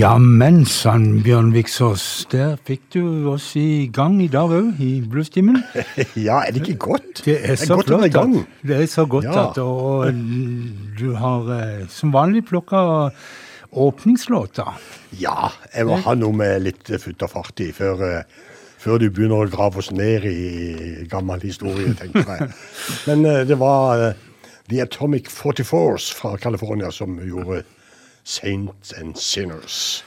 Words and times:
Ja, 0.00 0.14
jammen 0.14 0.62
sann, 0.64 1.18
Bjørn 1.20 1.50
Viksås. 1.52 2.24
Der 2.32 2.54
fikk 2.64 2.86
du 2.94 3.28
oss 3.28 3.50
i 3.60 3.84
gang 3.92 4.14
i 4.24 4.28
dag 4.32 4.48
òg, 4.48 4.78
i 4.80 5.02
Bluestimen. 5.04 5.58
ja, 6.16 6.38
er 6.40 6.54
det 6.56 6.62
ikke 6.62 6.76
godt? 6.86 7.20
Det 7.26 7.34
er 7.36 7.58
så 7.60 7.76
godt 7.76 7.90
flott. 7.90 7.92
å 7.92 7.98
være 8.00 8.08
i 8.08 8.14
gang. 8.14 8.30
At, 8.38 8.62
det 8.70 8.78
er 8.78 8.86
så 8.88 9.04
godt 9.12 9.26
Ja. 9.28 9.42
at 9.42 9.58
Og 9.60 10.22
du 10.96 11.10
har 11.20 11.50
eh, 11.52 11.82
som 11.92 12.14
vanlig 12.14 12.46
plukka 12.48 12.80
åpningslåta. 13.76 14.64
Ja, 15.20 15.50
jeg 15.74 15.90
må 15.90 15.98
ha 16.06 16.14
noe 16.16 16.32
med 16.38 16.64
litt 16.64 16.88
futt 17.02 17.26
og 17.26 17.32
fart 17.34 17.60
i 17.60 17.68
før, 17.76 18.00
eh, 18.06 18.46
før 18.80 19.02
du 19.02 19.10
begynner 19.10 19.44
å 19.44 19.50
grave 19.52 19.82
oss 19.84 19.90
ned 19.92 20.24
i 20.24 21.04
gammel 21.12 21.44
historie, 21.44 21.92
tenker 22.00 22.24
jeg. 22.24 22.48
Men 23.10 23.26
eh, 23.28 23.42
det 23.44 23.60
var 23.60 24.14
The 24.70 24.80
Atomic 24.86 25.28
44s 25.28 26.08
fra 26.16 26.38
California 26.40 26.88
som 26.94 27.20
gjorde 27.20 27.66
Saints 28.24 28.92
and 28.92 29.14
Sinners. 29.16 30.04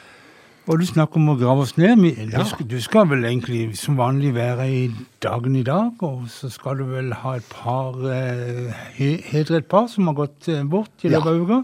Og 0.67 0.79
du 0.79 0.85
snakker 0.87 1.19
om 1.19 1.27
å 1.33 1.35
grave 1.35 1.65
oss 1.65 1.73
ned. 1.77 1.97
Vi- 1.99 2.13
Ja. 2.31 2.37
Du, 2.39 2.45
skal, 2.47 2.65
du 2.67 2.77
skal 2.81 3.07
vel 3.09 3.25
egentlig 3.25 3.77
som 3.77 3.97
vanlig 3.97 4.33
være 4.33 4.67
i 4.71 4.91
dagen 5.21 5.55
i 5.59 5.63
dag, 5.63 5.91
og 6.03 6.29
så 6.29 6.49
skal 6.49 6.77
du 6.77 6.83
vel 6.85 7.11
ha 7.13 7.33
et 7.35 7.43
par 7.49 7.91
eh, 8.07 8.71
he- 8.95 9.21
hedre 9.25 9.57
et 9.57 9.67
par 9.67 9.87
som 9.87 10.07
har 10.07 10.13
gått 10.13 10.47
eh, 10.47 10.63
bort 10.63 11.03
i 11.03 11.09
løpet 11.09 11.27
av 11.27 11.41
uka. 11.41 11.63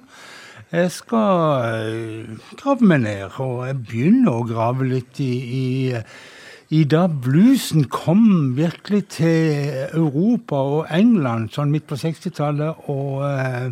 Jeg 0.71 0.91
skal 0.91 1.63
eh, 1.63 2.35
grave 2.59 2.81
meg 2.81 3.01
ned, 3.01 3.39
og 3.39 3.63
jeg 3.67 3.77
begynner 3.87 4.31
å 4.35 4.43
grave 4.47 4.83
litt 4.89 5.19
i, 5.19 5.31
i 5.63 6.01
i 6.71 6.83
da 6.85 7.07
bluesen 7.07 7.87
kom 7.89 8.53
virkelig 8.55 9.07
til 9.09 9.71
Europa 9.97 10.55
og 10.55 10.85
England 10.93 11.49
sånn 11.55 11.71
midt 11.73 11.87
på 11.89 11.95
60-tallet, 11.97 12.83
og 12.93 13.23
uh, 13.25 13.71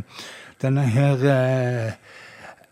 denne 0.64 0.82
her 0.82 1.22
eh, 1.30 1.92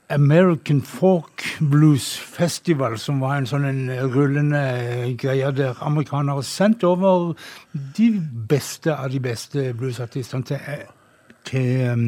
American 0.09 0.81
Folk 0.81 1.43
Blues 1.59 2.19
Festival, 2.19 2.97
som 2.99 3.21
var 3.21 3.39
en 3.39 3.47
sånn 3.49 3.65
en 3.65 3.81
rullende 4.13 4.61
greie 5.17 5.49
der 5.55 5.81
amerikanere 5.85 6.43
sendte 6.45 6.87
over 6.87 7.33
de 7.97 8.11
beste 8.49 8.93
av 8.93 9.09
de 9.13 9.21
beste 9.23 9.71
bluesartistene 9.77 10.45
til, 10.45 10.85
til 11.49 11.89
um, 11.89 12.05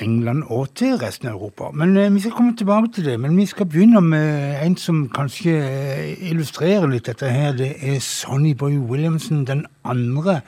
England 0.00 0.46
og 0.48 0.72
til 0.78 0.96
resten 0.96 1.28
av 1.28 1.36
Europa. 1.36 1.70
Men 1.74 1.96
eh, 1.96 2.14
Vi 2.14 2.20
skal 2.20 2.32
komme 2.32 2.56
tilbake 2.56 2.92
til 2.94 3.04
det. 3.04 3.20
Men 3.20 3.36
vi 3.36 3.46
skal 3.46 3.66
begynne 3.66 4.00
med 4.00 4.62
en 4.66 4.76
som 4.76 5.08
kanskje 5.08 5.54
eh, 5.58 6.30
illustrerer 6.30 6.86
litt 6.86 7.06
dette 7.06 7.28
her. 7.28 7.52
Det 7.52 7.74
er 7.80 7.98
Sonny 8.00 8.54
Boy 8.54 8.78
Williamson 8.78 9.44
den 9.44 9.66
andre. 9.84 10.40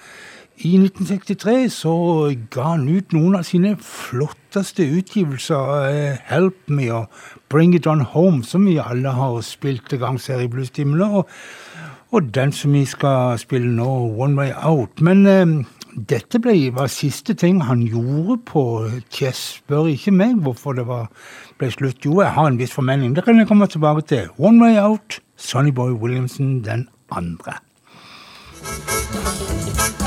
I 0.61 0.77
1963 0.77 1.71
så 1.73 1.93
ga 2.53 2.65
han 2.75 2.83
ut 2.89 3.15
noen 3.17 3.39
av 3.39 3.47
sine 3.49 3.71
flotteste 3.81 4.85
utgivelser. 4.85 5.87
eh, 5.89 6.19
'Help 6.29 6.69
Me' 6.69 6.93
og 6.93 7.09
'Bring 7.49 7.75
It 7.75 7.87
On 7.87 8.01
Home', 8.01 8.45
som 8.45 8.67
vi 8.67 8.77
alle 8.77 9.11
har 9.11 9.41
spilt 9.41 9.89
til 9.89 9.99
gangs 9.99 10.27
her 10.27 10.41
i 10.41 10.49
Bluestimene. 10.49 11.05
Og, 11.05 11.29
og 12.12 12.35
den 12.35 12.53
som 12.53 12.73
vi 12.73 12.85
skal 12.85 13.39
spille 13.39 13.73
nå, 13.73 14.17
'One 14.21 14.37
Way 14.37 14.53
Out'. 14.53 15.01
Men 15.01 15.27
eh, 15.27 15.65
dette 16.09 16.39
ble, 16.39 16.75
var 16.75 16.87
siste 16.87 17.35
ting 17.35 17.63
han 17.63 17.81
gjorde 17.81 18.43
på 18.45 18.91
Chess. 19.11 19.63
Spør 19.65 19.87
ikke 19.87 20.11
meg 20.13 20.35
hvorfor 20.35 20.73
det 20.73 20.87
var, 20.87 21.09
ble 21.59 21.71
slutt. 21.71 22.05
Jo, 22.05 22.21
jeg 22.21 22.31
har 22.31 22.47
en 22.47 22.59
viss 22.59 22.73
formening. 22.73 23.17
Det 23.17 23.25
kan 23.25 23.39
jeg 23.39 23.49
komme 23.49 23.67
tilbake 23.67 24.03
til. 24.03 24.29
'One 24.39 24.61
Way 24.61 24.77
Out', 24.77 25.21
Sonny 25.37 25.71
Boy 25.71 25.93
Williamson 25.93 26.65
den 26.65 26.89
andre. 27.11 27.53
ain't 28.63 30.00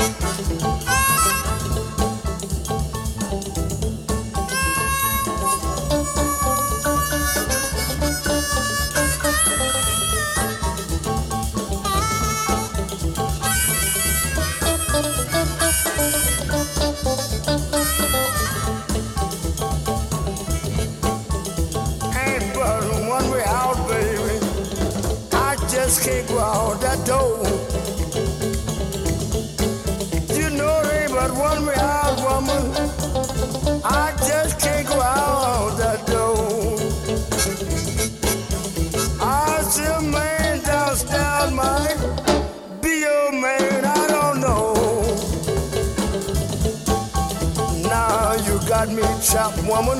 trapped, 49.34 49.58
woman, 49.66 49.98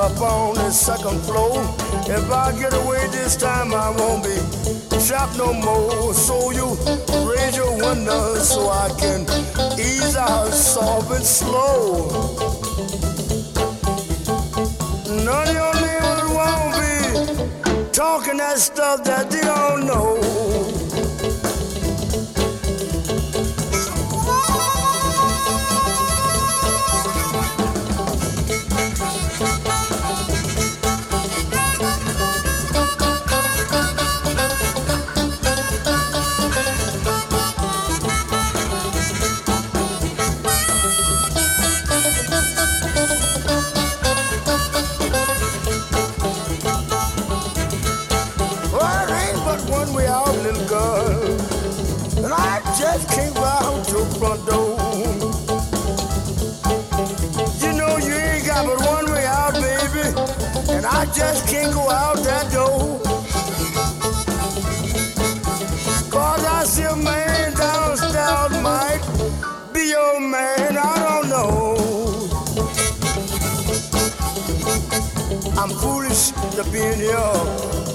up 0.00 0.18
on 0.22 0.54
the 0.54 0.70
second 0.70 1.20
floor. 1.24 1.60
If 2.08 2.32
I 2.32 2.58
get 2.58 2.72
away 2.72 3.06
this 3.08 3.36
time, 3.36 3.74
I 3.74 3.90
won't 3.90 4.24
be 4.24 4.36
trapped 5.06 5.36
no 5.36 5.52
more. 5.52 6.14
So 6.14 6.50
you 6.52 6.68
raise 7.28 7.54
your 7.54 7.72
window 7.76 8.34
so 8.36 8.70
I 8.70 8.88
can 8.98 9.20
ease 9.78 10.16
out 10.16 10.54
soft 10.54 11.10
and 11.10 11.22
slow. 11.22 12.08
None 15.22 15.48
of 15.48 15.54
your 15.60 15.74
neighbors 15.84 16.30
won't 16.38 16.72
be 16.80 17.92
talking 17.92 18.38
that 18.38 18.56
stuff 18.56 19.04
that 19.04 19.30
they 19.30 19.42
don't 19.42 19.86
know. 19.86 20.51
To 76.64 76.70
be 76.70 76.80
in 76.80 76.98
here 76.98 77.16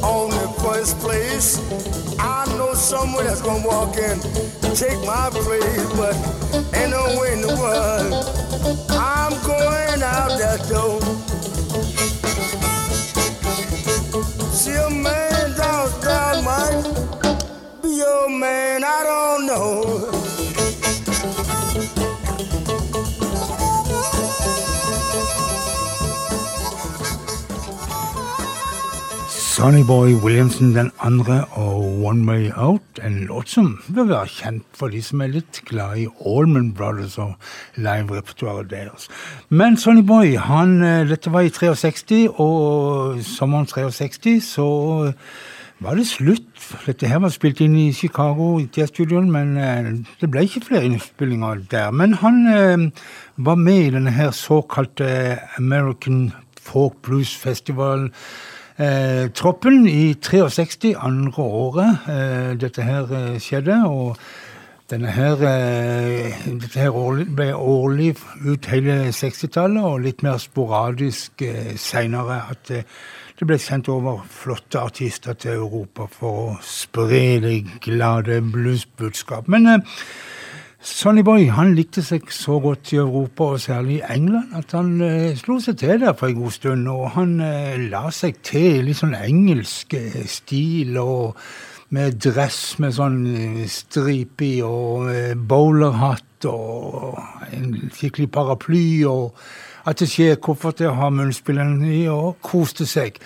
on 0.04 0.30
the 0.30 0.54
first 0.64 0.98
place. 1.00 1.60
I 2.20 2.46
know 2.58 2.74
someone 2.74 3.26
that's 3.26 3.42
gonna 3.42 3.66
walk 3.66 3.98
in, 3.98 4.20
take 4.76 5.00
my 5.06 5.30
place, 5.32 5.86
but 5.96 6.16
ain't 6.76 6.92
no 6.92 7.20
way 7.20 7.34
in 7.34 7.42
the 7.42 7.56
world. 7.60 8.14
I'm 8.90 9.32
going 9.46 10.02
out 10.02 10.38
that 10.40 10.66
door. 10.70 11.27
Sonny 29.58 29.82
Boy 29.84 30.14
Williamson 30.14 30.76
den 30.76 30.92
andre 31.02 31.46
og 31.52 32.04
One 32.06 32.30
Way 32.30 32.52
Out. 32.56 33.00
En 33.04 33.24
låt 33.26 33.50
som 33.50 33.72
bør 33.90 34.04
være 34.04 34.30
kjent 34.30 34.66
for 34.78 34.94
de 34.94 35.00
som 35.02 35.22
er 35.26 35.32
litt 35.34 35.64
glad 35.66 35.96
i 35.98 36.04
Allman 36.30 36.68
Brothers 36.78 37.16
og 37.18 37.32
live-repertoaret 37.74 38.70
deres. 38.70 39.08
Men 39.50 39.74
Sonny 39.82 40.04
Boy, 40.06 40.36
han, 40.38 40.84
eh, 40.86 41.10
dette 41.10 41.34
var 41.34 41.42
i 41.42 41.50
63, 41.50 42.28
og 42.38 43.18
sommeren 43.26 43.66
63 43.66 44.44
så 44.46 44.68
var 45.80 45.98
det 45.98 46.06
slutt. 46.06 46.68
Dette 46.86 47.10
her 47.10 47.18
var 47.26 47.34
spilt 47.34 47.62
inn 47.66 47.74
i 47.82 47.94
Chicago, 47.94 48.60
i 48.60 48.70
jazzstudioen, 48.78 49.32
men 49.32 49.58
eh, 49.58 49.90
det 50.22 50.30
ble 50.30 50.44
ikke 50.46 50.68
flere 50.68 50.86
innspillinger 50.86 51.66
der. 51.72 51.90
Men 51.90 52.14
han 52.22 52.46
eh, 52.54 52.86
var 53.38 53.58
med 53.58 53.82
i 53.88 53.90
denne 53.98 54.14
her 54.14 54.30
såkalte 54.38 55.40
American 55.58 56.30
Folk 56.62 57.02
Blues 57.02 57.34
Festival 57.36 58.12
eh, 58.78 59.30
troppen 59.34 59.86
i 59.88 60.16
63, 60.22 60.96
andre 60.96 61.44
året 61.44 62.10
eh, 62.10 62.52
dette 62.60 62.86
her 62.86 63.14
eh, 63.14 63.40
skjedde. 63.42 63.82
og 63.86 64.18
denne 64.88 65.12
her, 65.12 65.36
dette 66.48 66.80
her 66.80 66.94
ble 67.36 67.50
årlig 67.52 68.14
ut 68.46 68.70
hele 68.72 69.10
60-tallet, 69.12 69.84
og 69.84 70.06
litt 70.06 70.24
mer 70.24 70.38
sporadisk 70.40 71.44
eh, 71.44 71.74
seinere. 71.76 72.38
At 72.54 72.72
det 72.72 73.48
ble 73.50 73.58
sendt 73.60 73.90
over 73.92 74.24
flotte 74.32 74.80
artister 74.80 75.36
til 75.36 75.60
Europa 75.60 76.08
for 76.08 76.40
å 76.46 76.56
spre 76.64 77.36
det 77.44 77.58
glade 77.84 78.40
bluesbudskap. 78.48 79.52
Men 79.52 79.84
eh, 80.88 80.94
Sonny 80.96 81.24
Boy 81.24 81.50
han 81.52 81.76
likte 81.76 82.02
seg 82.06 82.30
så 82.32 82.60
godt 82.64 82.94
i 82.94 83.00
Europa, 83.02 83.44
og 83.44 83.60
særlig 83.62 84.00
i 84.00 84.14
England, 84.16 84.54
at 84.56 84.72
han 84.72 85.02
eh, 85.02 85.36
slo 85.38 85.60
seg 85.60 85.78
til 85.78 86.00
der 86.00 86.14
for 86.14 86.28
en 86.28 86.42
god 86.42 86.52
stund. 86.52 86.88
Og 86.88 87.10
han 87.18 87.40
eh, 87.44 87.78
la 87.92 88.08
seg 88.12 88.40
til 88.44 88.80
i 88.80 88.86
litt 88.88 89.02
sånn 89.02 89.18
engelsk 89.18 89.94
eh, 90.00 90.24
stil, 90.26 90.98
og 91.02 91.38
med 91.96 92.18
dress 92.24 92.80
med 92.80 92.96
sånn 92.96 93.22
eh, 93.36 93.64
stripe 93.72 94.48
i, 94.48 94.62
og 94.66 95.12
eh, 95.12 95.36
bowlerhatt 95.36 96.48
og 96.48 97.18
en 97.52 97.72
skikkelig 97.94 98.32
paraply. 98.32 99.04
og 99.06 99.38
attachékofferter 99.88 100.92
har 100.92 101.14
munnspillene 101.16 101.88
i, 101.88 102.02
og 102.12 102.42
koste 102.44 102.88
seg. 102.90 103.20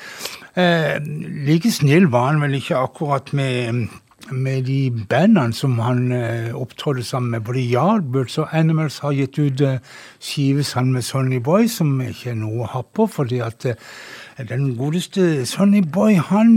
Eh, 0.54 1.00
like 1.48 1.72
snill 1.74 2.10
var 2.12 2.32
han 2.32 2.42
vel 2.44 2.60
ikke 2.60 2.78
akkurat 2.78 3.32
med 3.34 3.88
med 4.30 4.66
de 4.68 4.92
bandene 5.10 5.54
som 5.54 5.80
han 5.80 6.12
eh, 6.12 6.56
opptrådte 6.56 7.04
sammen 7.04 7.32
med. 7.32 7.44
Både 7.48 7.64
Yardbirds 7.64 8.38
og 8.38 8.52
Animals 8.56 9.00
har 9.00 9.16
gitt 9.18 9.40
ut 9.40 9.62
eh, 9.66 9.80
skive 10.20 10.64
sammen 10.64 10.94
med 10.94 11.06
Sonny 11.08 11.40
Boy, 11.44 11.68
som 11.68 11.96
ikke 12.02 12.32
er 12.34 12.38
noe 12.40 12.64
å 12.66 12.70
ha 12.76 12.84
på, 12.84 13.08
fordi 13.10 13.42
at 13.44 13.66
eh, 13.66 13.80
den 14.50 14.76
godeste 14.78 15.46
Sonny 15.46 15.82
Boy 15.82 16.20
han 16.30 16.54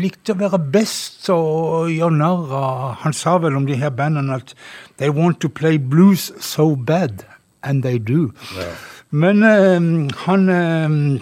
likte 0.00 0.36
å 0.36 0.40
være 0.40 0.62
best 0.72 1.28
og 1.32 1.90
gjøre 1.92 2.18
narr 2.18 2.54
av 2.58 2.96
Han 3.02 3.14
sa 3.14 3.36
vel 3.42 3.56
om 3.56 3.66
de 3.66 3.76
her 3.78 3.90
bandene 3.90 4.40
at 4.40 4.54
They 4.98 5.10
want 5.10 5.40
to 5.40 5.48
play 5.48 5.78
blues 5.78 6.30
so 6.40 6.74
bad, 6.76 7.24
and 7.62 7.82
they 7.82 7.98
do. 7.98 8.32
Ja. 8.56 8.70
Men 9.10 9.42
eh, 9.42 10.08
han 10.24 10.48
eh, 10.48 11.20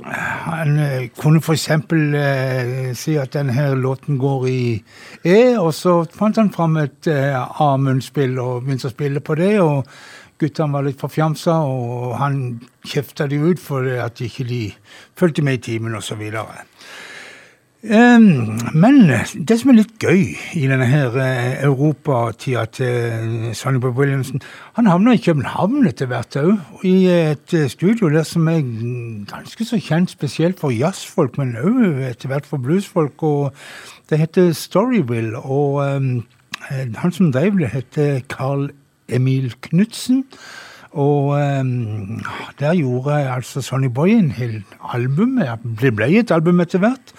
han 0.00 0.78
eh, 0.78 1.10
kunne 1.20 1.40
f.eks. 1.42 1.68
Eh, 1.70 2.94
si 2.96 3.16
at 3.20 3.34
denne 3.36 3.74
låten 3.78 4.18
går 4.18 4.48
i 4.48 4.62
E, 5.24 5.56
og 5.58 5.72
så 5.76 6.02
fant 6.10 6.40
han 6.40 6.50
fram 6.54 6.78
et 6.80 7.06
eh, 7.12 7.36
A-munnspill 7.36 8.38
og 8.40 8.64
begynte 8.64 8.88
å 8.88 8.94
spille 8.94 9.20
på 9.20 9.36
det. 9.38 9.54
og 9.60 9.86
Guttene 10.42 10.74
var 10.74 10.82
litt 10.82 10.98
forfjamsa, 10.98 11.60
og 11.70 12.16
han 12.18 12.38
kjefta 12.88 13.28
de 13.30 13.38
ut 13.38 13.60
for 13.62 13.86
at 14.02 14.16
de 14.18 14.26
ikke 14.26 14.72
fulgte 15.18 15.44
med 15.46 15.60
i 15.60 15.64
timen 15.68 15.94
osv. 15.94 16.24
Men 17.82 19.08
det 19.10 19.56
som 19.58 19.72
er 19.72 19.80
litt 19.80 19.96
gøy 19.98 20.36
i 20.54 20.68
denne 20.70 20.86
her 20.86 21.16
uh, 21.16 21.64
europatida 21.66 22.62
til 22.70 23.48
Sonny 23.58 23.80
Boy 23.82 23.90
Williamson 23.96 24.38
Han 24.76 24.86
havna 24.86 25.16
i 25.16 25.22
København 25.24 25.88
etter 25.90 26.06
hvert 26.06 26.38
òg, 26.38 26.60
i 26.86 27.08
et 27.10 27.56
uh, 27.58 27.66
studio 27.66 28.12
der 28.14 28.22
som 28.28 28.46
er 28.52 28.62
ganske 29.26 29.66
så 29.66 29.80
kjent 29.82 30.14
spesielt 30.14 30.62
for 30.62 30.70
jazzfolk, 30.70 31.40
men 31.42 31.58
òg 31.58 32.06
etter 32.06 32.30
hvert 32.30 32.46
for 32.46 32.62
bluesfolk. 32.62 33.18
og 33.22 33.50
Det 34.06 34.20
heter 34.20 34.52
Storyville, 34.54 35.42
og 35.42 35.82
um, 35.82 36.22
han 36.70 37.12
som 37.12 37.32
drev 37.34 37.58
det, 37.58 37.74
heter 37.74 38.20
Carl 38.30 38.70
Emil 39.08 39.54
Knutsen. 39.60 40.22
Og 40.92 41.34
um, 41.34 42.20
der 42.60 42.78
gjorde 42.78 43.34
altså 43.34 43.60
Sonny 43.60 43.90
Boy 43.90 44.14
en 44.14 44.30
hel 44.30 44.60
album. 44.94 45.40
Det 45.80 45.96
ble 45.96 46.12
et 46.20 46.30
album 46.30 46.60
etter 46.60 46.78
hvert. 46.78 47.16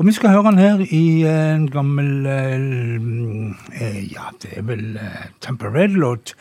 Og 0.00 0.06
vi 0.06 0.12
skal 0.12 0.30
høre 0.32 0.42
han 0.42 0.58
her 0.58 0.78
i 0.80 1.22
en 1.28 1.66
gammel 1.70 2.26
eh, 2.26 4.12
Ja, 4.12 4.30
det 4.42 4.54
er 4.56 4.62
vel 4.64 4.96
eh, 4.96 5.26
Temperate-låt. 5.44 6.32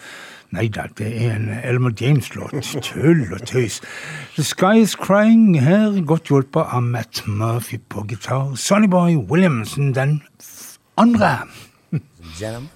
Nei 0.55 0.69
da, 0.71 0.85
det 0.97 1.09
er 1.25 1.33
en 1.35 1.49
Elmer 1.67 1.91
James-låt. 2.01 2.55
Tull 2.87 3.25
og 3.33 3.43
tøys. 3.43 3.81
The 4.37 4.45
Sky 4.47 4.79
Is 4.85 4.95
Crying 4.95 5.59
her, 5.59 5.99
godt 6.07 6.31
hjulpet 6.31 6.71
av 6.71 6.87
Matt 6.87 7.25
Murphy 7.27 7.81
på 7.89 8.05
gitar. 8.07 8.55
Sonnyboy 8.55 9.17
Williamson 9.27 9.91
den 9.91 10.21
andre. 10.97 11.35
Gentlemen, 12.39 12.69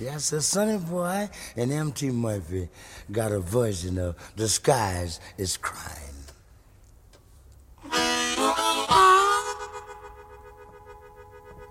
yes, 0.00 0.30
the 0.30 0.40
Sonny 0.40 0.78
Boy 0.78 1.28
and 1.54 1.70
MT 1.70 2.02
Murphy 2.02 2.68
got 3.12 3.30
a 3.30 3.40
version 3.40 3.98
of 3.98 4.14
The 4.36 4.48
Skies 4.48 5.20
Is 5.36 5.58
Crying. 5.58 6.14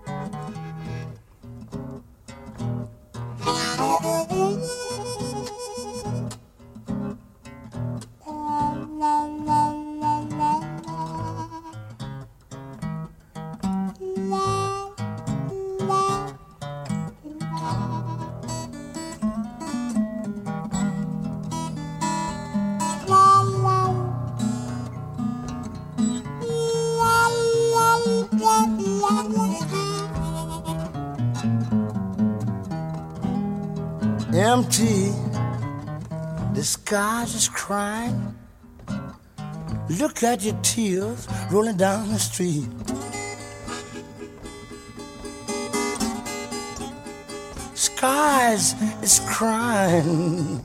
Thank 0.06 0.34
you. 4.32 4.83
Empty. 34.54 35.10
The 36.54 36.62
sky 36.62 37.24
is 37.24 37.48
crying. 37.48 38.36
Look 40.00 40.22
at 40.22 40.44
your 40.44 40.54
tears 40.62 41.26
rolling 41.50 41.76
down 41.76 42.12
the 42.12 42.20
street. 42.20 42.68
Skies 47.74 48.74
is 49.02 49.20
crying. 49.26 50.62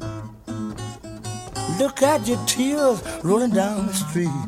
Look 1.79 2.03
at 2.03 2.27
your 2.27 2.41
tears 2.45 3.01
rolling 3.23 3.53
down 3.61 3.87
the 3.87 3.93
street. 4.05 4.39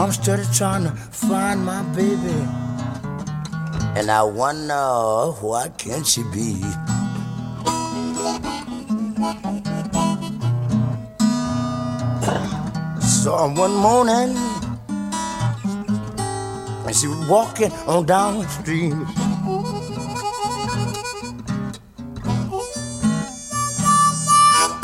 I'm 0.00 0.12
still 0.12 0.42
trying 0.54 0.84
to 0.84 0.92
find 1.26 1.62
my 1.62 1.82
baby. 1.94 2.71
And 3.94 4.10
I 4.10 4.22
wonder 4.22 5.32
what 5.42 5.76
can 5.76 6.02
she 6.02 6.22
be? 6.32 6.60
Saw 13.00 13.48
her 13.48 13.54
one 13.54 13.74
morning 13.74 14.36
and 16.86 16.96
she 16.96 17.06
was 17.06 17.28
walking 17.28 17.70
on 17.86 18.06
down 18.06 18.38
the 18.38 18.48
street. 18.48 18.94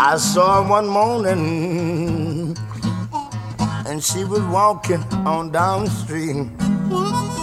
I 0.00 0.16
saw 0.18 0.62
her 0.62 0.68
one 0.68 0.86
morning 0.86 2.56
and 3.86 4.04
she 4.04 4.24
was 4.24 4.42
walking 4.42 5.02
on 5.26 5.50
down 5.50 5.86
the 5.86 5.90
street. 5.90 7.38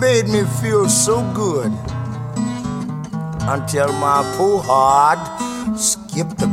Made 0.00 0.28
me 0.28 0.42
feel 0.62 0.88
so 0.88 1.20
good 1.34 1.70
until 3.54 3.92
my 4.00 4.22
poor 4.36 4.62
heart 4.62 5.20
skipped 5.78 6.40
a 6.40 6.46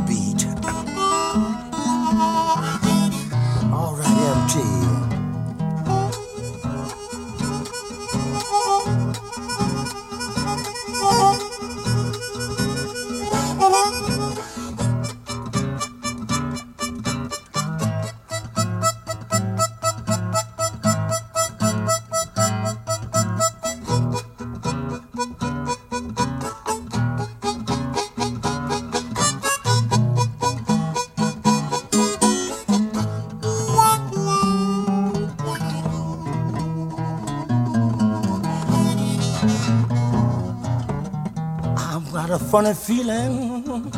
funny 42.50 42.72
feeling 42.72 43.90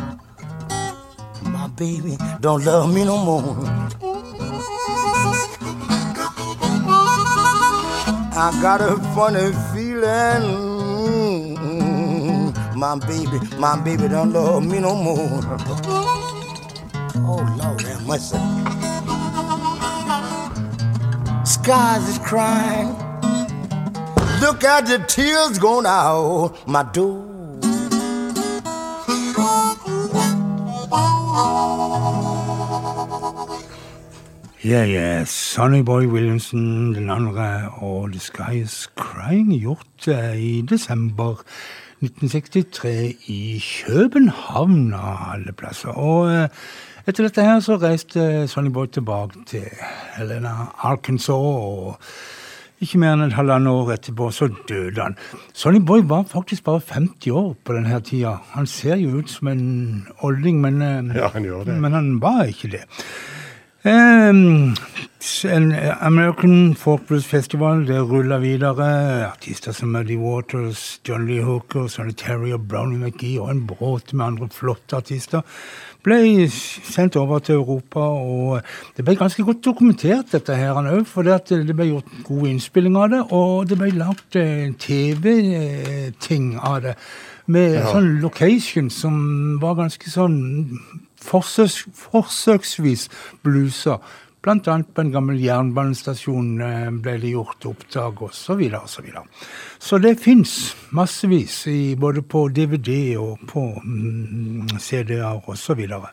my 1.43 1.67
baby 1.77 2.17
don't 2.41 2.65
love 2.65 2.93
me 2.93 3.05
no 3.05 3.17
more. 3.17 3.55
I 8.43 8.51
got 8.61 8.81
a 8.81 8.97
funny 9.15 9.53
feeling 9.71 10.43
my 12.75 12.99
baby, 13.07 13.39
my 13.57 13.81
baby 13.81 14.09
don't 14.09 14.33
love 14.33 14.65
me 14.65 14.79
no 14.79 14.95
more. 14.95 15.39
Oh 17.23 17.41
Lord 17.57 17.81
have. 17.81 18.01
Skies 21.47 22.09
is 22.09 22.19
crying. 22.19 22.89
Look 24.41 24.65
at 24.65 24.87
the 24.87 24.97
tears 25.07 25.57
going 25.57 25.85
out 25.85 26.67
my 26.67 26.83
door. 26.83 27.30
Yeah, 34.71 34.85
yeah. 34.85 35.25
Sonny 35.25 35.81
Boy 35.83 36.05
Williamson, 36.05 36.93
den 36.93 37.09
andre, 37.09 37.69
og 37.75 38.11
The 38.11 38.19
Sky 38.19 38.61
Is 38.61 38.89
Crying, 38.95 39.49
gjort 39.59 40.07
uh, 40.07 40.37
i 40.39 40.61
desember 40.61 41.41
1963 41.99 43.15
i 43.27 43.63
København 43.65 44.93
av 44.93 45.33
alle 45.33 45.51
plasser. 45.51 45.89
Og 45.89 46.29
uh, 46.31 46.45
etter 47.03 47.27
dette 47.27 47.43
her 47.43 47.59
så 47.59 47.75
reiste 47.81 48.47
Sonny 48.47 48.71
Boy 48.71 48.87
tilbake 48.87 49.43
til 49.49 49.67
Helena, 50.15 50.69
Arkansas. 50.77 51.35
og 51.35 51.99
ikke 52.79 53.01
mer 53.03 53.17
enn 53.17 53.27
et 53.27 53.35
halvannet 53.35 53.75
år 53.75 53.91
etterpå 53.97 54.29
så 54.31 54.47
døde 54.71 55.03
han. 55.03 55.19
Sonny 55.53 55.83
Boy 55.83 56.07
var 56.07 56.23
faktisk 56.31 56.63
bare 56.63 56.79
50 56.87 57.35
år 57.43 57.51
på 57.65 57.75
denne 57.75 57.99
tida. 57.99 58.37
Han 58.55 58.71
ser 58.71 58.95
jo 59.03 59.19
ut 59.19 59.35
som 59.35 59.51
en 59.51 60.07
olding, 60.23 60.63
men, 60.63 60.81
uh, 60.81 61.15
ja, 61.15 61.27
han, 61.35 61.81
men 61.81 61.91
han 61.91 62.11
var 62.23 62.45
ikke 62.47 62.71
det. 62.79 62.87
Um, 63.83 64.75
en 65.43 65.71
American 66.01 66.75
Folk 66.75 67.07
Blues 67.07 67.25
Festival, 67.25 67.87
det 67.87 68.01
ruller 68.01 68.37
videre. 68.39 68.85
Artister 69.25 69.71
som 69.71 69.89
Muddy 69.89 70.17
Waters, 70.17 71.01
John 71.07 71.25
Lee 71.27 71.41
Hooker, 71.41 71.87
Sonny 71.87 72.13
Terry 72.13 72.51
og 72.53 72.67
Brownie 72.67 72.99
McGee 72.99 73.41
og 73.41 73.49
en 73.51 73.67
bråte 73.67 74.15
med 74.15 74.25
andre 74.25 74.49
flotte 74.53 74.95
artister 74.95 75.41
ble 76.03 76.47
sendt 76.49 77.15
over 77.15 77.39
til 77.39 77.55
Europa. 77.55 77.99
og 77.99 78.61
Det 78.97 79.05
ble 79.05 79.15
ganske 79.15 79.43
godt 79.43 79.65
dokumentert, 79.65 80.31
dette 80.31 80.55
her 80.55 80.77
òg, 80.77 81.05
for 81.05 81.23
det 81.23 81.75
ble 81.75 81.91
gjort 81.91 82.17
gode 82.23 82.49
innspillinger 82.49 83.01
av 83.01 83.09
det. 83.09 83.21
Og 83.31 83.69
det 83.69 83.77
ble 83.77 83.91
lagd 83.97 84.35
eh, 84.35 84.71
TV-ting 84.77 86.57
av 86.57 86.81
det, 86.81 86.95
med 87.51 87.79
ja. 87.79 87.87
sånn 87.89 88.19
location 88.21 88.89
som 88.93 89.57
var 89.61 89.79
ganske 89.81 90.09
sånn 90.09 90.37
forsøks, 91.21 91.85
forsøksvis 92.09 93.07
bluser. 93.43 94.01
Blant 94.41 94.65
annet 94.73 94.89
på 94.89 95.03
en 95.03 95.11
gammel 95.13 95.37
jernbanestasjon 95.37 96.47
eh, 96.65 96.87
ble 97.03 97.13
det 97.21 97.35
gjort 97.35 97.67
opptak 97.69 98.23
osv. 98.25 98.39
Så, 98.39 98.55
videre, 98.57 98.79
og 98.81 98.89
så, 98.89 99.03
videre. 99.05 99.21
så 99.77 99.99
det 100.01 100.15
fins 100.23 100.55
massevis, 100.89 101.59
i, 101.69 101.93
både 101.93 102.23
på 102.25 102.47
DVD 102.49 103.19
og 103.21 103.43
på 103.51 103.67
mm, 103.83 104.79
CD-er 104.81 105.45
osv. 105.45 105.83
Og, 105.93 106.09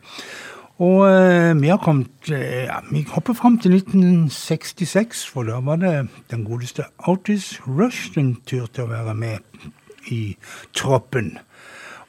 og 0.85 1.01
eh, 1.09 1.55
vi 1.57 1.73
har 1.73 1.81
kommet 1.81 2.29
eh, 2.29 2.69
Vi 2.93 3.07
hopper 3.15 3.33
fram 3.33 3.57
til 3.65 3.79
1966, 3.81 5.25
for 5.33 5.49
da 5.49 5.63
var 5.65 5.81
det 5.81 5.97
den 6.29 6.45
godeste 6.45 6.85
Otis 7.09 7.55
Rush 7.65 8.13
den 8.15 8.35
turte 8.45 8.85
å 8.85 8.93
være 8.93 9.17
med 9.17 9.69
i 10.13 10.37
troppen. 10.77 11.39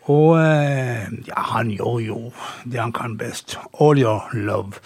Og 0.10 0.40
eh, 0.42 1.06
ja, 1.28 1.42
han 1.54 1.70
gjør 1.70 2.00
jo 2.02 2.20
det 2.66 2.82
han 2.82 2.94
kan 2.94 3.18
best. 3.18 3.60
All 3.80 4.02
your 4.02 4.26
love. 4.34 4.82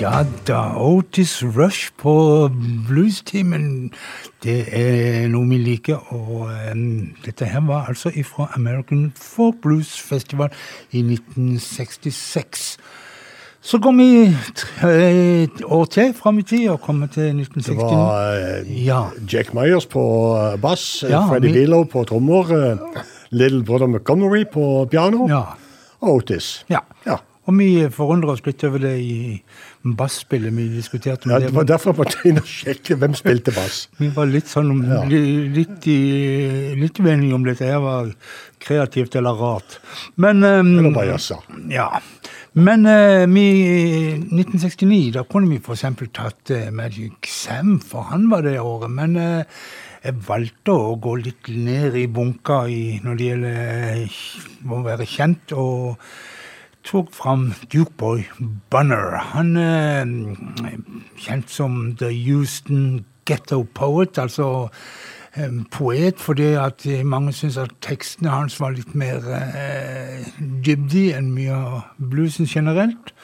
Ja 0.00 0.22
da. 0.46 0.60
Otis 0.78 1.42
Rush 1.42 1.90
på 1.98 2.12
bluestimen. 2.88 3.90
Det 4.44 4.60
er 4.74 5.28
noe 5.32 5.48
vi 5.50 5.58
liker. 5.62 6.02
Og 6.14 6.50
um, 6.72 7.12
dette 7.24 7.46
her 7.50 7.64
var 7.66 7.88
altså 7.90 8.12
ifra 8.14 8.48
American 8.56 9.12
Folk 9.16 9.60
Blues 9.64 9.94
Festival 10.00 10.52
i 10.92 11.02
1966. 11.02 12.76
Så 13.62 13.78
går 13.78 13.92
vi 13.94 14.06
tre 14.58 15.48
år 15.70 15.84
til 15.94 16.14
fram 16.18 16.38
i 16.38 16.42
tid 16.42 16.68
og 16.72 16.80
kommer 16.82 17.06
til 17.14 17.28
1969. 17.30 17.66
Det 17.66 17.78
var 17.78 18.38
uh, 18.62 18.84
Ja. 18.86 19.00
Jack 19.32 19.52
Myers 19.54 19.86
på 19.86 20.02
eh, 20.38 20.56
bass, 20.62 21.02
eh, 21.04 21.10
Ja, 21.14 21.24
Freddie 21.30 21.52
vi- 21.52 21.60
Billow 21.60 21.84
på 21.84 22.02
trommer, 22.04 22.50
uh, 22.50 23.02
Little 23.30 23.62
Brother 23.64 23.86
Montgomery 23.86 24.44
på 24.52 24.86
piano, 24.90 25.28
Ja. 25.30 25.42
og 26.00 26.14
Otis. 26.22 26.64
ja. 26.70 26.78
Ja. 27.06 27.16
Og 27.46 27.56
vi 27.58 27.88
forundrer 27.90 28.30
oss 28.36 28.42
litt 28.46 28.62
over 28.64 28.78
det 28.78 28.98
i 29.02 29.42
basspillet 29.82 30.54
vi 30.54 30.68
diskuterte. 30.76 31.30
Ja, 31.30 31.40
det 31.42 31.50
var 31.54 31.66
derfor 31.66 31.92
jeg 31.92 31.98
måtte 31.98 32.22
inn 32.28 32.38
og 32.38 32.48
sjekke 32.48 32.96
hvem 33.00 33.14
spilte 33.18 33.54
bass. 33.56 33.86
Vi 34.00 34.10
var 34.14 34.30
litt 34.30 34.50
sånn 34.50 34.70
om, 34.70 34.82
Ja. 34.86 35.02
litt, 35.08 35.86
i, 35.90 36.74
litt 36.78 37.00
uenige 37.02 37.34
om 37.34 37.46
dette 37.46 37.66
her 37.66 37.80
var 37.82 38.12
kreativt 38.62 39.16
eller 39.18 39.38
rart. 39.38 39.80
Men 40.16 40.44
um, 40.44 40.74
Eller 40.78 40.94
bare 40.94 41.12
jazza. 41.14 41.40
Ja. 41.70 41.88
Men 42.54 42.86
uh, 42.86 43.24
vi, 43.32 43.46
i 43.64 44.12
1969, 44.18 45.14
da 45.16 45.24
kunne 45.24 45.50
vi 45.50 45.58
eksempel 45.62 46.12
tatt 46.14 46.52
uh, 46.54 46.68
Magic 46.70 47.26
Sam, 47.26 47.78
for 47.80 48.10
han 48.12 48.28
var 48.30 48.46
det 48.46 48.58
året. 48.60 48.92
Men 48.92 49.16
uh, 49.16 49.64
jeg 50.04 50.18
valgte 50.28 50.74
å 50.74 50.94
gå 51.02 51.16
litt 51.22 51.50
ned 51.54 51.96
i 51.98 52.06
bunka 52.10 52.64
i, 52.70 53.00
når 53.02 53.18
det 53.18 53.32
gjelder 53.32 54.20
å 54.70 54.82
være 54.86 55.08
kjent, 55.10 55.54
og 55.58 55.98
tok 56.84 57.12
fram 57.14 57.52
Dukeboy 57.72 58.26
Bunner. 58.70 59.16
Han 59.32 59.56
er 59.56 60.06
kjent 61.20 61.50
som 61.50 61.96
The 61.96 62.10
Houston 62.24 63.04
Ghetto 63.24 63.62
Poet, 63.74 64.18
altså 64.18 64.68
poet 65.70 66.20
fordi 66.20 66.52
at 66.60 66.86
eh, 66.86 67.06
mange 67.06 67.32
syns 67.32 67.56
at 67.56 67.72
tekstene 67.80 68.30
hans 68.30 68.60
var 68.60 68.74
litt 68.76 68.94
mer 68.94 69.24
eh, 69.32 70.26
enn 71.16 71.32
mye 71.32 71.54
av 71.54 71.80
bluesen 71.96 72.46
generelt. 72.46 73.14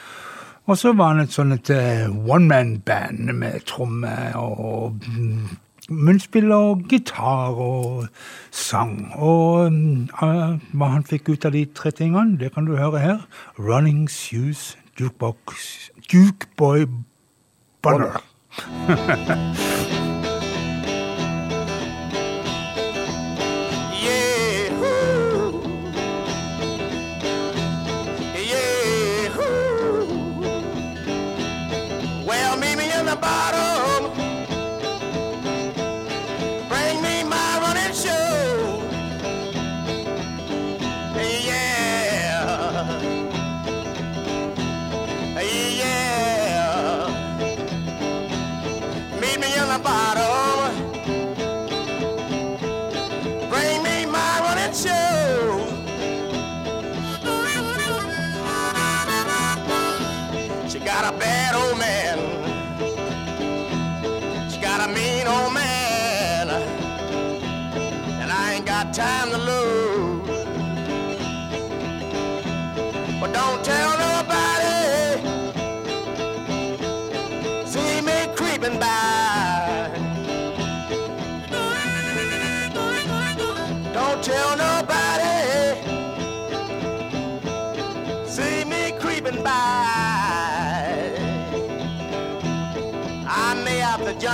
Og 0.69 0.77
så 0.79 0.93
var 0.93 1.15
han 1.15 1.25
et 1.25 1.33
sånt 1.33 1.53
et 1.53 1.71
eh, 1.71 2.09
one-man-band 2.09 3.33
med 3.33 3.65
tromme 3.67 4.15
og 4.37 5.05
munnspill 5.89 6.53
og 6.53 6.85
gitar 6.91 7.57
og 7.57 8.07
sang. 8.51 9.13
Og 9.17 9.67
eh, 9.67 10.59
hva 10.73 10.91
han 10.93 11.07
fikk 11.09 11.33
ut 11.33 11.49
av 11.49 11.57
de 11.57 11.65
tre 11.75 11.91
tingene, 11.91 12.39
det 12.41 12.53
kan 12.55 12.69
du 12.69 12.77
høre 12.77 13.03
her. 13.03 13.25
Running 13.59 14.09
Shoes, 14.11 14.77
Jukebox, 15.01 15.91
Jukeboy 16.13 16.87
Bunner. 17.83 18.23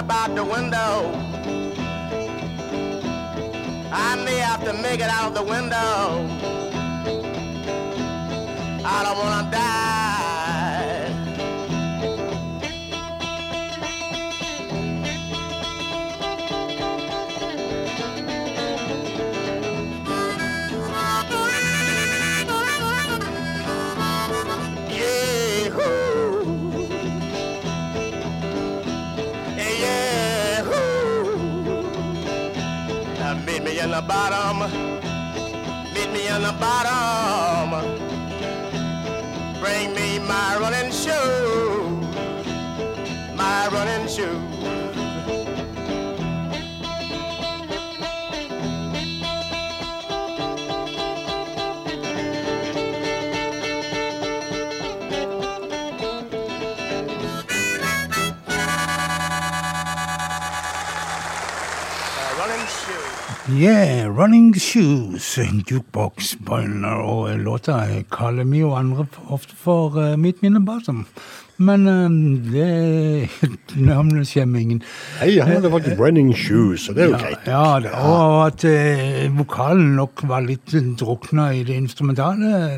jump 0.06 0.12
out 0.12 0.34
the 0.34 0.44
window. 0.44 1.12
I 3.92 4.22
may 4.24 4.38
have 4.38 4.64
to 4.64 4.72
make 4.82 5.00
it 5.00 5.08
out 5.08 5.34
the 5.34 5.42
window. 5.42 6.28
I 8.84 9.02
don't 9.04 9.18
wanna 9.18 9.50
die. 9.50 9.93
Bottom. 34.06 34.58
Meet 35.94 36.10
me 36.12 36.28
in 36.28 36.42
the 36.42 36.54
bottom. 36.60 37.70
Bring 39.60 39.94
me 39.94 40.18
my 40.18 40.56
running 40.58 40.92
shoe. 40.92 42.00
My 43.36 43.68
running 43.72 44.08
shoe. 44.08 44.53
Yeah, 63.54 64.08
Running 64.08 64.52
Shoes, 64.54 65.38
Jukebox 65.38 66.36
Bunner, 66.42 66.98
og 67.06 67.38
låta 67.38 67.84
kaller 68.10 68.44
vi 68.50 68.64
jo 68.64 68.72
andre 68.74 69.06
ofte 69.30 69.54
for 69.54 69.94
uh, 69.94 70.16
Meet 70.18 70.42
Me 70.42 70.58
Bottom. 70.58 71.04
Men 71.56 71.86
eh, 71.86 72.08
det 72.50 73.28
navneskjemmingen 73.88 74.80
Hei, 75.20 75.38
han 75.38 75.52
hadde 75.52 75.70
faktisk 75.70 76.00
running 76.00 76.32
shoes, 76.34 76.88
og 76.88 76.96
det 76.96 77.04
er 77.04 77.12
jo 77.12 77.20
greit. 77.20 77.46
Ja, 77.46 77.78
det, 77.78 77.92
og 77.94 78.40
at 78.48 78.66
uh, 78.66 79.38
vokalen 79.38 79.94
nok 80.00 80.24
var 80.26 80.42
litt 80.42 80.74
drukna 80.98 81.52
i 81.54 81.62
det 81.62 81.78
instrumentale, 81.78 82.74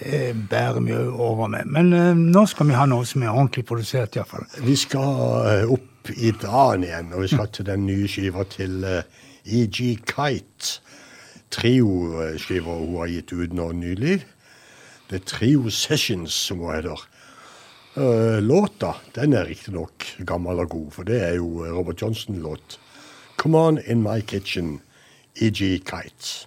det 0.00 0.32
bærer 0.48 0.80
vi 0.80 0.96
over 0.96 1.52
med. 1.52 1.68
Men 1.68 1.92
uh, 1.92 2.14
nå 2.16 2.46
skal 2.48 2.72
vi 2.72 2.78
ha 2.78 2.88
noe 2.88 3.04
som 3.04 3.26
er 3.26 3.34
ordentlig 3.34 3.68
produsert, 3.68 4.16
iallfall. 4.16 4.48
Vi 4.64 4.80
skal 4.80 5.26
eh, 5.44 5.66
opp 5.68 6.14
i 6.16 6.32
dagen 6.32 6.88
igjen, 6.88 7.12
og 7.12 7.26
vi 7.26 7.34
skal 7.34 7.52
til 7.52 7.68
den 7.68 7.84
nye 7.84 8.08
skiva 8.08 8.48
til 8.48 8.80
eh, 8.88 9.26
EG 9.46 9.98
Kite. 10.06 10.80
Trio-skiver 11.50 12.82
hun 12.84 12.98
har 13.00 13.10
gitt 13.10 13.32
ut 13.32 13.54
nå 13.56 13.72
nylig. 13.74 14.20
Det 15.10 15.20
er 15.20 15.26
Trio 15.26 15.70
Sessions, 15.70 16.32
som 16.32 16.62
hun 16.62 16.74
heter. 16.74 17.06
Eh, 17.98 18.38
låta 18.42 18.94
den 19.16 19.32
er 19.34 19.48
riktignok 19.48 20.06
gammel 20.26 20.62
og 20.62 20.70
god, 20.70 20.90
for 20.94 21.02
det 21.02 21.22
er 21.26 21.34
jo 21.40 21.66
Robert 21.66 22.02
Johnson-låt. 22.02 22.78
Come 23.36 23.58
On 23.58 23.78
In 23.86 24.02
My 24.02 24.20
Kitchen, 24.20 24.80
EG 25.34 25.82
Kite. 25.82 26.46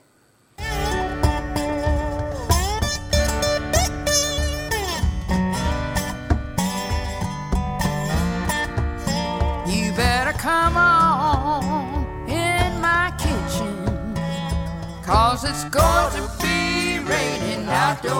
Cause 15.43 15.49
it's 15.49 15.63
going 15.75 16.13
to 16.13 16.29
be 16.41 16.99
raining 16.99 17.67
outdoors. 17.67 18.13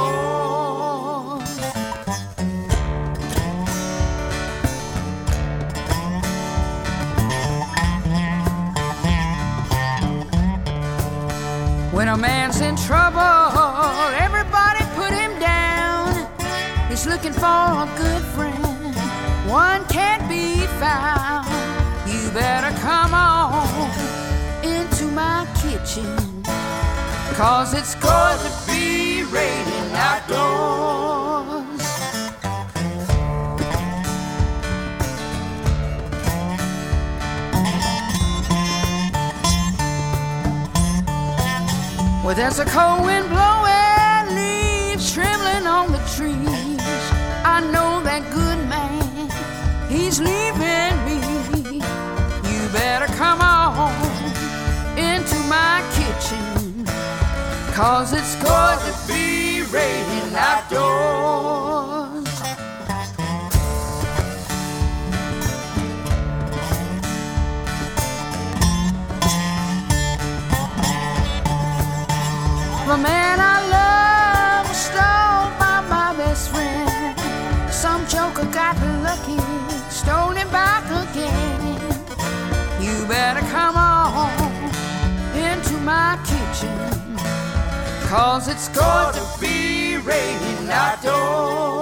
When 11.94 12.08
a 12.08 12.18
man's 12.18 12.62
in 12.62 12.76
trouble, 12.76 13.20
everybody 14.14 14.80
put 14.96 15.14
him 15.14 15.40
down. 15.40 16.28
He's 16.90 17.06
looking 17.06 17.34
for 17.34 17.46
a 17.46 17.90
good 17.98 18.24
friend. 18.36 18.96
One 19.50 19.86
can't 19.86 20.28
be 20.28 20.66
found. 20.80 21.48
You 22.08 22.30
better 22.32 22.76
come 22.82 23.14
on 23.14 23.68
into 24.64 25.06
my 25.06 25.48
kitchen. 25.62 26.33
Cause 27.36 27.74
it's 27.74 27.96
going 27.96 28.38
to 28.38 28.52
be 28.67 29.24
raining 29.24 29.91
outdoors. 29.96 31.82
Well, 42.24 42.36
there's 42.36 42.60
a 42.60 42.65
cold 42.65 43.04
wind 43.04 43.28
blowing, 43.30 44.36
leaves 44.36 45.12
trembling 45.12 45.65
on 45.65 45.91
the 45.91 45.98
trees. 46.15 46.82
I 47.43 47.62
know 47.74 48.02
that 48.04 48.22
good 48.32 48.60
man, 48.69 49.30
he's 49.89 50.19
leaving 50.19 50.53
cause 57.74 58.14
it's 58.14 58.36
going 58.36 58.78
to 58.78 58.94
be 59.08 59.64
raining 59.72 60.36
outdoors. 60.36 62.24
The 72.88 72.98
man 72.98 73.40
I 73.40 73.53
cause 88.13 88.47
it's 88.47 88.69
going 88.69 89.12
to 89.15 89.26
be 89.41 89.97
raining 89.97 90.69
outdoors. 90.69 91.73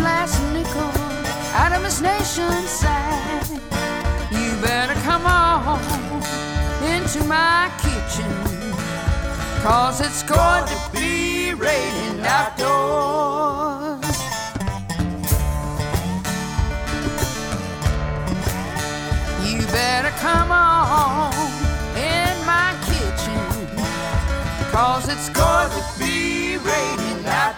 Last 0.00 0.40
nickel 0.52 0.90
out 1.54 1.72
of 1.72 1.82
his 1.84 2.00
nation's 2.00 2.70
sack. 2.70 3.48
You 4.30 4.50
better 4.62 4.94
come 5.02 5.26
on 5.26 5.80
into 6.82 7.24
my 7.24 7.70
kitchen, 7.78 8.30
cause 9.62 10.00
it's 10.00 10.22
going 10.22 10.66
to 10.66 10.78
be 10.92 11.54
raining 11.54 12.24
outdoors. 12.24 14.04
You 19.44 19.66
better 19.72 20.10
come 20.18 20.52
on 20.52 21.32
in 21.96 22.34
my 22.46 22.74
kitchen, 22.90 23.40
cause 24.70 25.08
it's 25.08 25.28
going 25.30 25.70
to 25.70 25.84
be 25.98 26.56
raining 26.58 27.26
outdoors. 27.26 27.57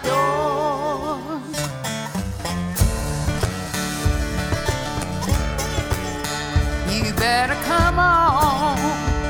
Better 7.21 7.57
come 7.69 7.99
on 7.99 8.77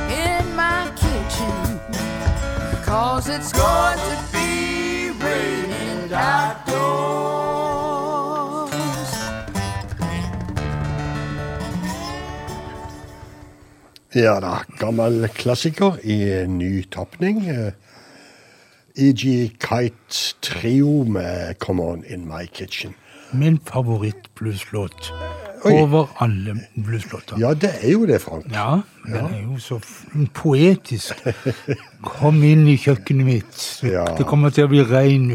in 0.09 0.55
my 0.55 0.89
kitchen, 0.95 1.79
cause 2.85 3.27
it's 3.27 3.51
going 3.51 3.99
to 4.09 4.17
be 4.31 5.11
raining 5.25 6.13
outdoors. 6.13 6.71
Ja 14.13 14.39
da, 14.39 14.63
gammel 14.79 15.27
klassiker 15.35 15.99
i 16.03 16.47
ny 16.47 16.83
tapning. 16.83 17.43
Eh, 17.49 17.73
EG 18.95 19.51
Kite 19.59 20.35
Trio 20.39 21.03
med 21.03 21.59
Come 21.59 21.83
On 21.83 22.03
In 22.03 22.27
My 22.27 22.47
Kitchen. 22.47 22.95
Min 23.31 23.59
favoritt-blueslåt 23.59 25.13
Oi. 25.61 25.73
over 25.77 26.07
alle 26.23 26.55
blueslåter. 26.73 27.37
Ja, 27.39 27.53
det 27.53 27.69
er 27.81 27.91
jo 27.91 28.05
det, 28.09 28.21
Frank. 28.21 28.47
Ja, 28.53 28.81
den 29.05 29.27
er 29.33 29.43
jo 29.43 29.59
så 29.61 29.77
poetisk. 30.33 31.21
Kom 32.05 32.41
inn 32.43 32.65
i 32.69 32.77
kjøkkenet 32.81 33.27
mitt. 33.27 33.61
Ja. 33.85 34.07
det 34.17 34.25
kommer 34.29 34.53
til 34.53 34.65
å 34.65 34.71
bli 34.71 34.81
regn. 34.89 35.29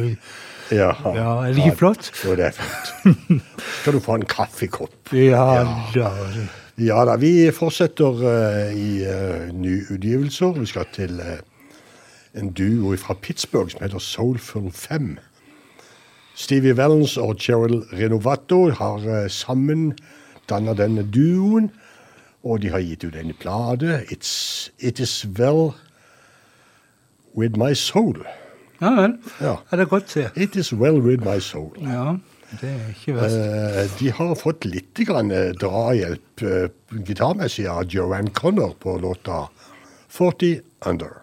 Ja, 0.71 0.93
Ja, 1.15 1.47
er 1.47 1.55
det 1.55 1.63
ikke 1.63 1.79
flott? 1.79 2.11
Jo, 2.25 2.35
det 2.35 2.49
er 2.49 2.57
flott. 2.57 3.19
Skal 3.81 3.95
du 3.95 4.01
få 4.03 4.17
en 4.19 4.27
kaffekopp? 4.27 5.13
Ja, 5.15 5.63
da. 5.95 6.11
Ja 6.77 7.05
da, 7.09 7.15
vi 7.17 7.47
fortsetter 7.57 8.19
uh, 8.21 8.75
i 8.77 8.99
uh, 9.07 9.47
nye 9.55 9.87
utgivelser. 9.95 10.59
Vi 10.59 10.67
skal 10.69 10.91
til 10.93 11.23
uh, 11.23 11.39
en 12.37 12.51
duo 12.53 12.97
fra 13.01 13.15
Pittsburgh 13.15 13.71
som 13.73 13.87
heter 13.87 14.03
Soulful 14.03 14.69
5. 14.75 15.15
Stevie 16.37 16.77
Valens 16.77 17.17
og 17.17 17.39
Cheryl 17.41 17.81
Renovato 17.97 18.67
har 18.77 19.29
sammen 19.33 19.95
danna 20.49 20.75
denne 20.75 21.03
duoen. 21.03 21.71
Og 22.47 22.63
de 22.63 22.71
har 22.71 22.85
gitt 22.85 23.05
ut 23.05 23.17
en 23.19 23.35
plate. 23.41 24.05
It's, 24.13 24.71
It 24.79 25.01
Is 25.03 25.25
Well 25.39 25.73
With 27.37 27.59
My 27.59 27.75
Soul. 27.75 28.23
Ja 28.81 28.93
vel. 28.93 29.17
Ja. 29.41 29.57
Er 29.73 29.77
det 29.77 29.89
godt 29.89 30.11
se. 30.11 30.29
It 30.37 30.57
Is 30.57 30.73
Well 30.75 31.01
With 31.01 31.25
My 31.25 31.41
Soul. 31.41 31.73
Ja, 31.81 32.17
det 32.61 32.71
er 32.71 32.89
ikke 32.93 33.17
verst. 33.17 33.37
Eh, 33.37 33.99
de 34.01 34.13
har 34.19 34.35
fått 34.39 34.69
litt 34.69 35.01
grann 35.09 35.33
eh, 35.33 35.53
drahjelp 35.57 36.45
eh, 36.45 36.69
gitarmessig 37.09 37.67
av 37.73 37.89
Joanne 37.93 38.31
Connor 38.37 38.77
på 38.81 38.99
låta 39.01 39.47
40 40.13 40.61
Under. 40.87 41.23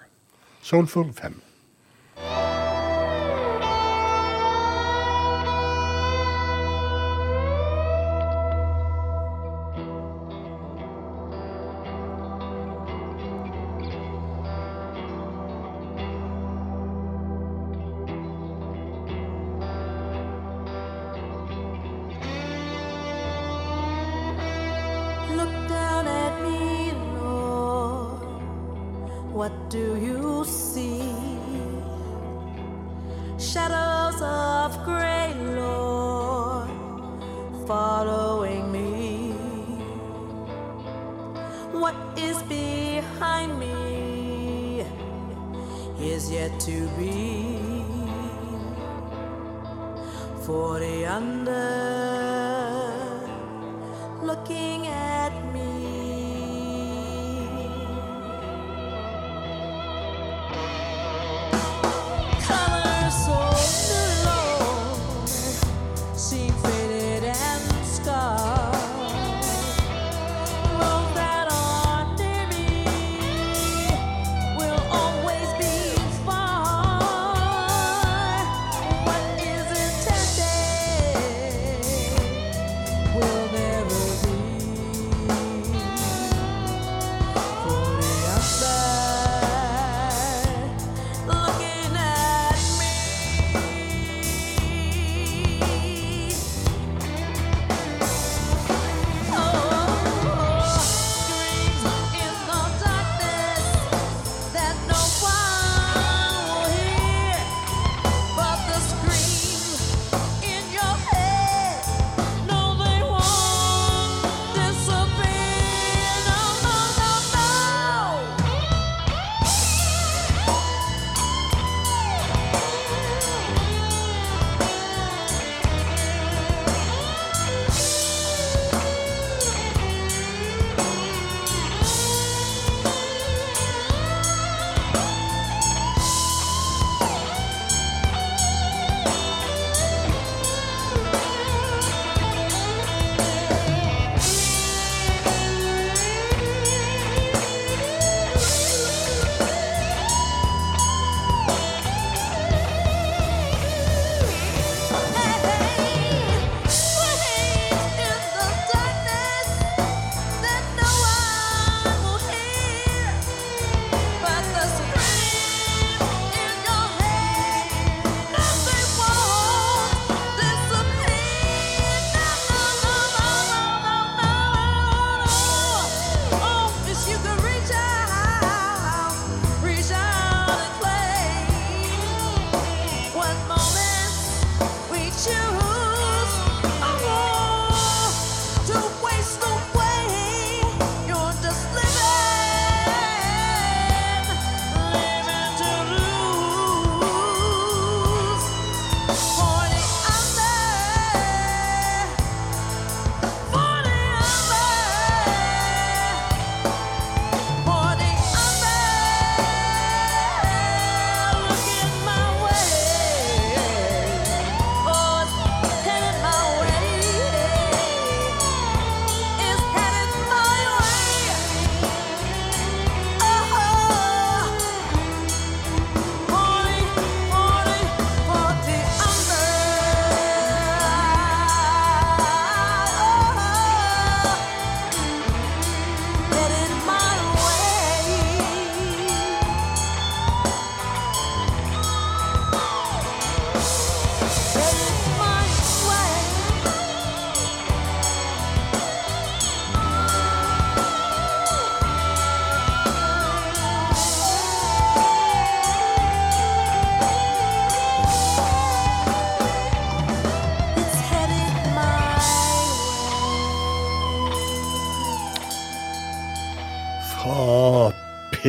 Soulful 0.62 1.14
5. 1.14 1.43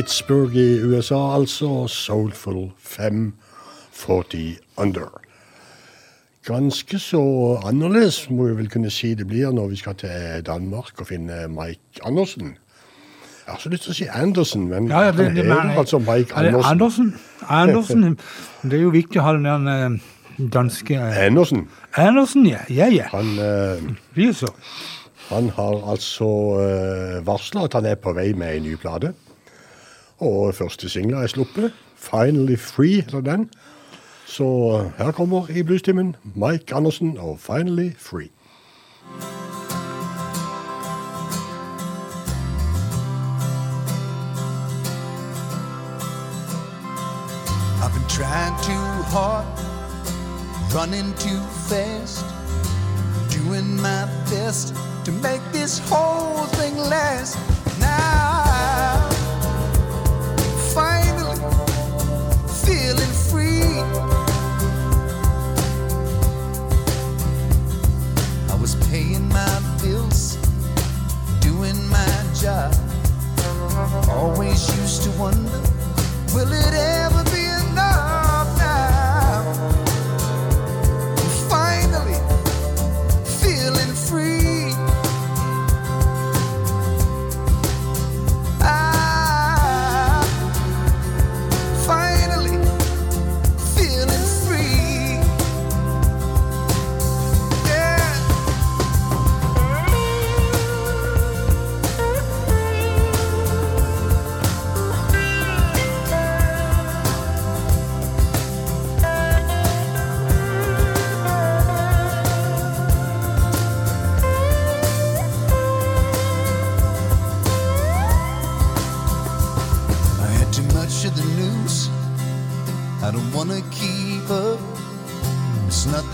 Pittsburgh 0.05 0.55
i 0.55 0.81
USA, 0.83 1.35
altså. 1.35 1.87
Soulful 1.87 2.71
540 2.77 4.57
Under. 4.77 5.21
Ganske 6.45 6.99
så 6.99 7.21
annerledes, 7.65 8.29
må 8.29 8.45
vi 8.45 8.57
vel 8.59 8.69
kunne 8.69 8.91
si 8.93 9.15
det 9.17 9.25
blir 9.27 9.49
når 9.49 9.71
vi 9.71 9.79
skal 9.81 9.97
til 9.97 10.45
Danmark 10.45 11.01
og 11.01 11.07
finne 11.09 11.47
Mike 11.49 12.05
Andersen. 12.05 12.53
Jeg 13.47 13.55
har 13.55 13.57
så 13.63 13.73
lyst 13.73 13.87
til 13.87 13.95
å 13.95 13.97
si 13.97 14.07
Andersen, 14.13 14.69
men 14.69 14.91
Ja, 14.93 15.07
ja, 15.07 15.11
det, 15.11 15.25
han 15.25 15.41
det, 15.41 15.47
heter 15.49 15.81
altså 15.81 16.03
Mike 16.05 16.37
er 16.37 16.51
Andersen. 16.51 16.69
Andersen. 16.69 17.13
Andersen. 17.49 18.19
Det 18.69 18.77
er 18.77 18.85
jo 18.85 18.93
viktig 18.93 19.23
å 19.23 19.25
ha 19.25 19.35
den 19.39 19.49
der 19.49 19.89
eh, 19.89 19.99
danske 20.53 21.01
eh, 21.01 21.25
Andersen. 21.25 21.65
Andersen, 21.97 22.45
ja. 22.45 22.61
Ja, 22.69 22.93
ja. 22.93 23.09
Han, 23.09 23.39
eh, 23.41 24.31
han 25.33 25.49
har 25.57 25.83
altså 25.89 26.31
uh, 26.61 27.25
varsla 27.25 27.65
at 27.65 27.73
han 27.73 27.85
er 27.89 27.97
på 27.97 28.13
vei 28.13 28.33
med 28.37 28.53
ei 28.53 28.59
ny 28.69 28.77
plate. 28.77 29.15
Og 30.19 30.55
første 30.55 30.89
singler 30.89 31.17
er 31.17 31.27
sluppet. 31.27 31.73
'Finally 31.95 32.57
Free' 32.57 33.01
heter 33.01 33.21
den. 33.21 33.49
Så 34.25 34.43
eh, 34.43 35.05
her 35.05 35.11
kommer 35.11 35.47
i 35.49 35.63
bluestimen 35.63 36.15
Mike 36.35 36.75
Andersen 36.75 37.17
og 37.17 37.39
'Finally 37.39 37.91
Free'. 37.97 38.31
I've 47.83 47.93
been 47.93 48.09
trying 48.09 48.55
too 48.69 48.87
hard, 49.15 49.45
running 50.75 51.13
too 51.25 51.41
fast, 51.69 52.25
doing 53.37 53.75
my 53.75 54.01
best 54.31 54.73
to 55.05 55.11
make 55.11 55.41
this 55.53 55.79
whole 55.91 56.45
thing 56.59 56.75
last. 56.77 57.37
Now, 57.79 58.54
Always 74.07 74.69
used 74.77 75.01
to 75.01 75.09
wonder, 75.19 75.61
will 76.35 76.53
it 76.53 76.73
end? 76.75 77.04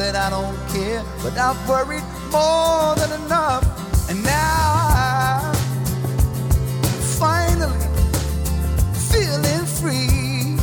That 0.01 0.15
I 0.15 0.31
don't 0.31 0.57
care, 0.73 1.03
but 1.21 1.37
I've 1.37 1.61
worried 1.69 2.03
more 2.31 2.95
than 2.95 3.11
enough. 3.21 3.63
And 4.09 4.23
now 4.23 4.71
I'm 5.37 5.53
finally 7.21 7.85
feeling 9.11 9.65
free. 9.79 10.57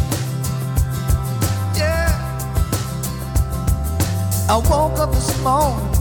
Yeah. 1.78 2.10
I 4.50 4.56
woke 4.68 4.98
up 4.98 5.12
this 5.12 5.30
morning 5.44 5.92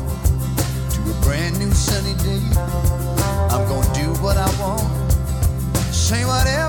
to 0.94 1.00
a 1.12 1.16
brand 1.22 1.60
new 1.60 1.72
sunny 1.72 2.16
day. 2.26 2.42
I'm 3.54 3.64
gonna 3.70 3.94
do 3.94 4.08
what 4.24 4.38
I 4.38 4.50
want, 4.60 4.82
say 5.94 6.26
whatever 6.26 6.67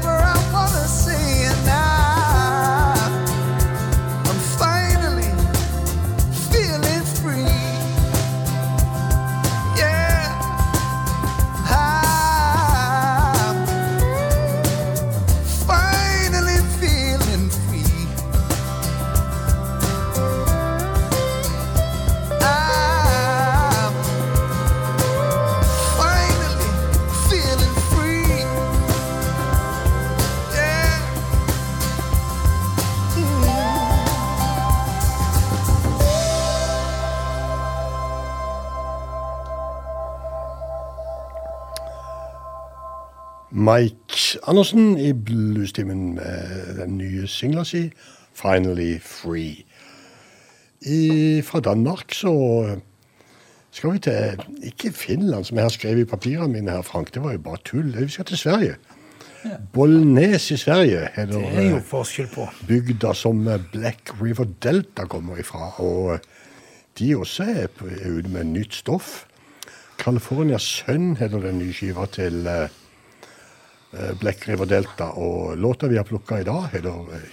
Mike 43.69 44.39
Andersen 44.47 44.99
i 44.99 45.13
bluestimen 45.13 46.15
med 46.15 46.77
den 46.79 46.99
nye 46.99 47.27
singla 47.27 47.65
si 47.65 47.91
'Finally 48.35 48.99
Free'. 48.99 49.65
I, 50.81 51.43
fra 51.43 51.61
Danmark 51.61 52.15
så 52.15 52.33
skal 53.71 53.93
vi 53.93 53.99
til 53.99 54.45
Ikke 54.63 54.93
Finland, 54.93 55.45
som 55.45 55.57
jeg 55.57 55.65
har 55.65 55.69
skrevet 55.69 56.01
i 56.01 56.05
papirene 56.05 56.53
mine 56.53 56.71
her, 56.71 56.83
Frank. 56.83 57.15
Det 57.15 57.23
var 57.23 57.33
jo 57.33 57.39
bare 57.39 57.57
tull. 57.65 58.05
Vi 58.05 58.09
skal 58.09 58.25
til 58.25 58.37
Sverige. 58.39 58.75
Bollnes 59.73 60.51
i 60.51 60.57
Sverige 60.57 61.09
heter 61.15 61.39
Det 61.39 61.59
er 61.59 61.71
jo 61.71 61.77
eh, 61.77 61.83
forskjell 61.83 62.29
på. 62.35 62.49
bygda 62.69 63.13
som 63.15 63.49
eh, 63.49 63.61
Black 63.73 64.23
River 64.23 64.45
Delta 64.63 65.05
kommer 65.05 65.37
ifra. 65.37 65.81
Og 65.81 66.15
eh, 66.15 66.21
de 66.99 67.17
også 67.17 67.43
er 67.43 67.67
ute 68.19 68.29
med 68.29 68.45
nytt 68.45 68.75
stoff. 68.75 69.27
California 69.99 70.59
Sun 70.59 71.17
heter 71.17 71.39
den 71.39 71.59
nye 71.59 71.73
skiva 71.73 72.07
til 72.07 72.47
Black 74.21 74.49
River 74.49 74.67
Delta. 74.67 75.11
Og 75.11 75.57
låta 75.57 75.89
vi 75.89 75.97
har 75.97 76.05
plukka 76.05 76.41
i 76.41 76.45
dag, 76.45 76.69
heter 76.73 77.15
eh, 77.15 77.31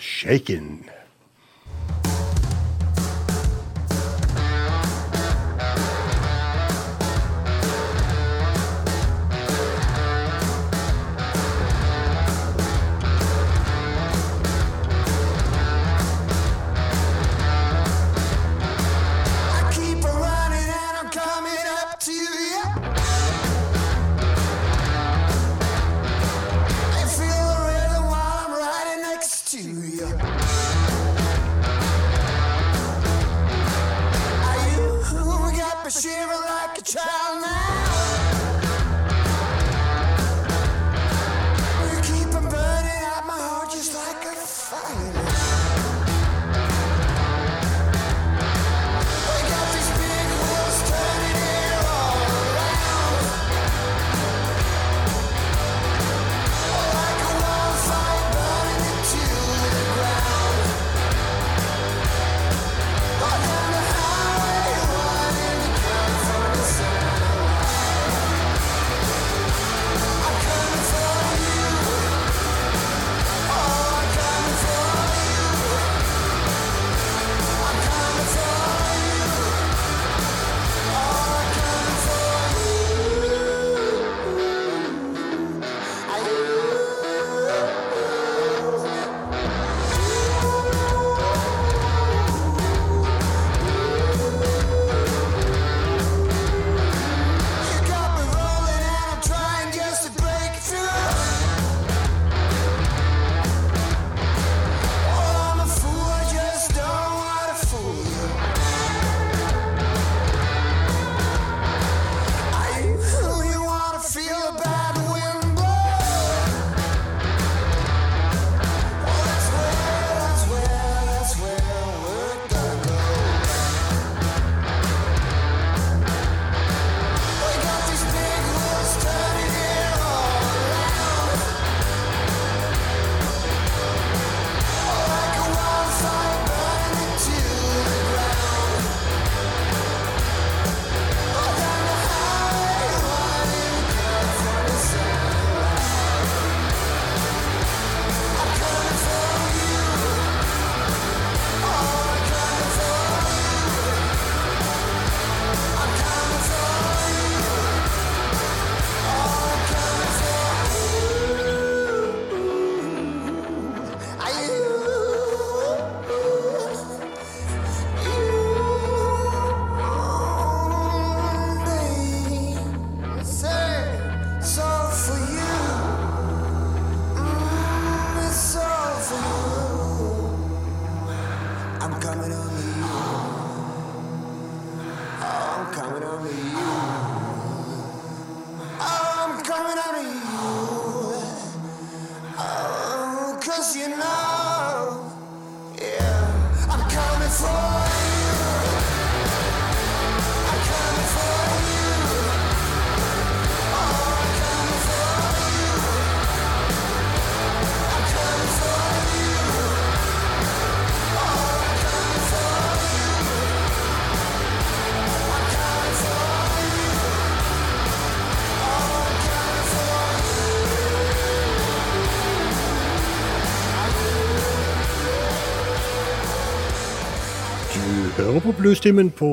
Bluestimen 228.66 229.11
på 229.11 229.28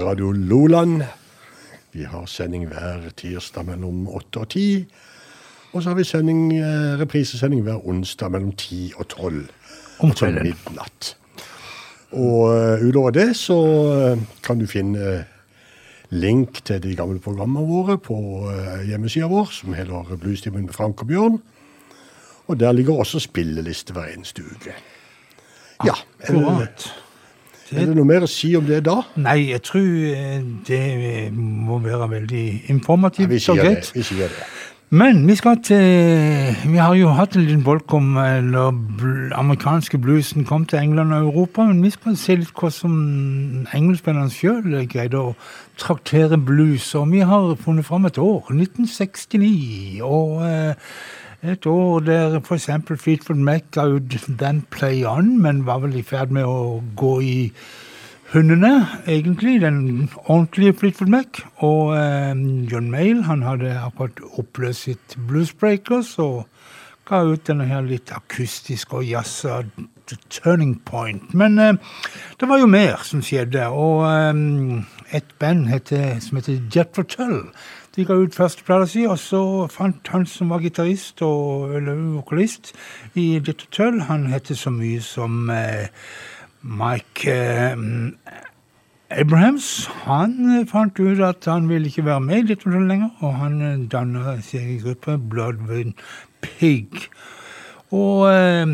Radio 0.00 0.32
Loland. 0.32 1.02
Vi 1.92 2.04
har 2.04 2.24
sending 2.26 2.62
hver 2.64 3.10
tirsdag 3.16 3.66
mellom 3.66 4.06
8 4.08 4.40
og 4.40 4.48
10. 4.48 4.86
Og 5.72 5.82
så 5.82 5.90
har 5.90 5.96
vi 5.98 6.04
sending, 6.04 6.54
eh, 6.56 7.00
reprisesending 7.00 7.62
hver 7.62 7.86
onsdag 7.88 8.30
mellom 8.30 8.52
10 8.52 8.92
og 8.96 9.08
12. 9.08 9.48
Om 9.98 10.10
Altså 10.10 10.30
midnatt. 10.30 11.16
Og 12.12 12.56
eh, 12.56 12.88
utover 12.88 13.10
det 13.10 13.36
så 13.36 13.60
eh, 13.92 14.18
kan 14.42 14.58
du 14.58 14.66
finne 14.66 15.26
link 16.08 16.64
til 16.64 16.82
de 16.82 16.96
gamle 16.96 17.20
programmene 17.20 17.68
våre 17.68 17.98
på 17.98 18.48
hjemmesida 18.88 19.28
vår, 19.28 19.52
som 19.52 19.74
heter 19.74 20.16
Bluestimen 20.16 20.64
med 20.64 20.72
Frank 20.72 21.02
og 21.02 21.06
Bjørn. 21.06 21.42
Og 22.46 22.60
der 22.60 22.72
ligger 22.72 22.96
også 22.96 23.18
spilleliste 23.18 23.92
hver 23.92 24.08
eneste 24.16 24.42
uke. 24.42 24.72
Ja. 25.84 26.00
Akkurat. 26.22 27.03
Er 27.72 27.86
det 27.88 27.96
noe 27.96 28.08
mer 28.08 28.26
å 28.26 28.30
si 28.30 28.52
om 28.58 28.66
det 28.68 28.82
da? 28.86 28.98
Nei, 29.20 29.50
jeg 29.54 29.62
tror 29.64 29.88
eh, 30.10 30.42
det 30.68 30.82
må 31.32 31.80
være 31.84 32.10
veldig 32.10 32.44
informativt 32.74 33.30
Vi 33.30 33.40
sier 33.40 33.62
det. 33.64 33.90
Vi 33.94 34.04
sier 34.04 34.28
det. 34.28 34.46
Men 34.94 35.24
vi 35.26 35.34
skal 35.34 35.56
til 35.64 36.54
Vi 36.70 36.76
har 36.78 36.94
jo 36.94 37.08
hatt 37.16 37.34
en 37.34 37.46
liten 37.46 37.64
bolk 37.64 37.94
om 37.96 38.16
eh, 38.20 38.38
når 38.44 38.70
bl 39.00 39.34
amerikanske 39.34 39.98
bluesen 39.98 40.44
kom 40.44 40.68
til 40.68 40.78
England 40.78 41.12
og 41.16 41.30
Europa, 41.30 41.64
men 41.64 41.82
vi 41.82 41.90
skal 41.90 42.16
se 42.20 42.36
litt 42.38 42.64
som 42.70 42.94
engelskmennene 43.74 44.30
sjøl 44.30 44.86
greide 44.86 45.18
å 45.18 45.34
traktere 45.80 46.38
blues. 46.38 46.94
Og 46.94 47.10
vi 47.10 47.24
har 47.26 47.56
funnet 47.64 47.88
fram 47.88 48.06
et 48.06 48.18
år, 48.18 48.52
1969. 48.52 50.00
og... 50.02 50.42
eh, 50.46 50.74
et 51.44 51.66
år 51.66 52.00
der 52.00 52.38
f.eks. 52.40 52.70
Fleetwood 52.96 53.40
Mac 53.40 53.60
ga 53.72 53.84
ut 53.86 54.16
Then 54.28 54.62
Play 54.70 55.04
On, 55.04 55.34
men 55.42 55.66
var 55.66 55.82
vel 55.84 55.96
i 55.98 56.02
ferd 56.02 56.32
med 56.32 56.46
å 56.48 56.80
gå 56.96 57.18
i 57.20 57.38
hundene, 58.32 58.86
egentlig. 59.06 59.60
Den 59.60 60.08
ordentlige 60.24 60.74
Fleetwood 60.80 61.12
Mac. 61.12 61.42
Og 61.56 61.94
eh, 61.98 62.32
John 62.70 62.90
Mayall 62.90 63.24
han 63.28 63.44
hadde 63.46 63.76
akkurat 63.78 64.22
oppløst 64.40 64.88
sitt 64.88 65.16
Bluesbreakers 65.28 66.16
og 66.22 66.44
ga 67.04 67.20
ut 67.28 67.44
denne 67.46 67.68
her 67.68 67.84
litt 67.84 68.12
akustiske 68.16 68.96
og 68.96 69.04
jazza 69.04 69.60
Turning 70.32 70.78
Point. 70.88 71.34
Men 71.34 71.58
eh, 71.58 71.76
det 72.40 72.48
var 72.48 72.60
jo 72.62 72.70
mer 72.70 73.04
som 73.04 73.22
skjedde, 73.24 73.68
og 73.68 74.04
eh, 74.08 75.16
et 75.20 75.36
band 75.38 75.68
heter, 75.68 76.18
som 76.24 76.40
heter 76.40 76.60
Jet 76.72 76.96
Tull. 76.96 77.40
De 77.94 78.02
ga 78.02 78.16
ut 78.18 78.34
førsteplata 78.34 78.88
si, 78.90 79.04
og 79.06 79.18
så 79.22 79.40
fant 79.70 80.08
han 80.10 80.24
som 80.26 80.50
var 80.50 80.64
gitarist 80.64 81.22
og 81.22 81.76
vokalist 82.16 82.72
i 83.14 83.36
Jet 83.38 83.68
Tull, 83.70 84.00
han 84.08 84.26
heter 84.32 84.58
så 84.58 84.72
mye 84.74 85.02
som 85.04 85.46
eh, 85.54 85.86
Mike 86.62 87.30
eh, 87.30 87.84
Abrahams. 89.14 89.86
Han 90.08 90.66
fant 90.66 90.98
ut 90.98 91.22
at 91.22 91.46
han 91.46 91.68
ville 91.70 91.86
ikke 91.86 92.08
være 92.08 92.24
med 92.26 92.42
i 92.42 92.50
Jet 92.50 92.64
Tull 92.64 92.82
lenger, 92.88 93.14
og 93.22 93.38
han 93.44 93.62
eh, 93.62 93.86
danna 93.92 94.40
sin 94.42 94.74
gruppe 94.82 95.14
Bloodwind 95.30 95.94
Pig. 96.42 97.06
Og 97.92 98.24
eh, 98.32 98.66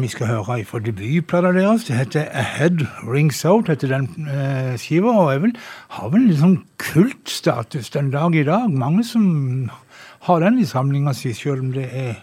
vi 0.00 0.08
skal 0.12 0.26
høre 0.26 0.64
fra 0.68 0.78
debutplata 0.78 1.52
deres. 1.56 1.84
Det 1.88 1.96
heter 1.96 2.28
Ahead 2.32 2.84
Rings 3.06 3.44
Out, 3.44 3.68
heter 3.68 3.88
den 3.88 4.28
eh, 4.28 4.76
skiva. 4.78 5.14
Og 5.14 5.34
er 5.34 5.38
vel, 5.38 5.54
har 5.96 6.12
vel 6.12 6.28
litt 6.28 6.42
sånn 6.42 6.60
kultstatus 6.82 7.90
den 7.96 8.12
dag 8.14 8.36
i 8.36 8.46
dag. 8.46 8.68
Mange 8.68 9.04
som 9.08 9.70
har 10.28 10.44
den 10.44 10.60
i 10.60 10.68
samlinga 10.68 11.14
si, 11.16 11.32
selv 11.32 11.64
om 11.64 11.72
det 11.72 11.88
er 11.92 12.18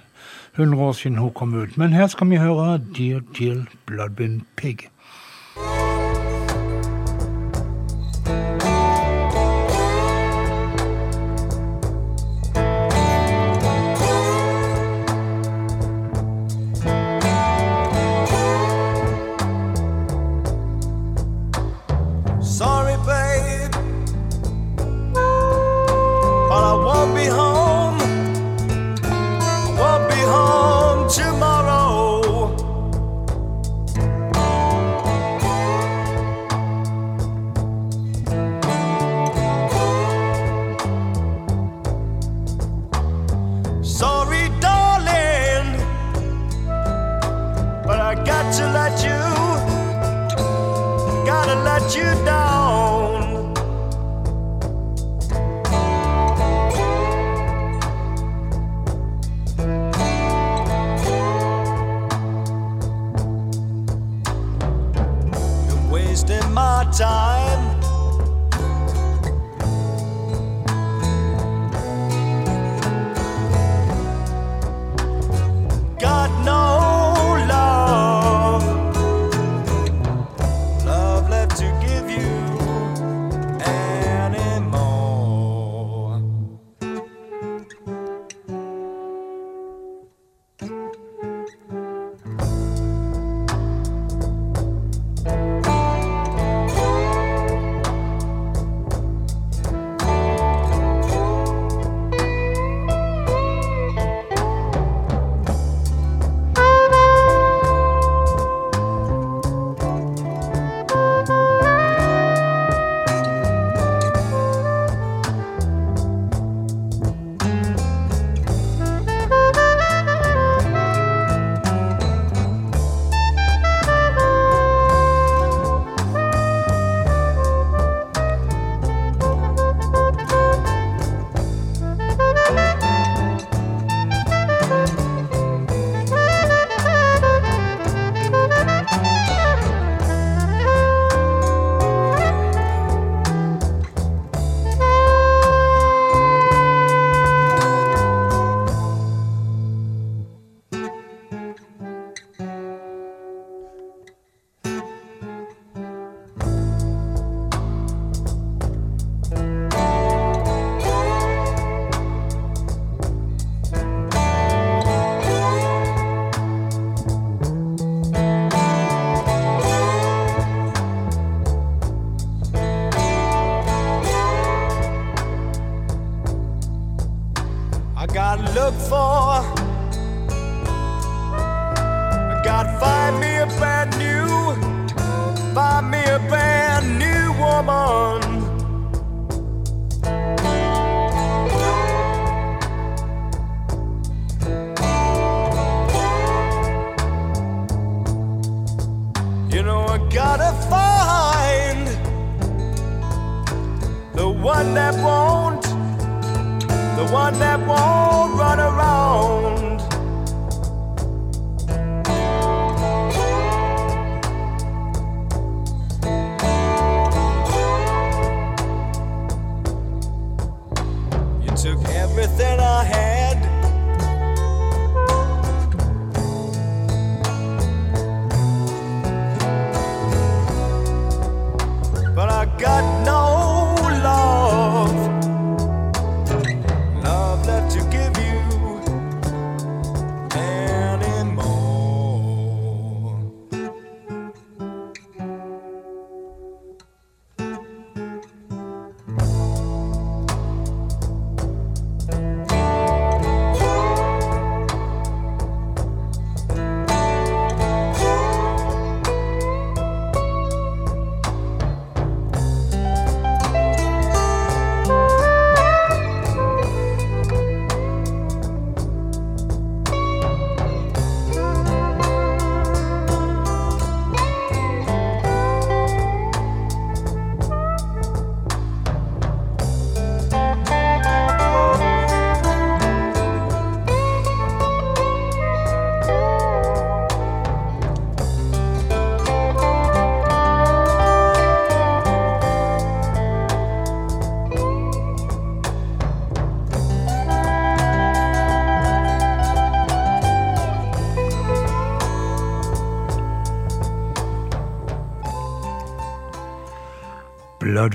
100 0.56 0.80
år 0.80 0.94
siden 0.94 1.18
hun 1.18 1.34
kom 1.34 1.56
ut. 1.58 1.78
Men 1.78 1.94
her 1.94 2.08
skal 2.08 2.30
vi 2.30 2.40
høre 2.40 2.78
Dear 2.96 3.26
Dear 3.36 3.66
Bloodwind 3.86 4.46
Pig. 4.56 4.90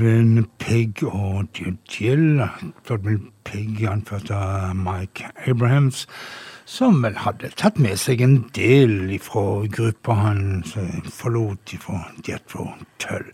Bloodwind 0.00 0.44
Pig 0.58 1.02
og 1.02 1.44
Jill. 1.92 2.40
Bloodwind 2.86 3.26
Pig 3.44 3.82
anført 3.84 4.30
av 4.32 4.72
Mike 4.74 5.28
Abrahams, 5.46 6.06
som 6.64 7.02
vel 7.04 7.18
hadde 7.20 7.50
tatt 7.60 7.76
med 7.76 7.98
seg 8.00 8.22
en 8.24 8.38
del 8.56 9.12
fra 9.20 9.66
gruppa 9.68 10.16
han 10.16 10.40
forlot 11.04 11.74
fra 11.82 11.98
Jethro 12.24 12.70
Tull. 13.02 13.28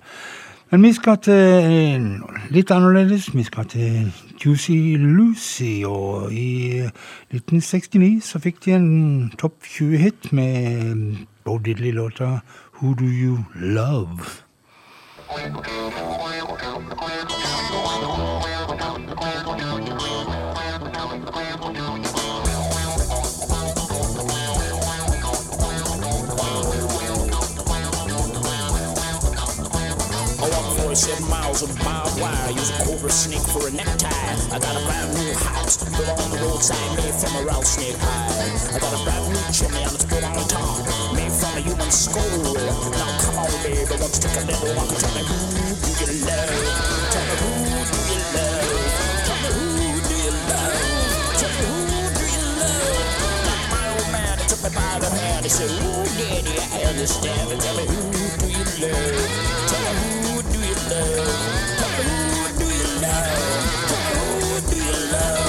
Men 0.72 0.82
vi 0.82 0.90
skal 0.96 1.20
til 1.22 2.08
litt 2.50 2.72
annerledes. 2.74 3.28
Vi 3.30 3.44
skal 3.46 3.70
til 3.70 4.10
Juicy 4.42 4.96
Lucy, 4.98 5.84
og 5.86 6.34
i 6.34 6.82
1969 7.30 8.24
så 8.26 8.42
fikk 8.42 8.58
de 8.66 8.74
en 8.74 8.90
topp 9.38 9.62
20-hit 9.76 10.32
med 10.34 11.22
Bo 11.46 11.60
Diddley-låta 11.62 12.40
Who 12.80 12.96
Do 12.98 13.06
You 13.06 13.38
Love? 13.54 14.45
47 30.96 31.28
miles 31.28 31.62
of 31.62 31.76
barbed 31.80 32.20
wire. 32.20 32.50
Use 32.52 32.70
a 32.70 33.10
snake 33.10 33.40
for 33.40 33.66
a 33.66 33.70
necktie. 33.72 34.08
I 34.08 34.58
got 34.58 34.76
a 34.76 34.84
brand 34.86 35.14
new 35.14 35.34
house 35.34 35.76
built 35.76 36.08
on 36.08 36.30
the 36.30 36.38
roadside, 36.38 36.96
made 36.96 37.14
from 37.14 37.36
a 37.36 37.46
rattlesnake 37.46 37.96
hide. 37.98 38.74
I 38.74 38.78
got 38.78 38.94
a 38.94 39.04
brand 39.04 39.28
new 39.28 39.52
chimney 39.52 39.82
and 39.82 39.92
it's 39.92 40.04
built 40.04 40.24
on 40.24 40.48
top, 40.48 41.05
made 41.86 41.94
from 41.94 42.16
a 42.16 42.48
human. 42.48 42.90
Now 42.92 43.18
come 43.20 43.38
on, 43.38 43.50
baby, 43.62 43.78
you 43.78 43.86
take 43.86 44.36
a 44.36 44.44
little 44.46 44.74
walk 44.74 44.90
and 44.90 44.98
tell 44.98 45.14
me 45.14 45.22
who 45.22 45.38
do 45.82 45.90
you 46.02 46.26
love? 46.26 46.50
Tell 47.12 47.26
me 47.26 47.34
who 47.42 47.50
do 47.86 48.00
you 48.10 48.20
love? 48.34 48.66
Tell 49.26 49.38
me 49.42 49.50
who 49.54 50.00
do 50.08 50.16
you 50.26 50.34
love? 50.50 50.74
Tell 51.38 51.52
me 51.54 51.64
who 51.66 52.00
do 52.18 52.24
you 52.34 52.44
love? 52.58 53.46
Like 53.46 53.66
my 53.70 53.86
old 53.94 54.08
man, 54.12 54.38
took 54.48 54.62
me 54.64 54.70
by 54.74 54.98
the 54.98 55.10
hand. 55.10 55.44
He 55.44 55.50
said, 55.50 55.70
Ooh, 55.70 56.04
daddy, 56.18 56.54
I 56.74 56.90
understand. 56.90 57.52
And 57.52 57.60
tell 57.60 57.76
me 57.76 57.84
who 57.86 58.02
do 58.40 58.46
you 58.50 58.64
love? 58.82 59.14
Tell 59.70 59.94
me 59.94 60.06
who 60.26 60.42
do 60.42 60.58
you 60.66 60.76
love? 60.90 61.30
Tell 61.78 61.92
me 61.98 62.04
who 62.34 62.42
do 62.58 62.66
you 62.66 62.88
love? 62.98 63.30
Tell 63.90 64.02
me 64.10 64.22
who 64.42 64.60
do 64.70 64.76
you 64.76 65.12
love? 65.12 65.45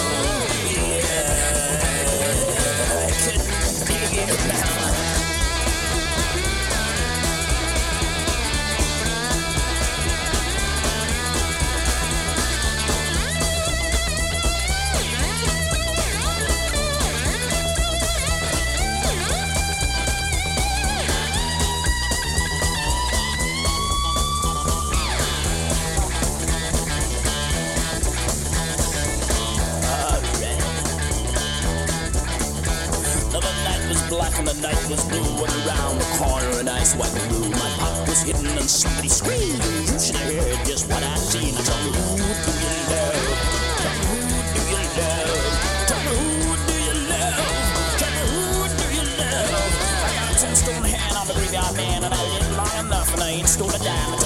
And 34.38 34.47
the 34.47 34.53
night 34.61 34.89
was 34.89 35.03
blue 35.05 35.19
And 35.19 35.53
around 35.65 35.97
the 35.99 36.05
corner 36.17 36.59
an 36.59 36.67
ice 36.69 36.93
white 36.95 37.13
blue 37.27 37.49
My 37.49 37.69
pop 37.81 38.07
was 38.07 38.21
hidden 38.21 38.45
and 38.45 38.69
somebody 38.69 39.09
screamed 39.09 39.63
You 39.89 39.99
should 39.99 40.15
have 40.15 40.33
heard 40.33 40.65
just 40.65 40.88
what 40.89 41.03
I 41.03 41.15
seen 41.17 41.53
Tell 41.55 41.79
me 41.83 41.91
who 41.97 42.17
do 42.17 42.53
you 42.61 42.73
love? 42.91 43.17
Tell 43.81 43.95
me 43.97 44.05
who 44.07 44.39
do 44.53 44.61
you 44.69 44.83
love? 44.99 45.88
Tell 45.89 46.01
me 46.05 46.13
who 46.21 46.53
do 46.69 46.75
you 46.88 46.95
love? 47.09 47.39
Tell 48.01 48.13
me 48.13 48.23
who 48.29 48.61
do 48.77 48.85
you 48.97 49.05
love? 49.17 49.49
I 50.05 50.11
got 50.17 50.27
a 50.29 50.39
tombstone 50.39 50.85
hand 50.85 51.17
on 51.17 51.27
the 51.27 51.33
graveyard 51.33 51.75
man 51.75 52.03
And 52.03 52.13
I 52.13 52.23
lived 52.33 52.53
long 52.57 52.85
enough 52.85 53.13
and 53.13 53.23
I 53.23 53.29
ain't 53.29 53.49
stole 53.49 53.73
a 53.73 53.79
dime 53.79 54.16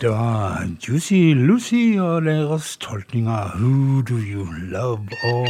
Det 0.00 0.10
var 0.10 0.62
Juicy 0.88 1.34
Lucy 1.34 1.98
og 2.00 2.22
deres 2.24 2.76
tolkning 2.80 3.26
av 3.28 3.56
Who 3.58 4.00
Do 4.06 4.16
You 4.22 4.46
Love? 4.70 5.08
Og 5.28 5.48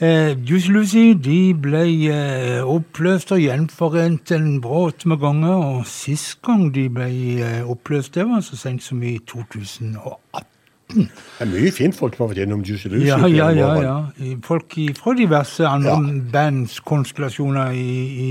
eh, 0.00 0.32
Juicy 0.48 0.70
Lucy 0.72 1.02
de 1.24 1.40
ble 1.58 1.82
eh, 2.14 2.60
oppløst 2.64 3.32
og 3.34 3.42
gjenforent 3.42 4.32
en 4.36 4.60
brått 4.64 5.04
med 5.10 5.20
ganger. 5.24 5.56
Og 5.58 5.86
sist 5.90 6.38
gang 6.46 6.68
de 6.74 6.86
ble 6.94 7.08
eh, 7.42 7.60
oppløst, 7.68 8.14
det 8.16 8.24
var 8.30 8.40
så 8.46 8.56
sent 8.60 8.86
som 8.86 9.02
i 9.02 9.18
2018. 9.28 10.46
Det 10.88 11.08
er 11.44 11.50
mye 11.50 11.72
fint 11.74 11.92
folk 11.98 12.14
som 12.16 12.24
har 12.24 12.30
vært 12.32 12.40
gjennom 12.46 12.62
Juicy 12.64 12.88
Lucy. 12.94 13.10
Ja, 13.10 13.18
ja, 13.28 13.50
ja. 13.52 13.74
ja. 13.84 13.98
Folk 14.46 14.72
fra 15.02 15.12
diverse 15.18 15.66
andre 15.68 15.98
Ja. 15.98 16.22
bandskonstellasjoner 16.38 17.74
i, 17.76 17.90
i 18.24 18.30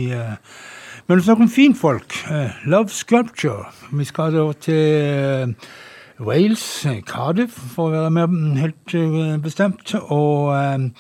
Men 1.07 1.21
snakker 1.21 1.43
om 1.43 1.49
finfolk. 1.49 2.13
Eh, 2.31 2.49
Love 2.65 2.89
Sculpture. 2.89 3.69
Vi 3.91 4.03
skal 4.03 4.33
da 4.35 4.41
til 4.59 4.73
eh, 4.75 5.53
Wales, 6.19 6.85
eh, 6.85 6.97
Cardiff, 7.07 7.55
for 7.75 7.87
å 7.87 8.01
være 8.01 8.09
mer 8.11 8.59
helt 8.59 8.95
bestemt. 9.39 9.93
Og 10.11 10.91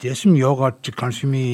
det 0.00 0.14
som 0.16 0.32
gjør 0.32 0.64
at 0.70 0.88
kanskje 0.96 1.28
vi 1.28 1.44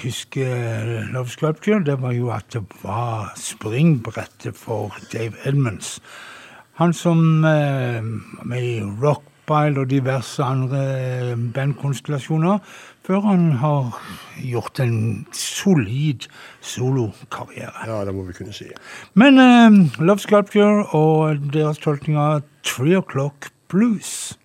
husker 0.00 1.06
Love 1.12 1.30
Sculpture, 1.30 1.78
det 1.86 2.00
var 2.02 2.16
jo 2.16 2.32
at 2.34 2.50
det 2.56 2.64
var 2.82 3.30
springbrettet 3.38 4.58
for 4.58 4.90
Dave 5.12 5.38
Edmonds. 5.46 6.00
Han 6.82 6.92
som 6.92 7.42
var 7.44 8.02
med 8.50 8.66
i 8.66 8.80
Rockbile 8.82 9.78
og 9.78 9.92
diverse 9.94 10.42
andre 10.42 11.38
bandkonstellasjoner, 11.54 12.58
før 13.06 13.20
han 13.24 13.46
har 13.60 13.96
gjort 14.40 14.80
en 14.82 15.26
solid 15.32 16.26
solokarriere. 16.60 17.86
Ja, 17.86 18.04
det 18.04 18.14
må 18.14 18.26
vi 18.28 18.36
kunne 18.36 18.54
si. 18.56 18.68
Men 19.14 19.40
uh, 19.40 20.00
Love 20.00 20.22
Sculpture 20.22 20.86
og 20.96 21.40
deres 21.54 21.80
tolkning 21.82 22.18
av 22.20 22.44
Three 22.66 22.98
O'Clock 23.00 23.50
Blues. 23.72 24.38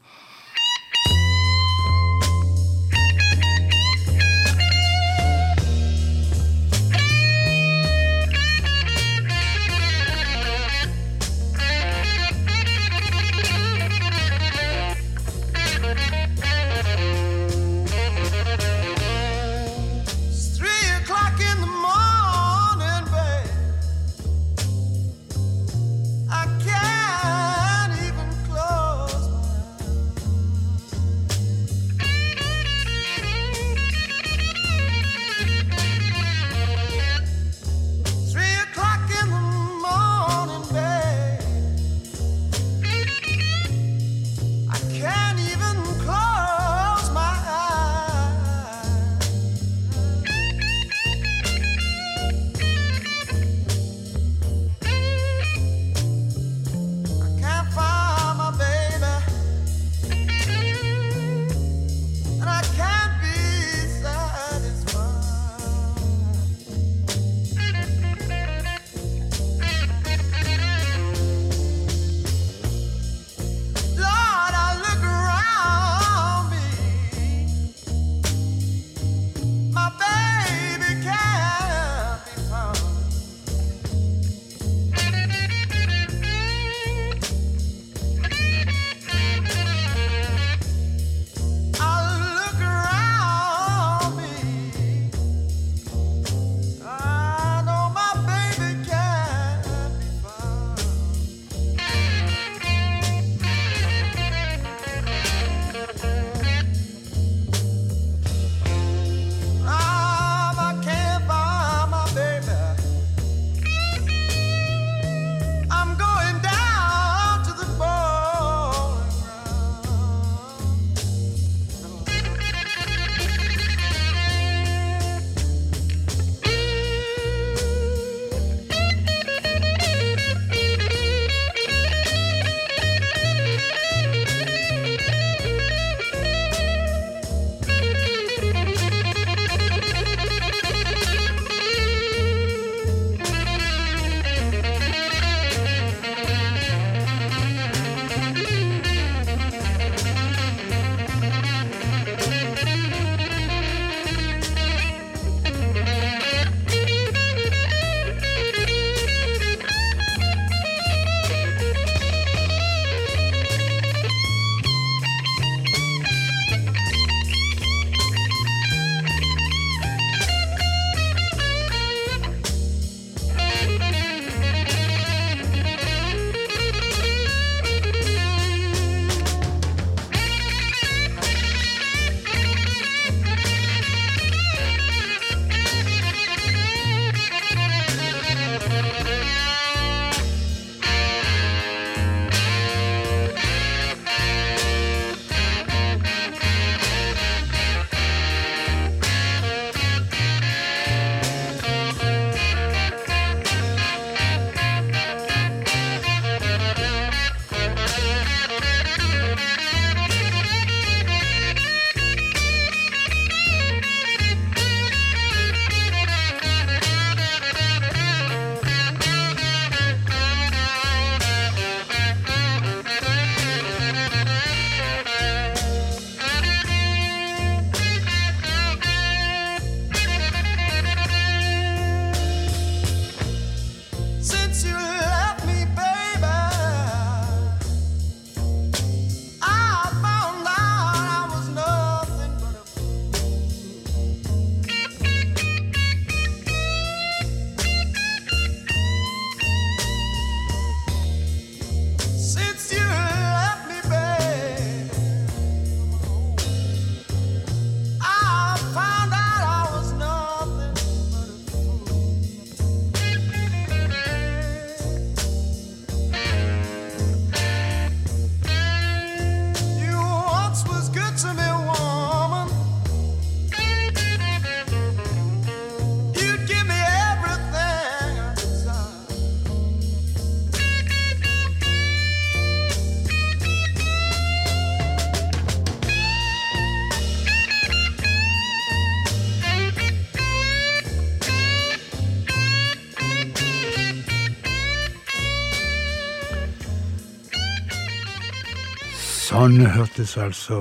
Sånn 299.46 299.68
hørtes 299.70 300.16
altså 300.18 300.56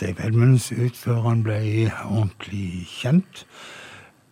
Dave 0.00 0.22
Edmunds 0.24 0.70
ut 0.72 0.96
før 0.96 1.18
han 1.26 1.42
ble 1.44 1.58
ordentlig 2.06 2.86
kjent. 2.88 3.42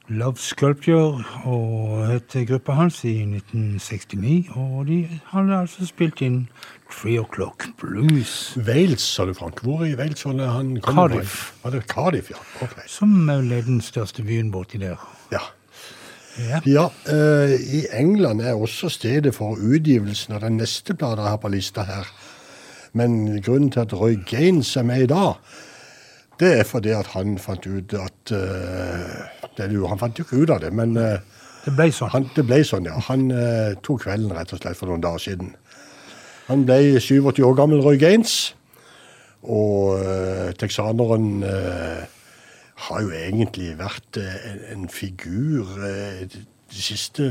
Love 0.08 0.40
Sculpture 0.40 1.26
og 1.44 2.06
het 2.08 2.32
gruppa 2.48 2.78
hans 2.78 3.02
i 3.04 3.18
1969, 3.26 4.48
og 4.56 4.86
de 4.88 4.96
hadde 5.34 5.58
altså 5.58 5.84
spilt 5.90 6.22
inn 6.24 6.38
Three 6.86 7.20
O'Clock 7.20 7.66
Blues, 7.82 8.54
Wales, 8.56 9.04
sa 9.04 9.28
du, 9.28 9.34
Frank. 9.36 9.60
Hvor 9.60 9.84
i 9.84 9.92
Wales 9.98 10.24
var 10.24 10.40
det 10.40 10.48
han 10.54 10.72
kom 10.86 11.02
Cardiff. 11.02 11.36
Var 11.66 11.76
det 11.76 11.84
Cardiff, 11.92 12.32
ja. 12.32 12.40
Okay. 12.64 12.88
som 12.88 13.12
er 13.28 13.44
den 13.44 13.84
største 13.84 14.24
byen 14.24 14.48
borti 14.56 14.80
der. 14.80 14.96
Ja. 15.34 15.44
Ja. 16.38 16.62
Ja, 16.64 16.88
uh, 17.12 17.52
I 17.52 17.84
England 17.92 18.40
er 18.40 18.56
også 18.56 18.88
stedet 18.88 19.36
for 19.36 19.60
utgivelsen 19.60 20.38
av 20.38 20.48
den 20.48 20.56
neste 20.62 20.96
plata 20.96 21.28
har 21.28 21.44
på 21.44 21.52
lista 21.52 21.84
her. 21.84 22.08
Men 22.92 23.42
grunnen 23.42 23.70
til 23.70 23.84
at 23.84 23.92
Roy 23.92 24.18
Gaines 24.26 24.76
er 24.76 24.86
med 24.88 25.02
i 25.02 25.10
dag, 25.10 25.34
det 26.40 26.52
er 26.60 26.66
fordi 26.66 26.92
at 26.94 27.10
han 27.16 27.38
fant 27.42 27.66
ut 27.66 27.94
at 27.98 28.32
uh, 28.32 29.72
jo, 29.72 29.86
Han 29.90 29.98
fant 29.98 30.18
jo 30.18 30.24
ikke 30.24 30.44
ut 30.44 30.50
av 30.54 30.60
det, 30.62 30.70
men 30.72 30.94
uh, 30.96 31.18
det, 31.64 31.74
ble 31.74 31.88
sånn. 31.92 32.12
han, 32.14 32.28
det 32.36 32.44
ble 32.46 32.60
sånn. 32.64 32.86
ja. 32.86 32.98
Han 33.08 33.30
uh, 33.34 33.74
tok 33.82 34.04
kvelden 34.06 34.34
rett 34.36 34.52
og 34.54 34.62
slett 34.62 34.78
for 34.78 34.90
noen 34.90 35.02
dager 35.02 35.24
siden. 35.24 35.50
Han 36.46 36.62
ble 36.68 37.00
87 37.02 37.42
år 37.44 37.58
gammel, 37.58 37.82
Roy 37.84 37.98
Gaines. 38.00 38.54
Og 39.42 40.00
texaneren 40.58 41.44
har 42.88 43.02
jo 43.04 43.12
egentlig 43.14 43.68
vært 43.78 44.18
en, 44.18 44.64
en 44.72 44.88
figur 44.90 45.76
de 45.78 46.40
siste 46.74 47.28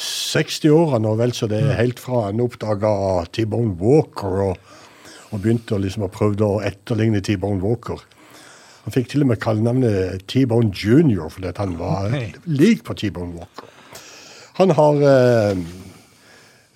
60-årene 0.00 1.10
og 1.10 1.20
vel 1.20 1.34
så 1.36 1.46
det 1.50 1.60
er 1.60 1.70
mm. 1.70 1.76
helt 1.78 2.00
fra 2.02 2.24
han 2.26 2.42
oppdaga 2.42 2.94
T-Bone 3.34 3.76
Walker 3.78 4.40
og, 4.48 4.72
og, 5.30 5.36
begynte 5.38 5.78
liksom 5.78 6.08
å 6.08 6.10
prøve 6.12 6.48
å 6.48 6.62
etterligne 6.66 7.22
T-Bone 7.24 7.62
Walker. 7.62 8.02
Han 8.84 8.94
fikk 8.94 9.12
til 9.12 9.24
og 9.24 9.30
med 9.30 9.40
kallenavnet 9.42 10.26
T-Bone 10.30 10.74
Junior 10.74 11.30
fordi 11.32 11.54
han 11.56 11.78
var 11.78 12.10
okay. 12.10 12.34
lik 12.50 12.84
på 12.84 12.96
T-Bone 12.98 13.38
Walker. 13.38 13.70
Han 14.58 14.74
har 14.78 15.00
eh, 15.02 15.62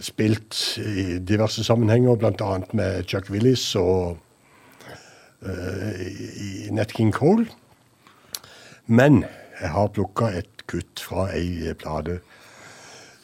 spilt 0.03 0.79
i 0.83 1.19
diverse 1.23 1.63
sammenhenger, 1.67 2.17
bl.a. 2.19 2.57
med 2.75 3.05
Chuck 3.07 3.31
Willis 3.31 3.67
og 3.79 4.17
eh, 5.47 6.01
i 6.09 6.51
Nat 6.75 6.95
King 6.95 7.13
Cole. 7.15 7.47
Men 8.87 9.25
jeg 9.61 9.71
har 9.75 9.95
plukka 9.95 10.33
et 10.39 10.67
kutt 10.71 11.03
fra 11.03 11.29
ei 11.35 11.75
plate 11.79 12.21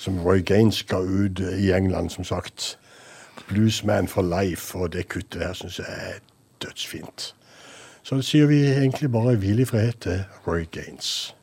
som 0.05 0.21
Roy 0.21 0.43
Gaines 0.43 0.83
ga 0.85 0.99
ut 1.01 1.41
i 1.41 1.73
England, 1.73 2.11
som 2.11 2.25
sagt. 2.25 2.79
Bluesman 3.49 4.09
for 4.09 4.23
life, 4.23 4.79
og 4.79 4.93
det 4.93 5.09
kuttet 5.09 5.41
der 5.41 5.53
syns 5.53 5.79
jeg 5.79 5.87
er 5.89 6.21
dødsfint. 6.63 7.35
Så 8.05 8.21
sier 8.23 8.47
vi 8.47 8.61
egentlig 8.69 9.13
bare 9.13 9.37
hvil 9.41 9.65
i 9.65 9.65
fred 9.65 9.93
til 10.05 10.25
Roy 10.47 10.67
Gaines. 10.73 11.35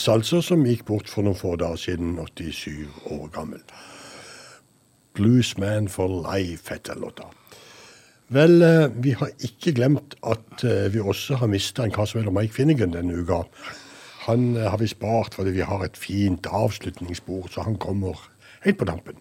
Gaines, 0.00 0.08
altså, 0.08 0.40
som 0.40 0.62
gikk 0.64 0.86
bort 0.88 1.10
for 1.12 1.26
noen 1.26 1.36
få 1.36 1.56
dager 1.60 1.76
siden, 1.76 2.14
87 2.16 2.88
år 3.12 3.28
gammel. 3.34 3.60
Bluesman 5.12 5.88
for 5.88 6.08
life 6.24 6.72
heter 6.72 6.96
låta. 6.96 7.26
Vel, 8.32 8.62
eh, 8.62 8.88
vi 9.02 9.12
har 9.12 9.28
ikke 9.44 9.74
glemt 9.74 10.14
at 10.22 10.64
eh, 10.64 10.88
vi 10.92 11.00
også 11.00 11.36
har 11.36 11.50
mista 11.50 11.84
en 11.84 11.92
kar 11.92 12.06
som 12.06 12.20
heter 12.20 12.32
Mike 12.32 12.54
Finnegan 12.54 12.94
denne 12.94 13.12
uka. 13.12 13.42
Han 14.24 14.56
eh, 14.56 14.70
har 14.70 14.78
vi 14.78 14.86
spart 14.86 15.34
fordi 15.34 15.50
vi 15.50 15.66
har 15.66 15.84
et 15.84 15.96
fint 15.96 16.46
avslutningsbord, 16.46 17.50
så 17.50 17.66
han 17.66 17.76
kommer 17.76 18.16
helt 18.64 18.78
på 18.78 18.88
dampen. 18.88 19.18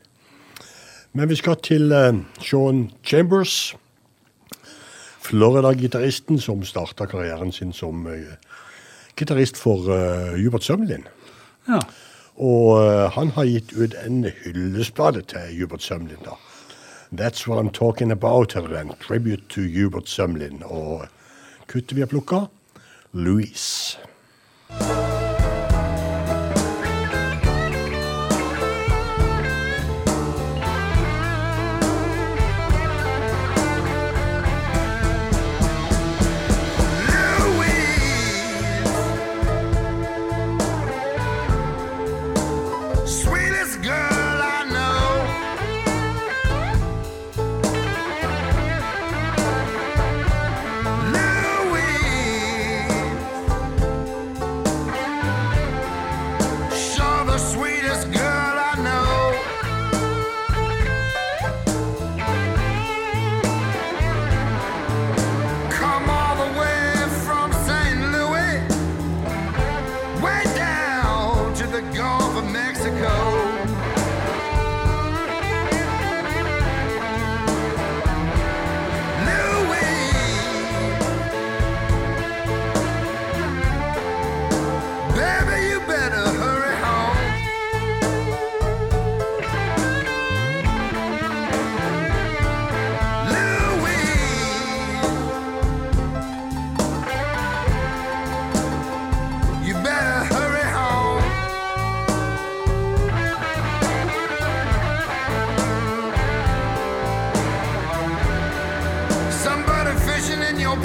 Men 1.11 1.29
vi 1.29 1.35
skal 1.35 1.57
til 1.59 1.91
Sean 2.39 2.91
Chambers. 3.03 3.75
Florida-gitaristen 5.19 6.39
som 6.39 6.63
starta 6.63 7.05
karrieren 7.05 7.51
sin 7.51 7.73
som 7.73 8.07
gitarist 9.19 9.59
for 9.59 9.89
uh, 9.91 10.35
Hubert 10.39 10.63
Sømlin. 10.63 11.07
Ja. 11.67 11.79
Og 12.39 12.79
uh, 12.79 13.09
han 13.15 13.33
har 13.35 13.49
gitt 13.51 13.73
ut 13.75 13.95
en 14.05 14.23
hyllestplate 14.43 15.25
til 15.27 15.59
Hubert 15.59 15.83
Sømlin. 15.83 16.23
da. 16.25 16.39
That's 17.11 17.47
what 17.47 17.57
I'm 17.57 17.71
talking 17.71 18.11
about, 18.11 18.53
heter 18.53 18.69
den. 18.69 18.93
Tribute 19.01 19.43
to 19.49 19.61
Hubert 19.61 20.09
Sømlin. 20.09 20.63
Og 20.65 21.07
kuttet 21.67 21.95
vi 21.95 22.01
har 22.01 22.07
plukka, 22.07 22.45
Louise. 23.13 23.97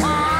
on. 0.04 0.33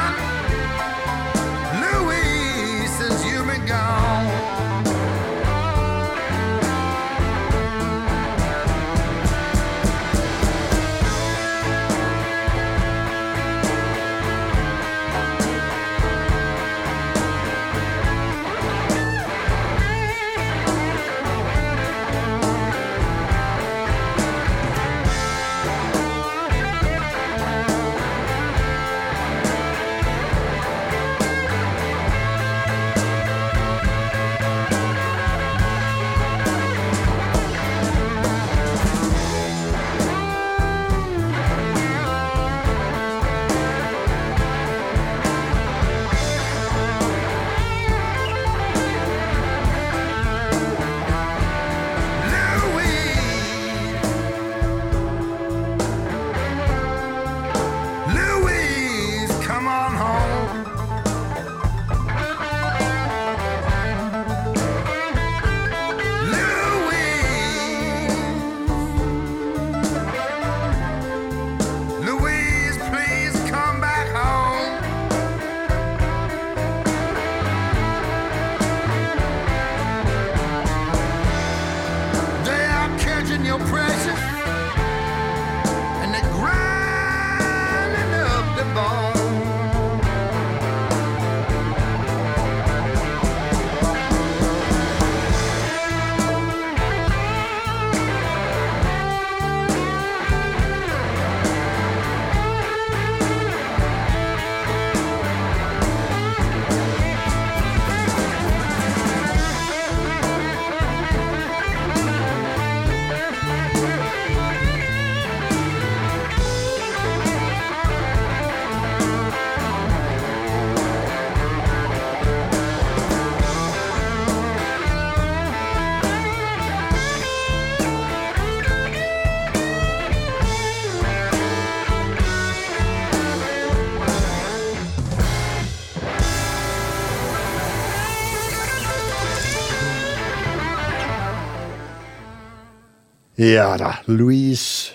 Ja 143.45 143.75
da, 143.77 143.99
Louise 144.07 144.95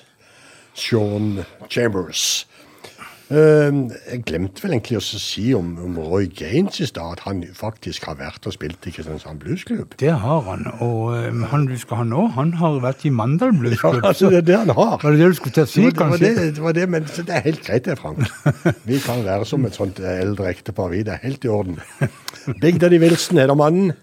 Sean 0.74 1.44
Chambers. 1.70 2.48
Uh, 3.30 3.92
jeg 4.10 4.24
glemte 4.26 4.64
vel 4.64 4.72
egentlig 4.74 4.98
å 4.98 5.04
si 5.06 5.52
om, 5.54 5.76
om 5.86 6.00
Roy 6.02 6.26
Gaines 6.34 6.80
i 6.82 6.88
stad, 6.90 7.20
at 7.20 7.28
han 7.28 7.44
faktisk 7.54 8.08
har 8.10 8.18
vært 8.18 8.48
og 8.50 8.56
spilt 8.56 8.88
i 8.90 8.94
Kristiansand 8.96 9.44
Bluesklubb. 9.44 9.94
Det 10.02 10.16
har 10.24 10.42
han. 10.48 10.66
Og 10.82 11.12
um, 11.14 11.44
han 11.52 11.68
du 11.70 11.76
skal 11.78 12.02
ha 12.02 12.08
nå, 12.10 12.24
han 12.40 12.56
har 12.58 12.80
vært 12.82 13.06
i 13.06 13.12
Mandal 13.14 13.54
Ja, 13.54 13.60
Bluesklubb. 13.60 14.00
altså, 14.02 14.32
det 14.34 14.40
er 14.42 14.48
det 14.48 14.58
han 14.64 14.74
har. 14.80 14.96
Var 15.04 15.14
det 15.14 15.22
det 15.22 15.30
du 15.30 15.38
skulle 15.38 15.58
til 15.60 15.68
å 15.68 15.70
si, 15.70 15.84
Det 15.86 15.92
var, 15.92 16.00
kanskje? 16.08 16.34
det, 16.40 16.48
det 16.58 16.66
var 16.66 16.78
det, 16.80 16.88
men 16.96 17.06
det 17.06 17.38
er 17.38 17.46
helt 17.52 17.62
greit 17.68 17.86
det, 17.86 18.00
Frank. 18.02 18.26
Vi 18.90 19.04
kan 19.06 19.22
være 19.28 19.46
som 19.52 19.70
et 19.70 19.78
sånt 19.78 20.02
eh, 20.02 20.24
eldre 20.24 20.50
ektepar, 20.50 20.90
vi. 20.96 21.04
Det 21.06 21.20
er 21.20 21.26
helt 21.28 21.46
i 21.46 21.54
orden. 21.54 21.78
Big 22.66 22.82
Daddy 22.82 22.98
Wilson 23.06 23.44
heter 23.44 23.62
mannen, 23.62 23.94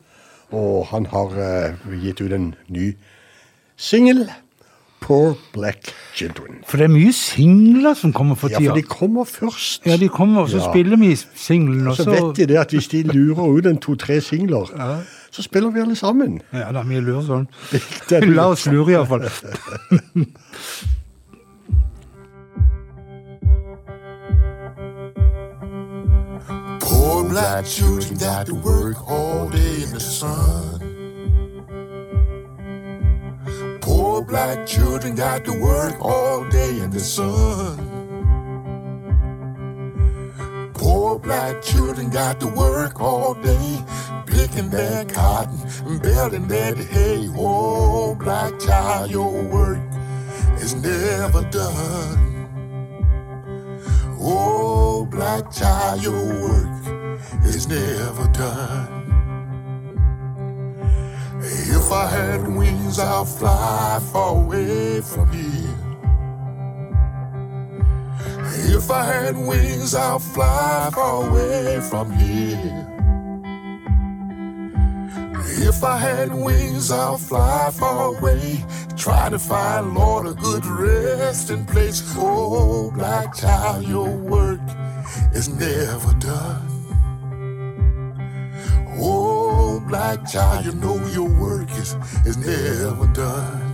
og 0.55 0.87
han 0.93 1.11
har 1.11 1.35
uh, 1.35 1.93
gitt 1.99 2.23
ut 2.23 2.31
en 2.31 2.53
ny 2.71 2.93
singel. 3.77 4.27
Poor 5.01 5.37
Black 5.53 5.93
Children. 6.17 6.63
For 6.67 6.77
det 6.81 6.85
er 6.89 6.89
mye 6.91 7.13
singler 7.13 7.95
som 7.95 8.13
kommer 8.17 8.35
for 8.35 8.49
tida. 8.49 8.63
Ja, 8.65 8.71
for 8.71 8.77
de 8.77 8.83
kommer 8.83 9.25
først. 9.29 9.85
Ja, 9.87 9.97
de 9.97 10.09
kommer, 10.09 10.41
og 10.43 10.49
så 10.51 10.57
Ja. 10.59 10.73
spiller 10.73 10.97
vi 10.97 11.15
singelen, 11.35 11.87
Og 11.89 11.97
så 11.97 12.05
så 12.05 12.11
vet 12.11 12.37
de 12.37 12.47
det 12.47 12.57
at 12.59 12.71
hvis 12.73 12.89
de 12.89 13.03
lurer 13.03 13.47
ut 13.47 13.67
en 13.67 13.79
to-tre 13.79 14.21
singler, 14.21 14.67
så 15.31 15.43
spiller 15.43 15.71
vi 15.71 15.81
alle 15.81 15.97
sammen. 15.97 16.41
Ja 16.53 16.73
da, 16.73 16.83
vi 16.83 17.01
lurer 17.01 17.23
sånn. 17.23 17.47
Daddy 18.11 18.33
La 18.35 18.49
oss 18.51 18.67
lure, 18.67 18.93
iallfall. 18.93 19.29
Poor 26.81 27.29
black 27.29 27.67
children 27.67 28.19
got 28.19 28.47
to 28.47 28.55
work 28.55 28.97
all 29.09 29.49
day 29.49 29.83
in 29.83 29.91
the 29.93 30.01
sun. 30.01 30.96
Poor 33.97 34.21
black 34.21 34.67
children 34.67 35.15
got 35.15 35.43
to 35.47 35.59
work 35.59 35.97
all 36.05 36.45
day 36.51 36.81
in 36.81 36.91
the 36.91 37.01
sun. 37.01 37.79
Poor 40.75 41.19
black 41.19 41.63
children 41.63 42.11
got 42.11 42.39
to 42.41 42.47
work 42.47 43.01
all 43.01 43.33
day, 43.33 43.83
picking 44.27 44.69
their 44.69 45.07
cotton 45.07 45.59
and 45.87 46.03
baling 46.03 46.47
their 46.47 46.75
hay. 46.75 47.27
Oh, 47.39 48.15
black 48.15 48.61
child, 48.61 49.11
your 49.11 49.43
work 49.45 49.81
is 50.61 50.75
never 50.75 51.41
done. 51.51 52.49
Oh, 54.21 55.07
black 55.11 55.51
child, 55.51 56.03
your 56.03 56.27
work 56.43 57.47
is 57.47 57.67
never 57.67 58.29
done. 58.35 59.16
If 61.97 62.03
I 62.03 62.09
had 62.09 62.49
wings, 62.55 62.99
I'll 62.99 63.25
fly 63.25 63.99
far 64.13 64.37
away 64.37 65.01
from 65.01 65.33
here. 65.33 65.79
If 68.77 68.91
I 68.91 69.03
had 69.03 69.35
wings, 69.39 69.95
I'll 69.95 70.19
fly 70.19 70.91
far 70.93 71.27
away 71.27 71.81
from 71.81 72.13
here. 72.13 72.87
If 75.67 75.83
I 75.83 75.97
had 75.97 76.35
wings, 76.35 76.91
I'll 76.91 77.17
fly 77.17 77.71
far 77.73 78.15
away. 78.15 78.63
Try 78.99 79.31
to 79.31 79.39
find, 79.39 79.95
Lord, 79.95 80.27
a 80.27 80.35
good 80.35 80.67
resting 80.67 81.65
place. 81.65 82.03
Oh, 82.15 82.91
black 82.91 83.35
child, 83.35 83.87
your 83.89 84.11
work 84.11 84.61
is 85.33 85.49
never 85.49 86.13
done. 86.19 86.69
Oh, 89.01 89.46
black 89.81 90.29
child, 90.31 90.65
you 90.65 90.73
know 90.73 90.97
your 91.09 91.29
work 91.29 91.71
is, 91.73 91.95
is 92.25 92.37
never 92.37 93.07
done. 93.13 93.73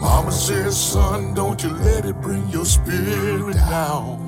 Mama 0.00 0.32
says, 0.32 0.78
son, 0.78 1.34
don't 1.34 1.62
you 1.62 1.70
let 1.70 2.04
it 2.04 2.20
bring 2.20 2.48
your 2.50 2.64
spirit 2.64 3.56
down. 3.56 4.20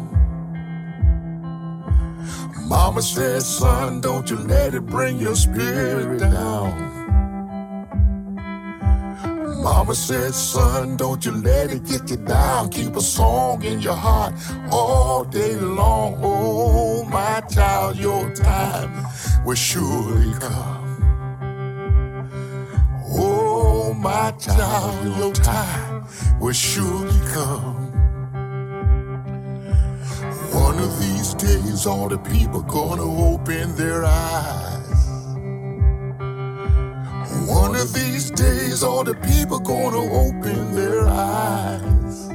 Mama 2.67 3.03
says, 3.03 3.47
son, 3.47 4.01
don't 4.01 4.29
you 4.31 4.37
let 4.37 4.75
it 4.75 4.87
bring 4.87 5.19
your 5.19 5.37
spirit 5.37 6.21
down. 6.21 6.96
Mama 9.67 9.97
said, 9.97 10.33
son, 10.33 10.97
don't 10.97 11.25
you 11.25 11.33
let 11.33 11.73
it 11.73 11.85
get 11.85 12.09
you 12.09 12.17
down. 12.19 12.69
Keep 12.71 12.95
a 12.95 13.01
song 13.01 13.65
in 13.65 13.81
your 13.81 13.97
heart 13.97 14.33
all 14.71 15.25
day 15.25 15.57
long. 15.57 16.21
Oh, 16.23 17.03
my 17.07 17.41
child, 17.53 17.97
your 17.97 18.33
time 18.33 18.93
will 19.45 19.57
surely 19.57 20.33
come. 20.39 20.87
Oh, 23.09 23.93
my 23.93 24.31
child, 24.39 25.17
your 25.19 25.33
time 25.33 26.07
will 26.39 26.53
surely 26.53 27.21
come. 27.35 27.91
One 30.53 30.79
of 30.79 30.97
these 31.01 31.35
days, 31.35 31.87
all 31.87 32.09
the 32.09 32.19
people 32.19 32.63
gonna 32.63 33.03
open 33.03 33.75
their 33.75 34.05
eyes. 34.05 34.86
One 37.45 37.75
of 37.77 37.93
these 37.93 38.31
days, 38.31 38.83
all 38.83 39.05
the 39.05 39.15
people 39.15 39.59
gonna 39.59 40.05
open 40.25 40.75
their 40.75 41.07
eyes. 41.07 42.29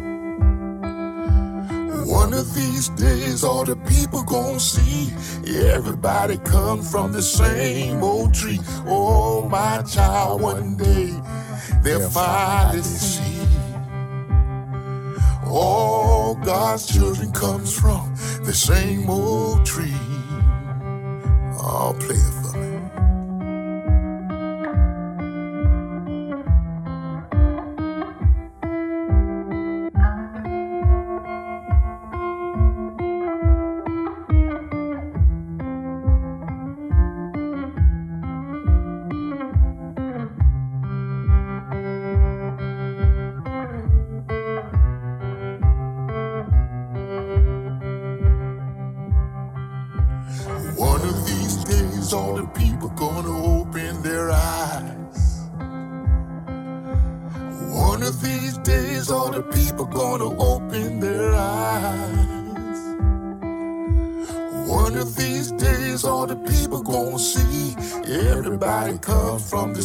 One 2.07 2.33
of 2.33 2.53
these 2.53 2.89
days, 2.89 3.43
all 3.43 3.65
the 3.65 3.75
people 3.75 4.23
gonna 4.23 4.59
see 4.59 5.13
everybody 5.45 6.37
come 6.37 6.81
from 6.81 7.11
the 7.11 7.21
same 7.21 8.03
old 8.03 8.33
tree. 8.33 8.59
Oh, 8.85 9.47
my 9.49 9.81
child, 9.83 10.41
one 10.41 10.75
day 10.75 11.13
they'll 11.83 12.09
finally 12.09 12.81
see. 12.81 13.47
All 15.47 16.35
God's 16.35 16.85
children 16.85 17.31
comes 17.31 17.77
from 17.77 18.13
the 18.43 18.53
same 18.53 19.09
old 19.09 19.65
tree. 19.65 19.93
Oh, 21.63 21.95
play 21.99 22.40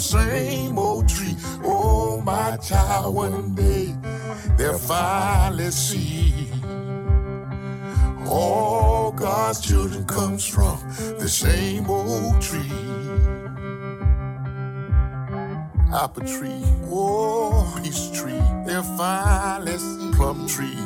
same 0.07 0.79
old 0.79 1.09
tree. 1.09 1.37
Oh, 1.65 2.21
my 2.21 2.57
child, 2.59 3.15
one 3.15 3.55
day 3.55 3.95
they'll 4.57 4.79
finally 4.79 5.71
see. 5.71 6.49
All 8.29 9.11
God's 9.13 9.61
children 9.61 10.05
comes 10.05 10.47
from 10.47 10.79
the 11.19 11.29
same 11.29 11.91
old 11.91 12.41
tree. 12.41 12.73
Apple 15.93 16.25
tree, 16.25 16.63
oh, 16.89 17.81
peach 17.83 18.13
tree, 18.13 18.43
they're 18.65 18.83
finally 18.83 19.77
see. 19.79 20.11
Plum 20.13 20.47
tree, 20.47 20.79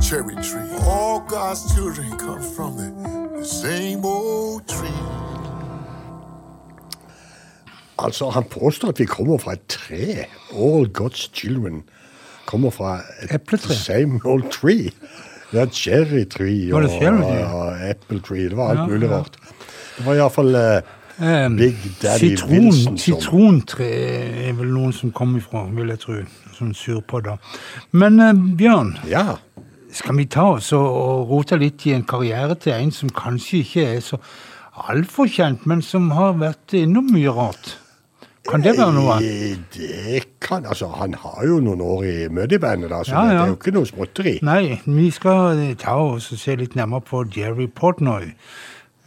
cherry 0.00 0.36
tree. 0.36 0.70
All 0.86 1.18
God's 1.20 1.74
children 1.74 2.16
come 2.16 2.42
from 2.42 2.76
the, 2.76 3.38
the 3.38 3.44
same 3.44 4.04
old 4.04 4.68
tree. 4.68 5.03
Altså, 8.04 8.30
han 8.34 8.44
påstår 8.50 8.88
at 8.94 8.98
vi 9.00 9.06
kommer 9.10 9.38
fra 9.42 9.52
et 9.56 9.64
tre. 9.68 10.26
All 10.52 10.88
God's 10.98 11.28
children 11.34 11.82
kommer 12.46 12.70
fra 12.70 12.98
et 13.22 13.32
Epletre. 13.34 13.74
same 13.74 14.20
old 14.24 14.50
tree. 14.52 14.90
Ja, 15.52 15.64
cherry 15.70 16.24
tree 16.28 16.74
og, 16.74 16.82
det 16.82 17.44
og 17.46 17.78
apple 17.90 18.20
tree. 18.20 18.48
Det 18.50 18.56
var 18.56 18.70
alt 18.74 18.78
Ja, 18.78 18.86
mulig 18.86 19.08
ja. 19.08 19.16
rart. 19.18 19.36
Det 19.98 20.06
var 20.06 20.14
iallfall 20.14 20.54
uh, 20.54 20.80
Eh, 21.22 21.48
Big 21.48 21.76
Daddy 22.02 22.18
Sitron, 22.34 22.50
Wilson 22.50 22.82
som 22.82 22.96
sitrontre 22.98 23.86
er 23.86 24.52
vel 24.58 24.66
noen 24.74 24.90
som 24.92 25.12
kommer 25.14 25.38
ifra, 25.38 25.60
vil 25.70 25.92
jeg 25.92 26.00
tro. 26.02 26.16
Sånn 26.56 26.72
surpodder. 26.74 27.36
Men 27.92 28.18
eh, 28.20 28.32
Bjørn, 28.58 28.96
Ja. 29.06 29.36
skal 29.94 30.16
vi 30.18 30.24
ta 30.26 30.48
oss 30.56 30.72
og 30.74 31.30
rote 31.30 31.54
litt 31.56 31.86
i 31.86 31.92
en 31.94 32.02
karriere 32.02 32.56
til 32.58 32.72
en 32.74 32.90
som 32.90 33.12
kanskje 33.14 33.60
ikke 33.62 33.86
er 33.94 34.00
så 34.02 34.18
altfor 34.90 35.30
kjent, 35.30 35.62
men 35.70 35.82
som 35.86 36.10
har 36.18 36.34
vært 36.34 36.74
innom 36.74 37.06
mye 37.14 37.30
rart? 37.30 37.76
Kan 38.44 38.64
det 38.64 38.74
være 38.76 38.92
noe? 38.92 39.16
Det 39.72 40.20
kan, 40.44 40.66
altså 40.68 40.90
Han 40.98 41.14
har 41.16 41.46
jo 41.48 41.60
noen 41.64 41.80
år 41.80 42.04
i 42.04 42.16
Muddy-bandet, 42.28 42.90
da, 42.92 43.00
så 43.04 43.14
Ja, 43.16 43.22
det 43.30 43.40
er 43.40 43.52
jo 43.52 43.56
ikke 43.56 43.72
noe 43.76 43.88
småtteri. 43.88 44.34
Nei, 44.44 44.80
vi 44.84 45.08
skal 45.14 45.62
eh, 45.62 45.74
ta 45.80 45.96
oss 46.02 46.30
og 46.34 46.40
se 46.42 46.56
litt 46.60 46.76
nærmere 46.76 47.06
på 47.08 47.24
Jerry 47.36 47.66
Portnoy. 47.66 48.34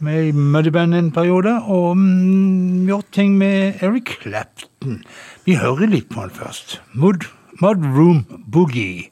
Med 0.02 0.30
i 0.30 0.34
Muddy-band 0.34 0.94
en 0.94 1.12
periode, 1.14 1.54
og 1.66 1.96
mm, 1.98 2.86
gjort 2.90 3.08
ting 3.14 3.38
med 3.38 3.82
Eric 3.82 4.18
Clapton. 4.22 5.00
Vi 5.46 5.56
hører 5.58 5.90
litt 5.90 6.10
på 6.10 6.22
han 6.22 6.34
først. 6.34 6.80
Mud, 6.94 7.26
Mud 7.62 7.86
Room 7.94 8.24
Boogie. 8.46 9.10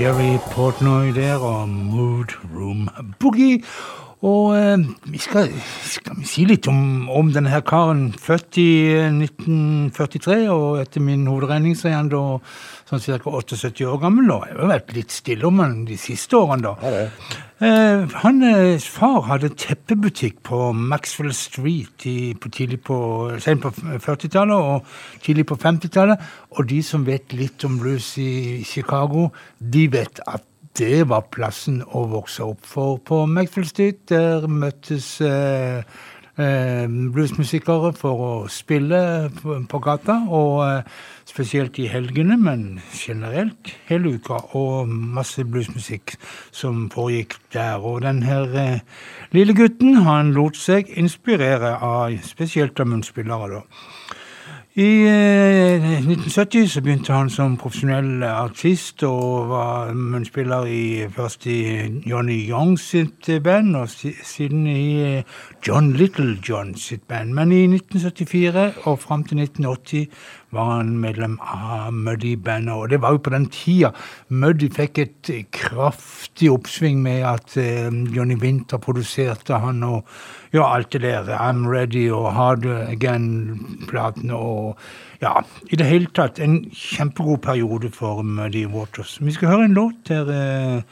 Jerry 0.00 0.38
Portnoy 0.54 1.10
der 1.12 1.42
og 1.44 1.68
Mood 1.68 2.32
Room 2.54 2.86
Boogie. 3.20 3.58
Og 4.24 4.54
eh, 4.56 4.78
vi 5.12 5.20
skal, 5.20 5.50
skal 5.84 6.16
vi 6.16 6.24
si 6.28 6.46
litt 6.48 6.64
om, 6.72 7.04
om 7.12 7.28
denne 7.34 7.52
her 7.52 7.60
karen. 7.68 8.06
Født 8.16 8.56
i 8.62 8.70
eh, 8.94 9.12
1943, 9.12 10.38
og 10.54 10.80
etter 10.80 11.04
min 11.04 11.26
hovedregning 11.28 11.76
så 11.76 11.90
er 11.90 11.98
han 11.98 12.08
da 12.08 12.22
sånn 12.88 13.04
ca. 13.04 13.20
78 13.28 13.84
år 13.92 14.00
gammel. 14.00 14.32
Og 14.32 14.48
jeg 14.48 14.56
har 14.62 14.72
vært 14.72 14.96
litt 14.96 15.12
stille 15.12 15.48
om 15.50 15.60
han 15.60 15.82
de 15.90 16.00
siste 16.00 16.40
årene, 16.40 16.70
da. 16.70 16.74
Ja, 16.80 16.96
det. 16.96 17.44
Eh, 17.60 18.08
hans 18.22 18.86
far 18.88 19.26
hadde 19.28 19.50
teppebutikk 19.52 20.38
på 20.48 20.70
Maxwell 20.72 21.34
Street 21.36 22.06
i, 22.08 22.32
på 22.32 22.48
tidlig 22.48 22.78
på, 22.88 22.96
på 23.36 23.72
40-tallet 24.00 24.56
og 24.56 24.86
tidlig 25.20 25.44
på 25.50 25.58
50-tallet. 25.60 26.22
Og 26.56 26.70
de 26.70 26.78
som 26.82 27.04
vet 27.04 27.34
litt 27.36 27.64
om 27.68 27.76
blues 27.82 28.14
i 28.16 28.64
Chicago, 28.64 29.28
de 29.60 29.84
vet 29.92 30.22
at 30.24 30.46
det 30.80 31.02
var 31.10 31.28
plassen 31.34 31.82
å 31.84 32.06
vokse 32.08 32.46
opp 32.48 32.64
for 32.64 32.96
på 33.04 33.26
Maxwell 33.28 33.68
Street. 33.68 34.06
Der 34.08 34.48
møttes 34.48 35.18
eh, 35.20 35.84
eh, 36.40 36.86
bluesmusikere 36.88 37.92
for 37.92 38.24
å 38.24 38.32
spille 38.48 39.02
på, 39.36 39.60
på 39.68 39.82
gata. 39.84 40.22
Og 40.32 40.62
eh, 40.64 41.02
spesielt 41.30 41.78
i 41.78 41.86
helgene, 41.90 42.36
men 42.36 42.80
generelt 42.92 43.72
hele 43.88 44.16
uka. 44.18 44.40
Og 44.58 44.88
masse 44.88 45.44
bluesmusikk 45.46 46.16
som 46.50 46.88
foregikk 46.90 47.38
der. 47.54 47.78
Og 47.78 48.02
den 48.02 48.22
her 48.26 48.50
eh, 48.58 48.80
lille 49.32 49.54
gutten, 49.54 50.02
han 50.06 50.34
lot 50.36 50.58
seg 50.58 50.90
inspirere 50.98 51.76
av 51.78 52.18
spesielt 52.26 52.80
av 52.82 52.90
munnspillere, 52.90 53.60
da. 53.60 54.10
I 54.78 55.02
eh, 55.02 55.82
1970 55.98 56.68
så 56.70 56.80
begynte 56.80 57.12
han 57.12 57.26
som 57.30 57.56
profesjonell 57.58 58.22
artist 58.22 59.02
og 59.02 59.48
var 59.50 59.90
munnspiller 59.98 60.68
i, 60.70 61.08
først 61.10 61.48
i 61.50 61.56
Johnny 62.06 62.36
Young 62.46 62.76
sitt 62.78 63.26
eh, 63.28 63.42
band, 63.42 63.74
og 63.76 63.90
si, 63.90 64.12
siden 64.22 64.68
i 64.70 64.84
eh, 65.02 65.40
John 65.66 65.90
Little 65.98 66.38
John 66.48 66.76
sitt 66.78 67.02
band. 67.10 67.34
Men 67.34 67.50
i 67.50 67.64
1974 67.66 68.86
og 68.86 69.00
fram 69.02 69.26
til 69.26 69.42
1980 69.42 70.06
var 70.50 70.70
han 70.74 70.96
medlem 70.98 71.36
av 71.40 71.92
Muddy-bandet, 71.94 72.74
og 72.74 72.90
det 72.90 73.00
var 73.02 73.14
jo 73.14 73.22
på 73.24 73.32
den 73.34 73.46
tida 73.54 73.92
Muddy 74.28 74.70
fikk 74.74 74.98
et 75.02 75.30
kraftig 75.54 76.50
oppsving 76.52 77.02
med 77.04 77.22
at 77.26 77.56
eh, 77.60 77.90
Johnny 78.14 78.38
Winter 78.40 78.82
produserte 78.82 79.60
han 79.62 79.84
og 79.86 80.02
ja, 80.52 80.64
alt 80.66 80.92
det 80.92 81.04
der. 81.04 81.30
I'm 81.36 81.66
Ready 81.70 82.08
og 82.10 82.32
Hard 82.34 82.66
Again-platene 82.66 84.34
og 84.34 84.78
ja, 85.22 85.36
i 85.70 85.76
det 85.76 85.86
hele 85.86 86.10
tatt 86.16 86.40
en 86.42 86.64
kjempegod 86.74 87.42
periode 87.44 87.92
for 87.94 88.22
Muddy 88.22 88.66
Waters. 88.66 89.18
Vi 89.20 89.36
skal 89.36 89.54
høre 89.54 89.70
en 89.70 89.78
låt 89.78 90.08
der 90.08 90.34
eh, 90.34 90.82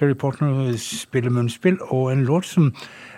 Terry 0.00 0.14
Portner 0.14 0.76
spiller 0.80 1.30
munnspill, 1.30 1.76
og 1.92 2.12
en 2.12 2.24
låt 2.24 2.46
som 2.48 2.70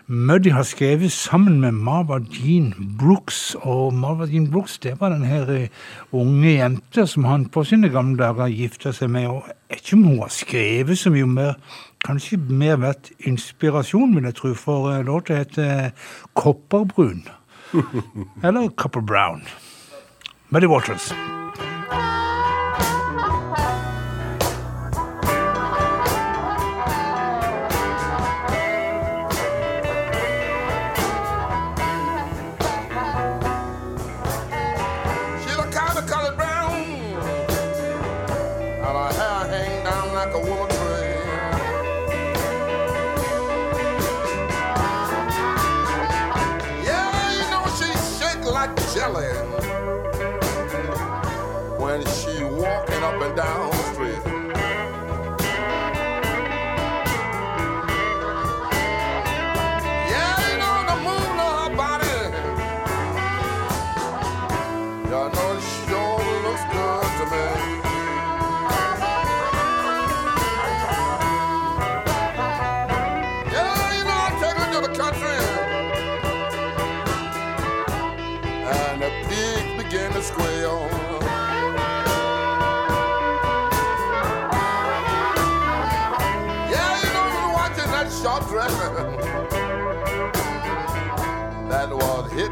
Muddy 0.07 0.51
har 0.51 0.63
skrevet 0.63 1.13
sammen 1.13 1.61
med 1.61 1.73
Marva 1.73 2.19
Jean 2.19 2.75
Brooks. 2.99 3.57
Og 3.61 3.95
Marva 3.95 4.27
Jean 4.27 4.51
Brooks 4.51 4.79
det 4.79 5.01
var 5.01 5.09
den 5.09 5.25
her 5.25 5.51
eh, 5.51 5.69
unge 6.13 6.53
jenta 6.57 7.07
som 7.07 7.25
han 7.25 7.47
på 7.47 7.65
sine 7.65 7.89
gamle 7.89 8.19
dager 8.19 8.51
gifta 8.51 8.93
seg 8.93 9.11
med. 9.11 9.27
og 9.27 9.45
Jeg 9.47 9.77
vet 9.77 9.85
ikke 9.85 9.97
om 9.97 10.05
hun 10.05 10.19
har 10.19 10.29
skrevet 10.29 10.99
så 10.99 11.11
mye 11.11 11.27
mer. 11.27 11.53
Kanskje 12.05 12.37
mer 12.37 12.81
vært 12.83 13.13
inspirasjon, 13.19 14.17
vil 14.17 14.27
jeg 14.27 14.35
tro, 14.35 14.55
for 14.55 14.91
eh, 14.93 15.05
låta 15.07 15.39
heter 15.39 15.93
Kopperbrun. 16.35 17.23
Eller 18.45 18.69
Copper 18.77 19.01
Brown. 19.01 19.47
Muddy 20.51 20.67
Waters. 20.67 21.13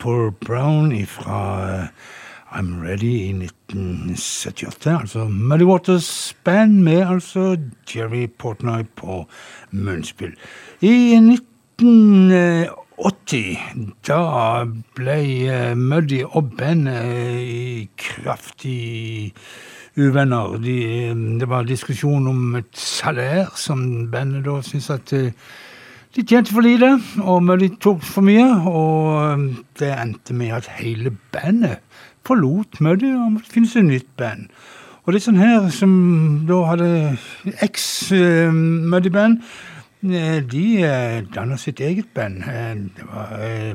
Copper 0.00 0.30
Brown 0.30 1.06
fra 1.06 1.88
I'm 2.52 2.82
Ready 2.82 3.04
i 3.04 3.32
1978. 3.32 5.00
Altså 5.00 5.28
Muddy 5.28 5.62
Waters 5.62 6.36
Band 6.44 6.72
med 6.72 7.06
altså 7.06 7.56
Jerry 7.94 8.26
Portnoy 8.38 8.82
på 8.96 9.26
munnspill. 9.70 10.32
I 10.80 11.14
1980 11.14 13.58
da 14.08 14.64
ble 14.96 15.48
eh, 15.52 15.76
Muddy 15.76 16.22
og 16.24 16.52
bandet 16.56 17.04
i 17.44 17.88
kraftig 17.98 19.34
uvenner. 19.96 20.56
De, 20.64 21.08
eh, 21.10 21.16
det 21.40 21.48
var 21.48 21.62
diskusjon 21.68 22.26
om 22.26 22.56
et 22.56 22.72
salær 22.72 23.46
som 23.56 24.10
bandet 24.12 24.44
da 24.48 24.62
syntes 24.64 24.90
at 24.96 25.12
eh, 25.12 25.32
de 26.16 26.22
tjente 26.26 26.50
for 26.52 26.60
lite, 26.60 26.98
og 27.22 27.46
de 27.60 27.68
tok 27.80 28.02
for 28.02 28.26
mye, 28.26 28.46
og 28.66 29.32
um, 29.32 29.64
det 29.78 29.92
endte 29.94 30.34
med 30.34 30.56
at 30.56 30.70
hele 30.80 31.12
bandet 31.32 31.78
forlot 32.26 32.80
Muddy 32.80 33.14
og 33.14 33.32
måtte 33.36 33.52
finne 33.54 33.70
seg 33.70 33.86
nytt 33.86 34.10
band. 34.18 34.48
Og 35.04 35.12
det 35.12 35.20
er 35.20 35.24
sånn 35.24 35.40
her 35.40 35.68
som 35.74 35.92
da 36.48 36.58
hadde 36.68 36.88
eks-Muddy-band, 37.64 39.40
de 40.00 40.64
eh, 40.84 41.22
danna 41.34 41.56
sitt 41.60 41.80
eget 41.80 42.12
band. 42.14 42.42
Eh, 42.48 42.74
Det 42.96 43.06
var 43.08 43.34
eh, 43.40 43.74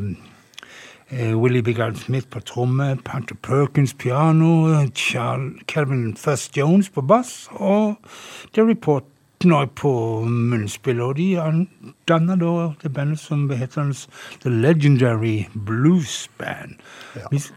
eh, 1.09 1.33
Willie 1.37 1.63
Bigard 1.63 1.95
Smith 1.95 2.29
på 2.29 2.39
tromme, 2.39 2.97
Panther 3.05 3.35
Perkins 3.35 3.93
piano, 3.93 4.85
Calvin 5.67 6.15
First 6.17 6.57
Jones 6.57 6.89
på 6.89 7.01
bass 7.01 7.49
og 7.51 7.95
Derry 8.55 8.75
Portnoy 9.45 9.67
på 9.75 9.91
munnspill. 10.25 11.01
Og 11.01 11.15
de 11.17 11.35
danna 12.09 12.35
da 12.35 12.73
det 12.81 12.91
bandet 12.93 13.19
som 13.19 13.49
heter 13.49 13.91
The 14.41 14.49
Legendary 14.49 15.45
Blues 15.53 16.29
Band. 16.37 16.75
Ja. 17.15 17.27
Hvis- 17.31 17.51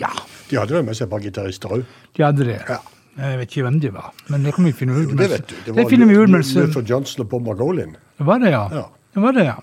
ja, 0.00 0.08
De 0.50 0.56
hadde 0.56 0.74
vel 0.74 0.84
med 0.84 0.94
seg 0.94 1.06
et 1.06 1.10
par 1.10 1.18
gitarister 1.18 1.68
òg. 1.68 1.84
de 2.16 2.22
hadde 2.22 2.44
det. 2.44 2.60
Ja. 2.68 2.76
Jeg 3.18 3.38
vet 3.38 3.48
ikke 3.50 3.62
hvem 3.62 3.80
de 3.80 3.92
var, 3.92 4.12
men 4.28 4.42
det 4.44 4.54
kan 4.54 4.64
vi 4.64 4.72
finne 4.72 4.92
ut. 4.94 5.10
Jo, 5.10 5.16
Det 5.16 5.30
vet 5.30 5.46
du. 5.48 5.54
det 5.66 5.76
var 5.76 6.26
mens 6.28 6.54
Luther 6.54 6.80
Johnson 6.82 7.20
og 7.24 7.28
Bob 7.28 7.42
Margolin. 7.42 7.96
Det 8.18 8.26
var 8.26 8.38
det, 8.38 8.50
ja. 8.50 8.68
Ja. 8.72 8.82
Det 9.14 9.22
var 9.22 9.32
det, 9.32 9.44
ja. 9.44 9.54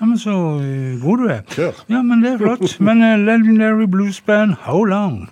Ja, 0.00 0.04
men 0.06 0.18
så 0.18 0.30
eh, 0.60 1.00
god 1.00 1.18
du 1.18 1.26
er. 1.28 1.40
Kjør. 1.48 1.72
Ja, 1.88 2.02
men 2.02 2.20
det 2.22 2.32
er 2.34 2.38
flott. 2.38 2.80
Men 2.80 3.00
uh, 3.02 3.16
Legendary 3.24 3.86
Blues 3.86 4.20
Band, 4.20 4.54
how 4.60 4.84
long? 4.84 5.28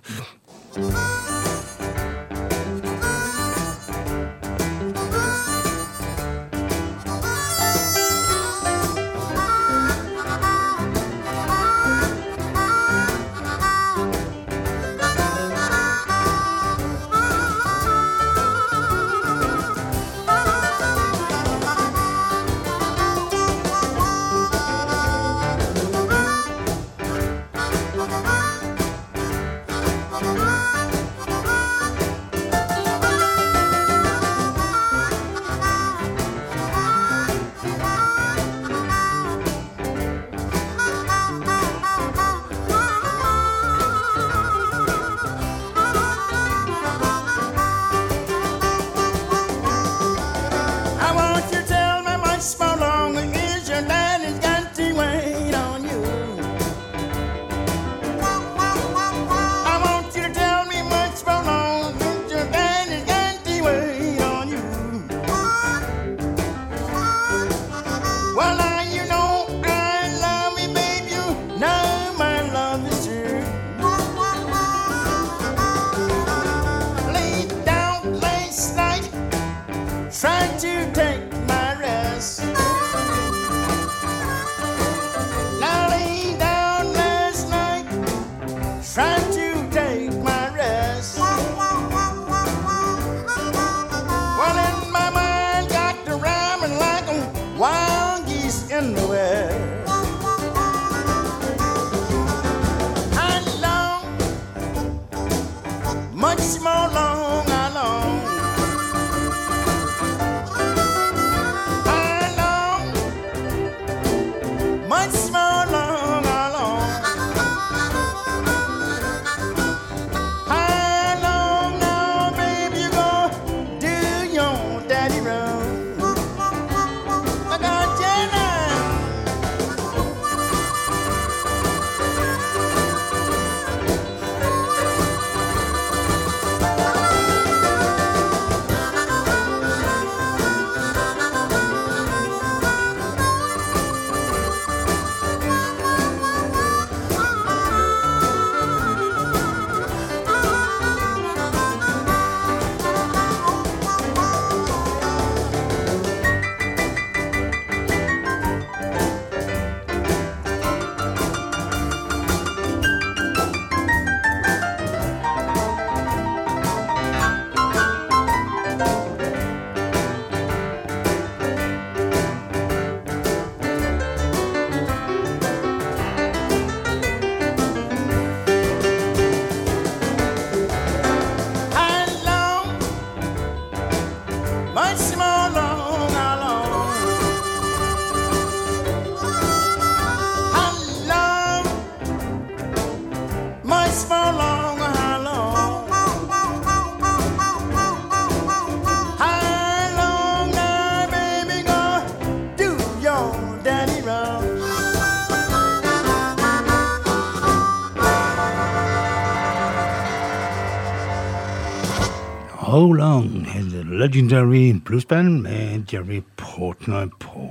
Legendary 214.04 214.72
bluesband 214.84 215.42
med 215.42 215.92
Jerry 215.92 216.20
Portnoy 216.36 217.06
på 217.20 217.48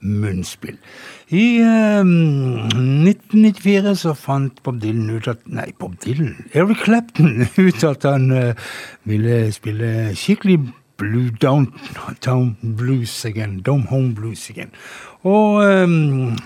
munnspill. 0.00 0.78
I 1.28 1.60
eh, 1.62 2.02
1994 2.02 3.96
så 3.96 4.14
fant 4.18 4.62
Bob 4.62 4.80
Dylan 4.82 5.10
ut 5.10 5.28
at 5.30 5.46
Nei, 5.46 5.70
Bob 5.78 5.94
Dylan? 6.04 6.34
Eric 6.54 6.82
Clapton 6.84 7.46
ut 7.66 7.84
at 7.84 8.02
han 8.08 8.30
eh, 8.34 8.54
ville 9.04 9.52
spille 9.54 10.10
skikkelig 10.18 10.58
blue 10.98 11.30
downtown 11.30 12.56
blues 12.76 13.24
again. 13.24 13.60
Dome 13.60 13.86
home 13.90 14.14
blues 14.14 14.50
again. 14.50 14.74
Og 15.22 15.62
eh, 15.62 15.86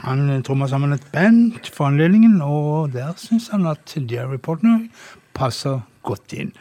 han 0.05 0.43
tromma 0.45 0.69
sammen 0.69 0.93
et 0.93 1.09
band 1.13 1.73
for 1.73 1.89
anledningen, 1.89 2.43
og 2.43 2.93
der 2.93 3.17
syns 3.17 3.49
han 3.55 3.67
at 3.73 3.97
Jerry 3.97 4.37
Portnoy 4.37 4.91
passer 5.35 5.81
godt 6.05 6.37
inn. 6.37 6.53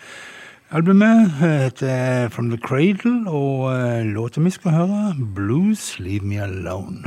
Albumet 0.71 1.29
heter 1.29 2.29
From 2.29 2.49
the 2.49 2.57
Cradle, 2.57 3.29
og 3.29 3.75
eh, 3.75 4.05
låta 4.05 4.41
vi 4.41 4.49
skal 4.49 4.71
høre, 4.71 5.15
Blues 5.35 5.99
Leave 5.99 6.25
Me 6.25 6.41
Alone. 6.41 7.03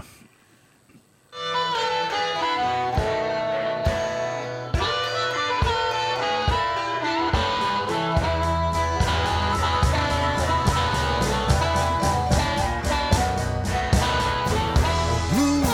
Blues, 15.34 15.68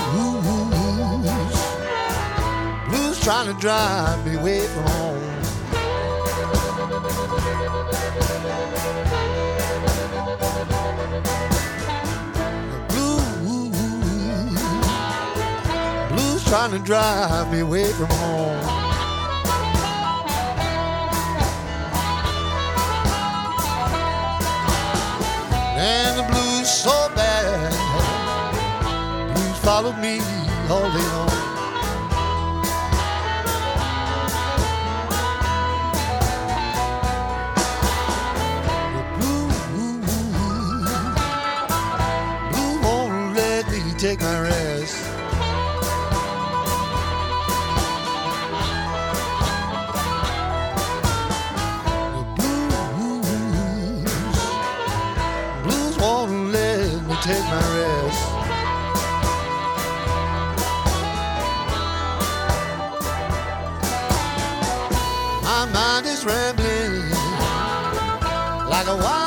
blues 2.89 3.21
trying 3.21 3.47
to 3.47 3.53
drive 3.61 4.25
me 4.27 4.37
away 4.37 4.61
from 4.69 4.94
trying 16.55 16.71
to 16.71 16.79
drive 16.79 17.51
me 17.51 17.59
away 17.59 17.85
from 17.95 18.07
home. 18.07 18.65
And 25.77 26.17
the 26.17 26.23
blues 26.31 26.71
so 26.71 27.11
bad 27.17 27.73
blues 29.35 29.59
follow 29.65 29.93
me 29.95 30.21
all 30.71 30.89
day 30.93 31.09
long. 31.15 31.31
Take 43.97 44.21
my 44.21 44.41
rest. 44.43 44.64
Mind 65.75 66.07
is 66.07 66.25
rambling 66.25 67.11
like 68.71 68.87
a 68.87 68.97
wild 68.97 69.24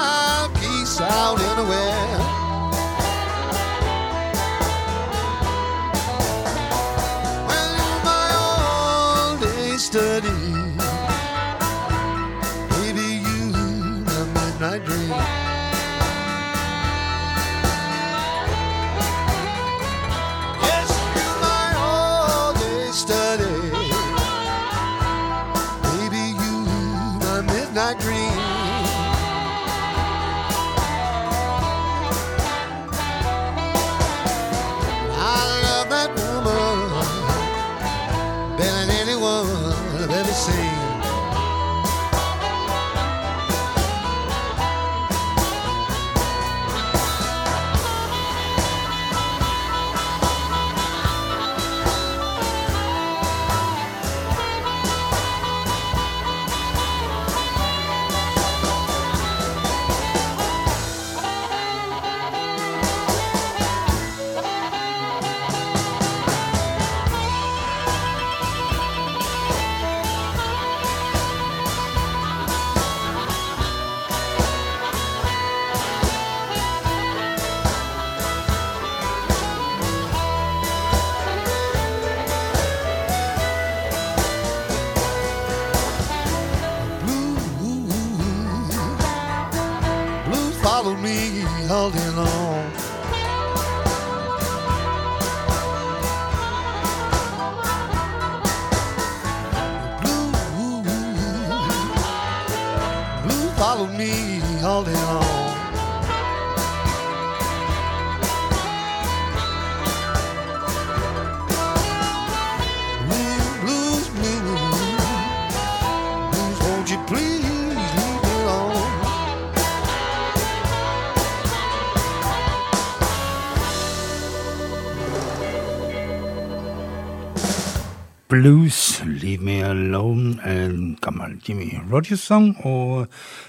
Blues, 128.38 129.01
Leave 129.03 129.41
Me 129.41 129.64
Alone, 129.65 130.38
en 130.45 130.97
gammel 131.01 131.39
Jimmy 131.41 131.80
Rogers-sang, 131.91 132.51
og 132.69 133.07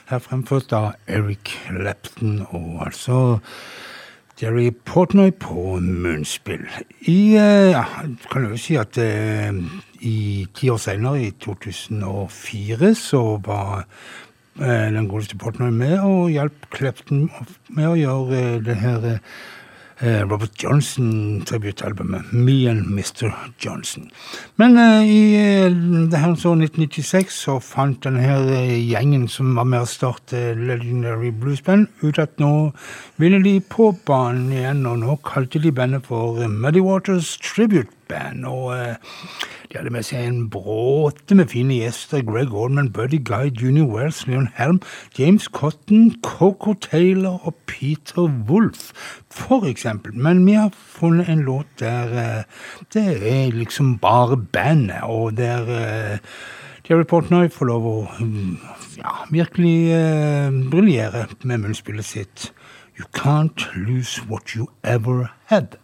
her 0.09 0.23
fremført 0.25 0.73
av 0.73 0.95
Eric 1.05 1.51
Clapton, 1.67 2.39
og 2.49 2.87
altså 2.87 3.19
Jerry 4.41 4.71
Portnoy 4.73 5.35
på 5.37 5.77
munnspill. 5.85 6.65
I, 7.01 7.37
eh, 7.37 7.75
ja, 7.75 7.85
kan 8.33 8.49
jo 8.49 8.57
si 8.57 8.79
at 8.81 8.97
eh, 9.03 9.61
i 10.01 10.47
ti 10.57 10.73
år 10.73 10.81
senere, 10.81 11.21
i 11.21 11.31
2004, 11.37 12.95
så 12.97 13.23
var 13.45 13.85
eh, 14.57 14.89
den 14.97 15.13
godeste 15.13 15.37
Portnoy 15.37 15.69
med 15.69 15.99
og 16.01 16.33
hjalp 16.33 16.65
Clapton 16.73 17.29
med 17.69 17.93
å 17.93 17.99
gjøre 18.01 18.41
eh, 18.41 18.61
det 18.65 18.81
her 18.81 19.05
eh, 19.05 19.39
Robert 20.01 20.55
Johnson-tributalbumet, 20.63 22.33
Me 22.33 22.69
and 22.71 22.87
Mr. 22.87 23.33
Johnson. 23.59 24.11
Men 24.57 24.77
eh, 24.79 25.09
i 25.11 25.21
eh, 25.37 25.73
det 26.11 26.21
her 26.23 26.37
så 26.39 26.53
1996 26.55 27.35
så 27.35 27.59
fant 27.63 27.99
denne 28.07 28.23
eh, 28.23 28.77
gjengen 28.79 29.27
som 29.29 29.57
var 29.59 29.67
med 29.67 29.83
å 29.83 29.91
starte 29.91 30.55
Legendary 30.55 31.33
Blues 31.35 31.63
Band, 31.67 31.89
ut 32.03 32.19
at 32.23 32.39
nå 32.39 32.71
ville 33.19 33.43
de 33.43 33.59
på 33.61 33.91
banen 34.07 34.53
igjen, 34.55 34.87
og 34.87 35.03
nå 35.03 35.19
kalte 35.27 35.63
de 35.63 35.75
bandet 35.75 36.07
for 36.07 36.39
eh, 36.43 36.51
Muddy 36.51 36.85
Waters 36.85 37.35
Tribute 37.43 37.98
Band. 38.09 38.45
Og 38.49 38.73
eh, 38.75 38.97
de 39.69 39.79
hadde 39.79 39.93
med 39.93 40.07
seg 40.07 40.25
en 40.25 40.41
bråte 40.53 41.37
med 41.39 41.51
fine 41.53 41.81
gjester. 41.81 42.25
Greg 42.27 42.55
Oldman, 42.55 42.93
Buddy 42.93 43.21
Guy, 43.25 43.53
Junior 43.53 43.89
Wells, 43.93 44.25
Leon 44.27 44.49
Helm, 44.57 44.81
James 45.19 45.49
Cotton, 45.53 46.15
Coco 46.25 46.75
Taylor 46.75 47.41
og 47.45 47.55
Peter 47.67 48.29
Wolff, 48.49 48.93
for 49.31 49.67
eksempel. 49.69 50.15
Men 50.15 50.47
vi 50.47 50.57
har 50.59 50.71
funnet 50.73 51.29
en 51.29 51.45
låt 51.47 51.69
der 51.81 52.15
eh, 52.19 52.45
det 52.95 53.07
er 53.33 53.53
liksom 53.53 53.99
bare 53.99 54.37
bandet, 54.37 55.03
og 55.03 55.37
der 55.37 55.69
eh, 55.69 56.19
Jerry 56.89 57.05
Portnoy 57.05 57.51
får 57.53 57.69
lov 57.69 57.87
å 57.87 57.97
mm, 58.17 58.55
ja, 58.97 59.13
virkelig 59.29 59.77
eh, 59.93 60.55
briljere 60.73 61.27
med 61.43 61.67
munnspillet 61.67 62.07
sitt. 62.09 62.49
You 62.99 63.05
can't 63.13 63.69
lose 63.77 64.25
what 64.27 64.57
you 64.57 64.71
ever 64.83 65.31
had. 65.47 65.77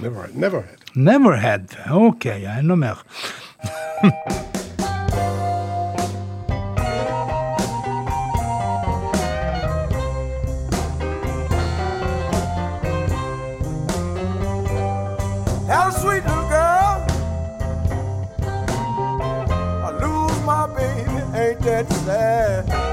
Never, 0.00 0.28
never 0.34 0.60
had. 0.62 0.79
Never 0.94 1.36
had. 1.36 1.76
Ok, 1.90 2.24
ja, 2.24 2.58
enda 2.58 2.76
mer. 2.76 2.96
Had 21.80 22.89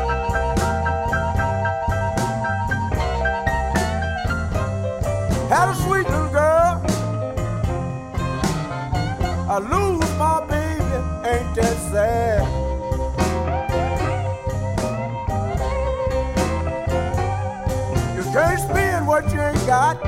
got. 19.67 20.01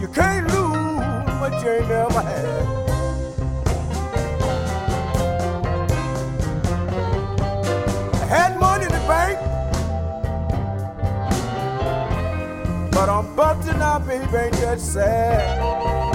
You 0.00 0.08
can't 0.08 0.48
lose 0.48 1.40
what 1.40 1.52
you 1.62 1.70
ain't 1.70 1.88
never 1.88 2.20
had. 2.20 2.66
I 8.14 8.26
had 8.26 8.58
money 8.58 8.86
in 8.86 8.90
the 8.90 9.04
bank, 9.06 9.38
but 12.90 13.08
I'm 13.08 13.36
busting 13.36 13.78
now, 13.78 14.00
baby, 14.00 14.24
ain't 14.24 14.52
that 14.54 14.80
sad? 14.80 16.05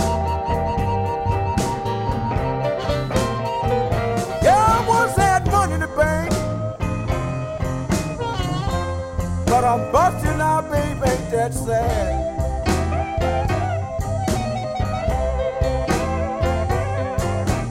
But 9.62 9.80
I'm 9.80 9.92
busting 9.92 10.38
now, 10.40 10.62
baby, 10.62 11.08
ain't 11.08 11.30
that 11.30 11.54
sad? 11.54 12.18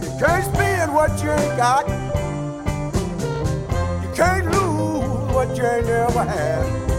You 0.01 0.11
can't 0.21 0.45
spend 0.45 0.95
what 0.95 1.21
you 1.21 1.31
ain't 1.31 1.57
got. 1.57 1.89
You 4.03 4.11
can't 4.15 4.47
lose 4.47 5.35
what 5.35 5.57
you 5.57 5.67
ain't 5.67 5.87
never 5.87 6.23
had. 6.23 6.90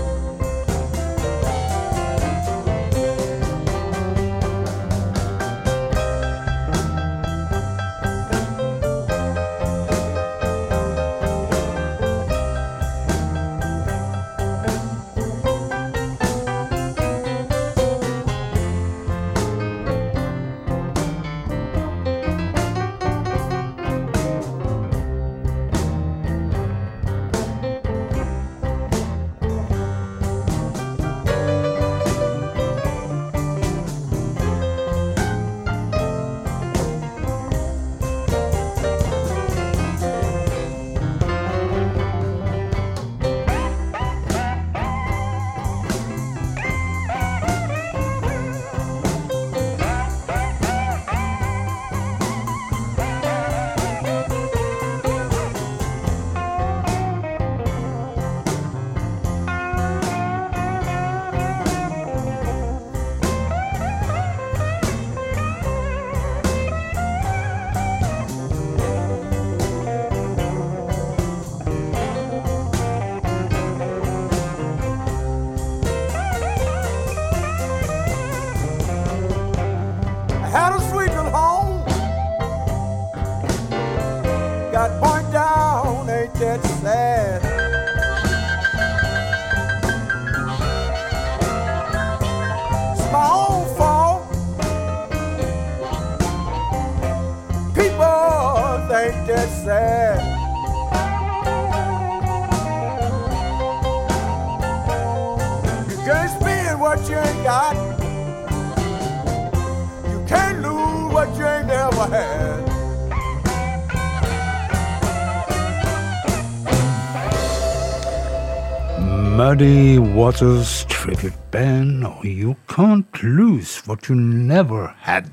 Waters 120.21 120.85
Tribute 120.87 121.33
Band 121.51 122.05
You 122.23 122.55
Can't 122.69 123.23
Lose 123.23 123.81
What 123.87 124.05
You 124.07 124.15
Never 124.15 124.93
Had. 124.99 125.23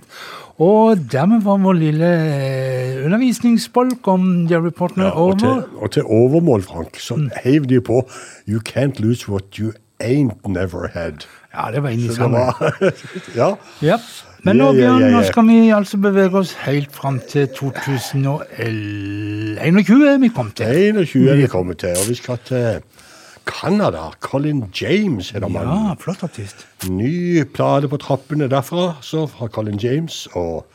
Og 0.58 0.98
dermed 1.12 1.42
var 1.44 1.56
vår 1.60 1.72
lille 1.72 2.06
undervisningsbolk 3.04 4.08
om 4.08 4.46
Jerry 4.50 4.70
Portner 4.72 5.04
Ja, 5.04 5.10
og, 5.10 5.38
til, 5.38 5.48
over. 5.48 5.62
og 5.76 5.90
til 5.90 6.02
overmål, 6.02 6.62
Frank, 6.62 7.00
så 7.00 7.30
heiv 7.44 7.66
de 7.68 7.80
på 7.80 8.08
You 8.48 8.60
can't 8.68 8.94
lose 8.98 9.28
what 9.28 9.42
you 9.60 9.72
ain't 10.02 10.48
never 10.48 10.88
had. 10.92 11.12
Ja, 11.54 11.70
det 11.74 11.82
var 11.82 11.88
inni 11.88 12.14
sammen. 12.14 12.40
Ja. 13.36 13.48
Yep. 13.84 14.00
Men 14.42 14.56
nå, 14.56 14.72
Bjørn, 14.72 15.02
nå 15.12 15.22
skal 15.22 15.48
vi 15.48 15.68
altså 15.68 15.96
bevege 15.98 16.34
oss 16.38 16.52
helt 16.64 16.96
fram 16.96 17.20
til 17.28 17.48
2021 17.48 20.20
vi 20.20 20.28
kom 20.28 20.50
til. 20.50 20.66
21 20.96 21.30
er 21.30 21.36
vi 21.36 21.46
kommet 21.46 21.78
til, 21.78 21.88
og 21.88 22.08
vi 22.08 22.14
skal 22.14 22.38
til 22.44 22.80
Canada. 23.48 24.10
Colin 24.20 24.68
James 24.74 25.30
heter 25.30 25.48
mannen. 25.48 25.88
Ja, 25.88 25.96
flott 25.98 26.22
artist. 26.22 26.66
Ny 26.88 27.44
plate 27.44 27.88
på 27.88 27.96
trappene 27.96 28.48
derfra, 28.48 28.92
så 29.00 29.26
fra 29.26 29.48
Colin 29.48 29.80
James. 29.80 30.26
Og 30.36 30.66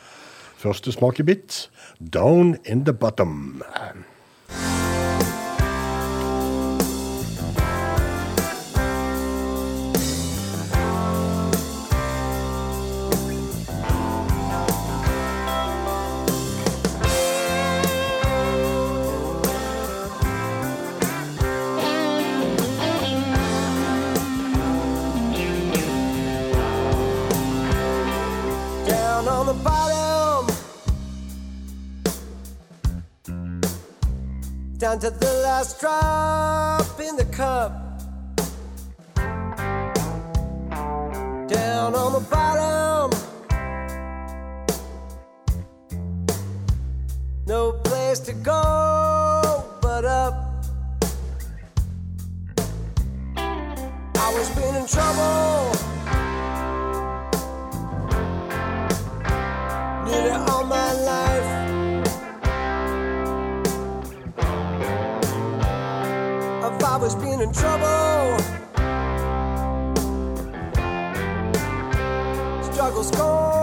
første 0.57 0.91
smakebit, 0.91 1.69
Down 2.13 2.57
in 2.65 2.85
the 2.85 2.93
Bottom. 2.93 3.61
Down 34.93 35.11
to 35.11 35.17
the 35.19 35.33
last 35.43 35.79
drop 35.79 36.99
in 36.99 37.15
the 37.15 37.25
cup. 37.25 37.71
Down 41.47 41.95
on 41.95 42.13
the 42.13 42.25
bottom. 42.29 43.09
No 47.47 47.71
place 47.83 48.19
to 48.19 48.33
go 48.33 49.65
but 49.81 50.05
up. 50.05 50.65
Always 54.19 54.49
been 54.49 54.75
in 54.75 54.85
trouble. 54.85 55.71
Nearly 60.05 60.31
all 60.31 60.63
my 60.65 60.93
life. 60.93 61.32
in 67.43 67.51
trouble. 67.51 68.39
Struggles 72.71 73.11
gone. 73.11 73.62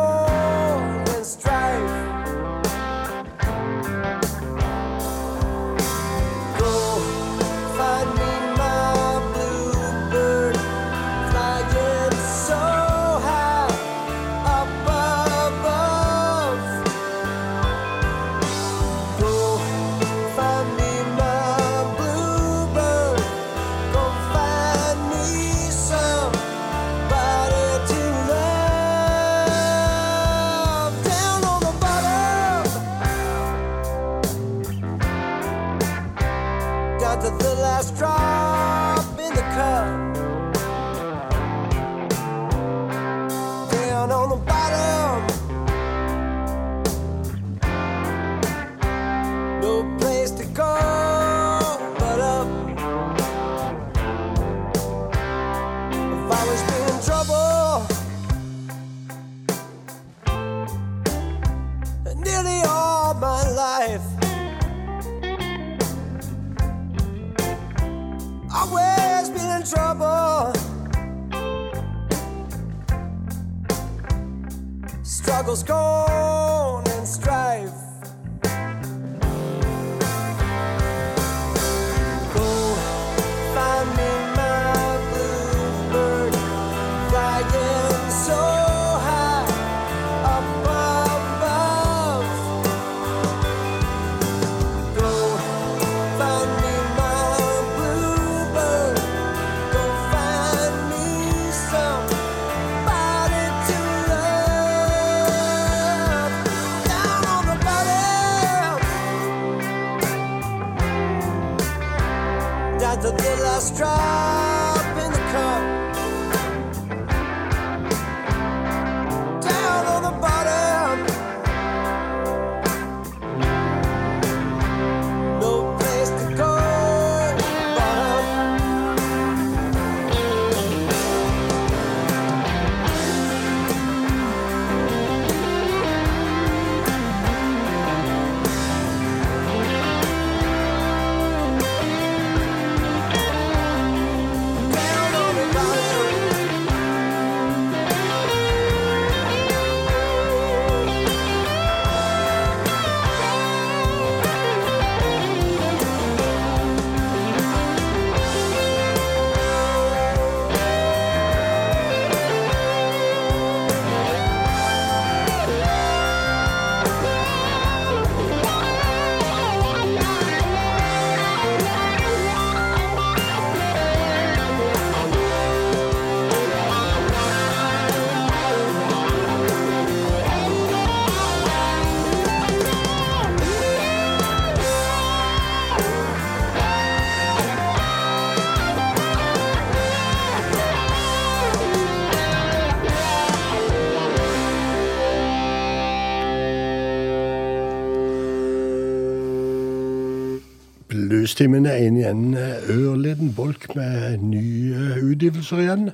Bluestimen 201.41 201.67
er 201.67 201.79
inne 201.81 202.01
i 202.03 202.05
en 202.05 202.35
eh, 202.37 202.67
ørliten 202.69 203.31
bolk 203.33 203.63
med 203.73 204.19
nye 204.29 204.99
utgivelser 205.01 205.63
igjen. 205.63 205.87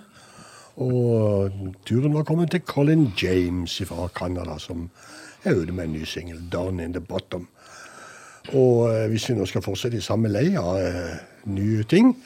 Og 0.82 1.54
turen 1.86 2.16
var 2.16 2.26
kommet 2.26 2.50
til 2.50 2.64
Colin 2.66 3.12
James 3.14 3.76
fra 3.86 4.08
Canada, 4.10 4.56
som 4.58 4.88
er 5.44 5.54
ute 5.54 5.70
med 5.70 5.84
en 5.84 5.92
ny 5.92 6.02
singel, 6.02 6.42
'Down 6.50 6.80
in 6.80 6.98
the 6.98 7.00
Bottom'. 7.12 7.46
Og 8.58 8.90
eh, 8.90 9.06
hvis 9.06 9.28
vi 9.28 9.38
nå 9.38 9.46
skal 9.46 9.62
fortsette 9.62 10.00
i 10.00 10.02
samme 10.02 10.34
lei 10.34 10.56
av 10.58 10.82
eh, 10.82 11.14
nye 11.46 11.86
ting, 11.86 12.16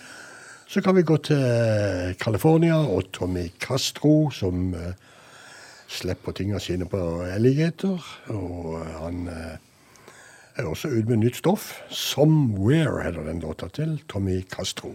så 0.66 0.80
kan 0.80 0.96
vi 0.96 1.04
gå 1.04 1.16
til 1.16 2.16
California 2.24 2.80
og 2.80 3.12
Tommy 3.12 3.50
Castro, 3.60 4.30
som 4.30 4.72
slipper 5.88 6.32
tingene 6.32 6.60
sine 6.60 6.88
på 6.88 7.20
Alligator. 7.20 8.00
Og 8.32 8.80
han 9.02 9.28
er 10.60 10.68
også 10.70 10.88
ut 10.88 11.08
med 11.08 11.16
nytt 11.16 11.36
stoff. 11.36 11.72
'Somewhere' 11.90 13.02
heter 13.04 13.24
den 13.24 13.40
låta 13.40 13.68
til 13.68 14.02
Tommy 14.08 14.42
Castro. 14.48 14.92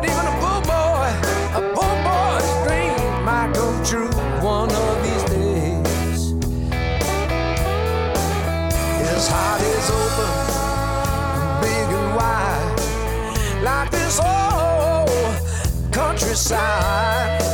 But 0.00 0.10
even 0.10 0.26
a 0.26 0.36
poor 0.38 0.60
boy, 0.62 1.10
a 1.58 1.72
poor 1.74 1.94
boy's 2.06 2.48
dream 2.64 3.24
might 3.24 3.50
come 3.52 3.82
true 3.84 4.12
one 4.40 4.70
of 4.70 5.02
these 5.02 5.24
days. 5.24 6.34
His 9.10 9.26
heart 9.28 9.60
is 9.60 9.90
open, 9.90 10.32
big 11.62 11.88
and 11.98 12.14
wide, 12.14 12.78
like 13.64 13.90
this 13.90 14.20
old 14.20 15.92
countryside. 15.92 17.47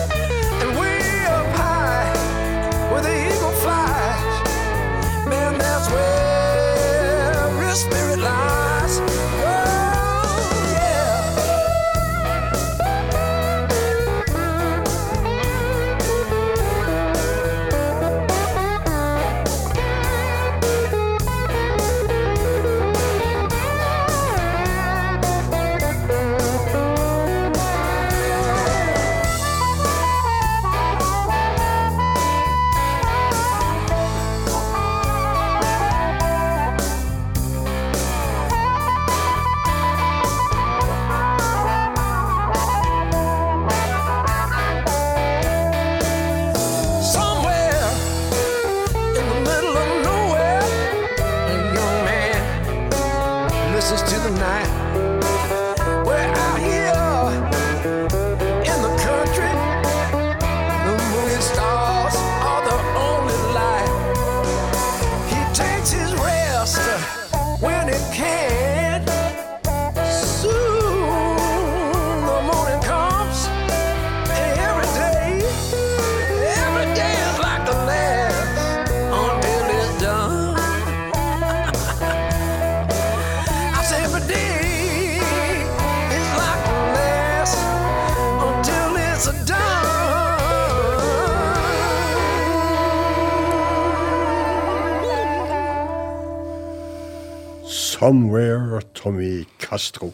Somewhere 98.05 98.83
Tommy 98.93 99.47
Castro. 99.59 100.11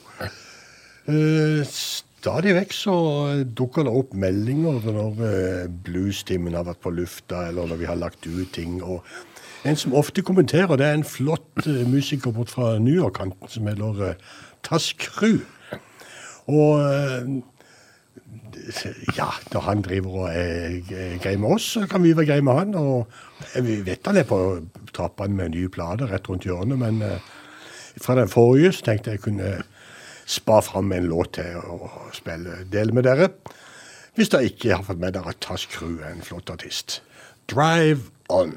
Eh, 1.10 1.64
stadig 1.66 2.52
vekk 2.54 2.74
så 2.76 2.92
dukker 3.42 3.82
det 3.82 3.94
opp 3.98 4.12
meldinger 4.14 4.78
når 4.94 5.22
eh, 5.26 5.64
bluestimen 5.88 6.54
har 6.54 6.68
vært 6.68 6.84
på 6.84 6.92
lufta, 6.94 7.48
eller 7.48 7.66
når 7.66 7.80
vi 7.80 7.88
har 7.90 7.98
lagt 7.98 8.28
ut 8.28 8.52
ting. 8.54 8.76
og 8.78 9.02
En 9.66 9.74
som 9.74 9.96
ofte 9.98 10.22
kommenterer, 10.22 10.78
det 10.78 10.86
er 10.86 11.00
en 11.00 11.08
flott 11.16 11.66
eh, 11.66 11.82
musiker 11.82 12.30
bort 12.36 12.54
fra 12.54 12.76
New 12.78 12.94
York-kanten 12.94 13.50
som 13.50 13.66
heter 13.66 14.04
eh, 14.12 14.22
Tass 14.62 14.92
Crew. 14.94 15.40
Og 16.46 16.78
ja, 19.18 19.28
når 19.50 19.66
han 19.66 19.82
driver 19.82 20.22
og 20.22 20.30
er 20.30 20.78
er 20.94 21.18
grei 21.26 21.34
med 21.42 21.56
oss, 21.56 21.72
så 21.74 21.90
kan 21.90 22.06
vi 22.06 22.14
være 22.14 22.30
greie 22.30 22.46
med 22.46 22.54
han. 22.54 22.78
Og 22.78 23.10
vi 23.66 23.82
vet 23.82 24.06
han 24.06 24.22
er 24.22 24.30
på 24.30 24.60
trappene 24.94 25.34
med 25.34 25.50
en 25.50 25.58
ny 25.58 25.66
plate 25.66 26.06
rett 26.06 26.30
rundt 26.30 26.46
hjørnet, 26.46 26.78
men 26.78 27.02
eh, 27.02 27.18
fra 28.00 28.16
den 28.18 28.30
forrige 28.32 28.72
så 28.72 28.86
tenkte 28.86 29.14
jeg 29.14 29.24
kunne 29.24 29.50
spa 30.30 30.60
fram 30.64 30.92
en 30.94 31.08
låt 31.10 31.34
til 31.38 31.58
å 31.58 31.90
spille, 32.14 32.62
del 32.70 32.94
med 32.94 33.08
dere. 33.08 33.32
Hvis 34.14 34.30
dere 34.32 34.50
ikke 34.50 34.74
har 34.76 34.86
fått 34.86 35.02
med 35.02 35.14
dere 35.16 35.32
at 35.32 35.42
Tass 35.44 35.66
Crew 35.70 36.00
er 36.00 36.14
en 36.14 36.24
flott 36.24 36.50
artist. 36.52 37.00
Drive 37.50 38.10
On. 38.30 38.54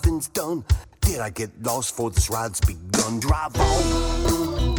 Driving's 0.00 0.28
done? 0.28 0.64
Did 1.00 1.20
I 1.20 1.30
get 1.30 1.50
lost 1.62 1.94
for 1.94 2.10
this 2.10 2.30
ride's 2.30 2.60
begun? 2.60 3.20
Drive 3.20 3.56
on. 3.56 4.76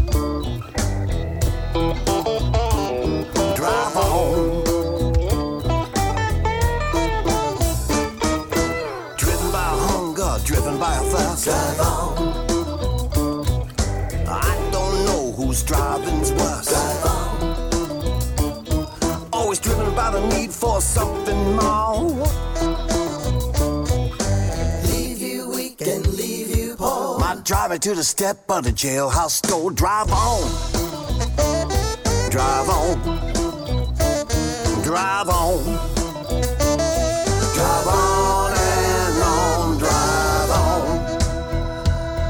Drive 3.56 3.98
on. 3.98 4.64
Driven 9.18 9.52
by 9.52 9.70
hunger, 9.88 10.38
driven 10.46 10.80
by 10.80 10.96
a 10.96 11.02
thirst. 11.02 11.81
Drive 27.72 27.78
it 27.78 27.90
to 27.90 27.96
the 27.96 28.04
step 28.04 28.38
of 28.50 28.66
the 28.66 28.70
jailhouse 28.72 29.42
door. 29.48 29.72
Drive 29.72 30.12
on. 30.12 30.42
Drive 32.30 32.68
on. 32.68 33.02
Drive 34.84 35.30
on. 35.30 35.64
Drive 37.56 37.88
on 37.88 38.52
and 38.58 39.24
on. 39.24 39.78
Drive 39.78 40.52
on. 40.52 41.18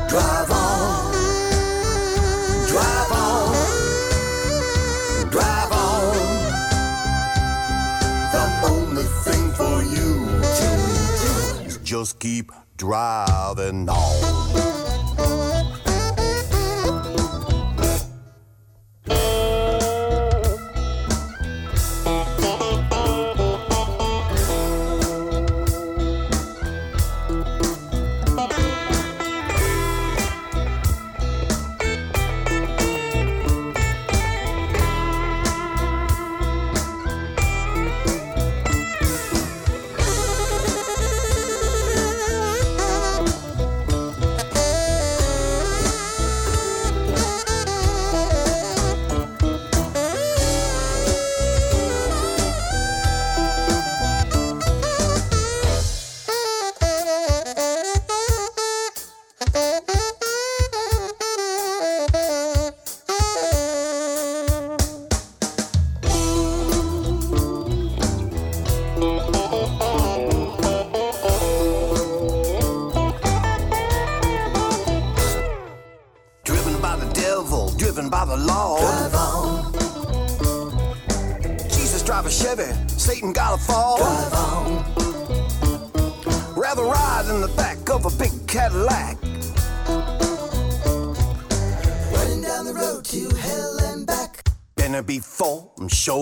Drive 0.09 0.51
on. 0.51 1.11
Drive 2.67 3.11
on. 3.11 3.55
Drive 5.31 5.71
on. 5.71 6.13
The 8.31 8.43
only 8.69 9.07
thing 9.23 9.51
for 9.53 9.81
you 9.81 10.27
to 10.59 10.67
do 11.23 11.65
is 11.65 11.77
just 11.77 12.19
keep 12.19 12.51
driving 12.77 13.89
on. 13.89 14.70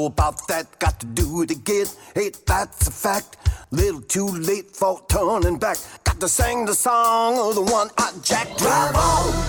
About 0.09 0.47
that. 0.47 0.79
Got 0.79 0.99
to 0.99 1.05
do 1.05 1.41
it 1.41 1.51
again, 1.51 1.87
hey, 2.15 2.31
that's 2.45 2.87
a 2.87 2.91
fact. 2.91 3.37
Little 3.71 4.01
too 4.01 4.27
late 4.27 4.75
for 4.75 5.01
turning 5.07 5.57
back. 5.57 5.77
Got 6.03 6.19
to 6.19 6.27
sing 6.27 6.65
the 6.65 6.73
song 6.73 7.37
of 7.37 7.55
the 7.55 7.61
one 7.61 7.89
I 7.97 8.11
jack. 8.23 8.57
Drive 8.57 8.95
on. 8.95 9.48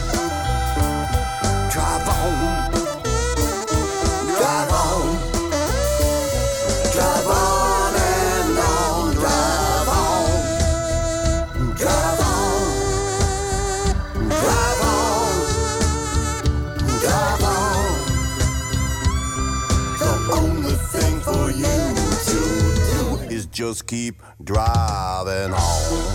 Just 23.71 23.87
keep 23.87 24.21
driving 24.43 25.53
on. 25.55 26.11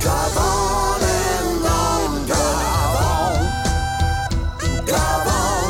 Drive 0.00 0.36
on 0.38 1.02
and 1.02 1.66
on. 1.66 2.26
Drive 2.26 2.96
on. 3.10 3.36
Drive 4.86 5.28
on. 5.28 5.68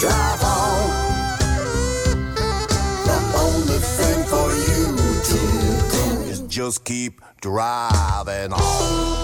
Drive 0.00 0.42
on. 0.42 0.88
The 3.04 3.18
only 3.44 3.80
thing 3.96 4.24
for 4.32 4.48
you 4.68 4.96
to 5.28 5.38
do 5.92 6.04
is 6.30 6.40
just 6.48 6.84
keep 6.86 7.20
driving 7.42 8.54
on. 8.54 9.20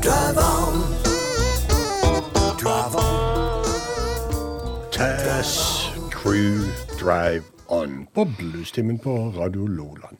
Drive 0.00 0.38
on. 0.38 0.72
Drive 2.56 2.96
on. 2.96 3.33
Taz 4.94 5.58
Crew 6.10 6.62
Drive 7.00 7.42
On 7.68 8.06
på 8.14 8.24
Bluestimen 8.38 8.98
på 8.98 9.34
Radio 9.38 9.66
Loland. 9.66 10.16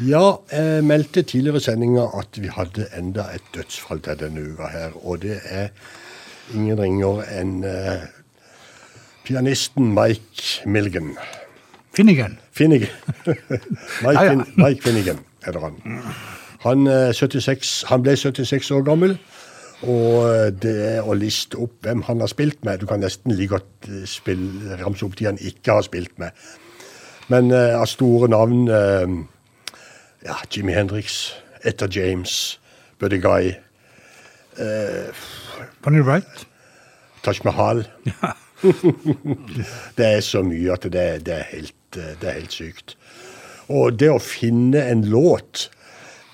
Ja, 0.00 0.32
jeg 0.52 0.84
meldte 0.84 1.22
tidligere 1.22 1.60
i 1.60 1.60
sendinga 1.60 2.06
at 2.16 2.40
vi 2.40 2.48
hadde 2.48 2.86
enda 2.96 3.26
et 3.34 3.44
dødsfall 3.54 4.00
til 4.00 4.16
denne 4.22 4.46
uka 4.52 4.70
her. 4.72 4.96
Og 5.04 5.20
det 5.22 5.36
er 5.44 5.68
ingen 6.54 6.80
ringer 6.80 7.20
enn 7.28 7.64
eh, 7.68 8.08
pianisten 9.28 9.92
Mike 9.92 10.64
Milligan. 10.64 11.18
Finnegan. 11.96 12.38
Finnegan. 12.52 12.88
Mike. 14.06 14.28
Fin 14.30 14.44
Mike 14.56 14.82
Finnegan 14.82 15.20
heter 15.44 15.60
han. 15.60 16.00
Han, 16.64 16.86
eh, 16.86 17.12
76, 17.12 17.84
han 17.88 18.02
ble 18.02 18.16
76 18.16 18.70
år 18.70 18.88
gammel. 18.88 19.18
Og 19.86 20.26
eh, 20.26 20.48
det 20.50 20.76
er 20.96 21.06
å 21.06 21.16
liste 21.18 21.58
opp 21.62 21.76
hvem 21.86 22.02
han 22.08 22.22
har 22.24 22.32
spilt 22.32 22.64
med. 22.66 22.80
Du 22.80 22.88
kan 22.90 23.02
nesten 23.02 23.36
like 23.36 23.58
godt 23.58 23.90
eh, 23.90 24.06
spille, 24.08 24.78
ramse 24.80 25.06
opp 25.06 25.18
de 25.18 25.28
han 25.28 25.38
ikke 25.38 25.78
har 25.78 25.86
spilt 25.86 26.14
med. 26.18 26.34
Men 27.28 27.52
eh, 27.54 27.76
av 27.78 27.86
store 27.90 28.30
navn 28.32 28.66
eh, 28.72 29.16
ja, 30.26 30.38
Jimmy 30.50 30.74
Hendrix, 30.74 31.34
etter 31.62 31.90
James, 31.92 32.58
Buddy 32.98 33.20
Guy, 33.22 33.54
Bonnie 35.84 36.02
Wright. 36.02 36.48
Taj 37.22 37.40
Mahal. 37.44 37.84
det 39.96 40.06
er 40.06 40.20
så 40.20 40.42
mye 40.46 40.72
at 40.74 40.86
det, 40.86 41.06
det, 41.26 41.34
er 41.34 41.48
helt, 41.52 41.96
eh, 41.96 42.14
det 42.20 42.28
er 42.28 42.38
helt 42.40 42.54
sykt. 42.54 42.96
Og 43.68 43.98
det 44.00 44.10
å 44.12 44.20
finne 44.22 44.86
en 44.88 45.04
låt 45.10 45.68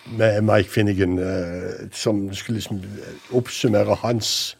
med 0.06 0.42
Mike 0.42 0.70
Finnegan, 0.70 1.18
eh, 1.18 1.88
som 1.92 2.34
skulle 2.34 2.56
liksom 2.56 2.76
eh, 2.76 3.36
oppsummere 3.36 3.94
hans 3.94 4.56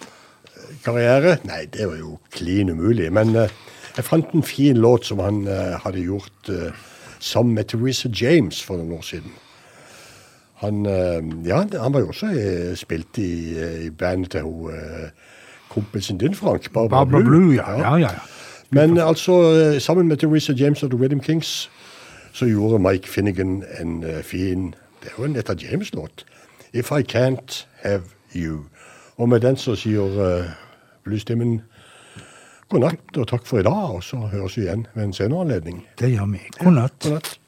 eh, 0.00 0.74
karriere. 0.84 1.36
Nei, 1.44 1.64
det 1.72 1.88
var 1.88 1.96
jo 1.96 2.18
klin 2.30 2.70
umulig. 2.70 3.12
Men 3.12 3.34
jeg 3.96 4.04
fant 4.04 4.34
en 4.34 4.42
fin 4.42 4.76
låt 4.76 5.06
som 5.06 5.18
han 5.18 5.46
hadde 5.84 6.04
gjort 6.04 6.50
sammen 7.18 7.54
med 7.54 7.64
Teresa 7.64 8.08
James 8.08 8.62
for 8.62 8.76
noen 8.76 8.92
år 8.92 9.02
siden. 9.02 9.32
Han, 10.60 10.84
ja, 11.44 11.62
han 11.80 11.92
var 11.92 12.00
jo 12.00 12.08
også 12.08 12.28
spilt 12.76 13.18
i, 13.18 13.56
i 13.86 13.90
bandet 13.90 14.30
til 14.30 14.44
hun, 14.44 14.70
kompisen 15.68 16.18
din, 16.18 16.34
Frank. 16.34 16.72
Barbara, 16.72 17.04
Barbara 17.04 17.22
Blue. 17.22 17.40
Blue 17.40 17.54
ja. 17.54 17.78
Ja, 17.80 17.96
ja, 17.96 18.10
Men 18.70 18.98
altså, 18.98 19.80
sammen 19.80 20.08
med 20.08 20.16
Teresa 20.16 20.52
James 20.52 20.82
og 20.82 20.90
The 20.90 21.02
Rhythm 21.02 21.20
Kings 21.20 21.70
så 22.36 22.46
gjorde 22.46 22.78
Mike 22.78 23.08
Finnegan 23.08 23.64
en 23.80 24.04
eh, 24.04 24.22
fin 24.22 24.74
Det 25.02 25.08
er 25.08 25.14
jo 25.18 25.24
en 25.24 25.36
Etta 25.36 25.54
James-låt. 25.54 26.24
'If 26.72 26.90
I 26.90 27.02
Can't 27.16 27.66
Have 27.82 28.02
You'. 28.34 28.68
Og 29.16 29.28
med 29.28 29.40
den 29.40 29.56
så 29.56 29.74
sier 29.74 30.02
eh, 30.02 30.44
uh, 30.44 30.50
bluesstimmen 31.04 31.62
god 32.68 32.80
natt 32.80 33.16
og 33.16 33.28
takk 33.28 33.46
for 33.46 33.58
i 33.58 33.62
dag, 33.62 33.94
og 33.94 34.02
så 34.04 34.16
høres 34.16 34.56
vi 34.56 34.62
igjen 34.62 34.86
ved 34.94 35.04
en 35.04 35.12
senere 35.12 35.40
anledning. 35.40 35.86
Det 35.98 36.10
gjør 36.10 36.26
vi. 36.32 36.40
God 36.58 36.72
natt. 36.72 36.98
God 37.02 37.12
natt. 37.12 37.38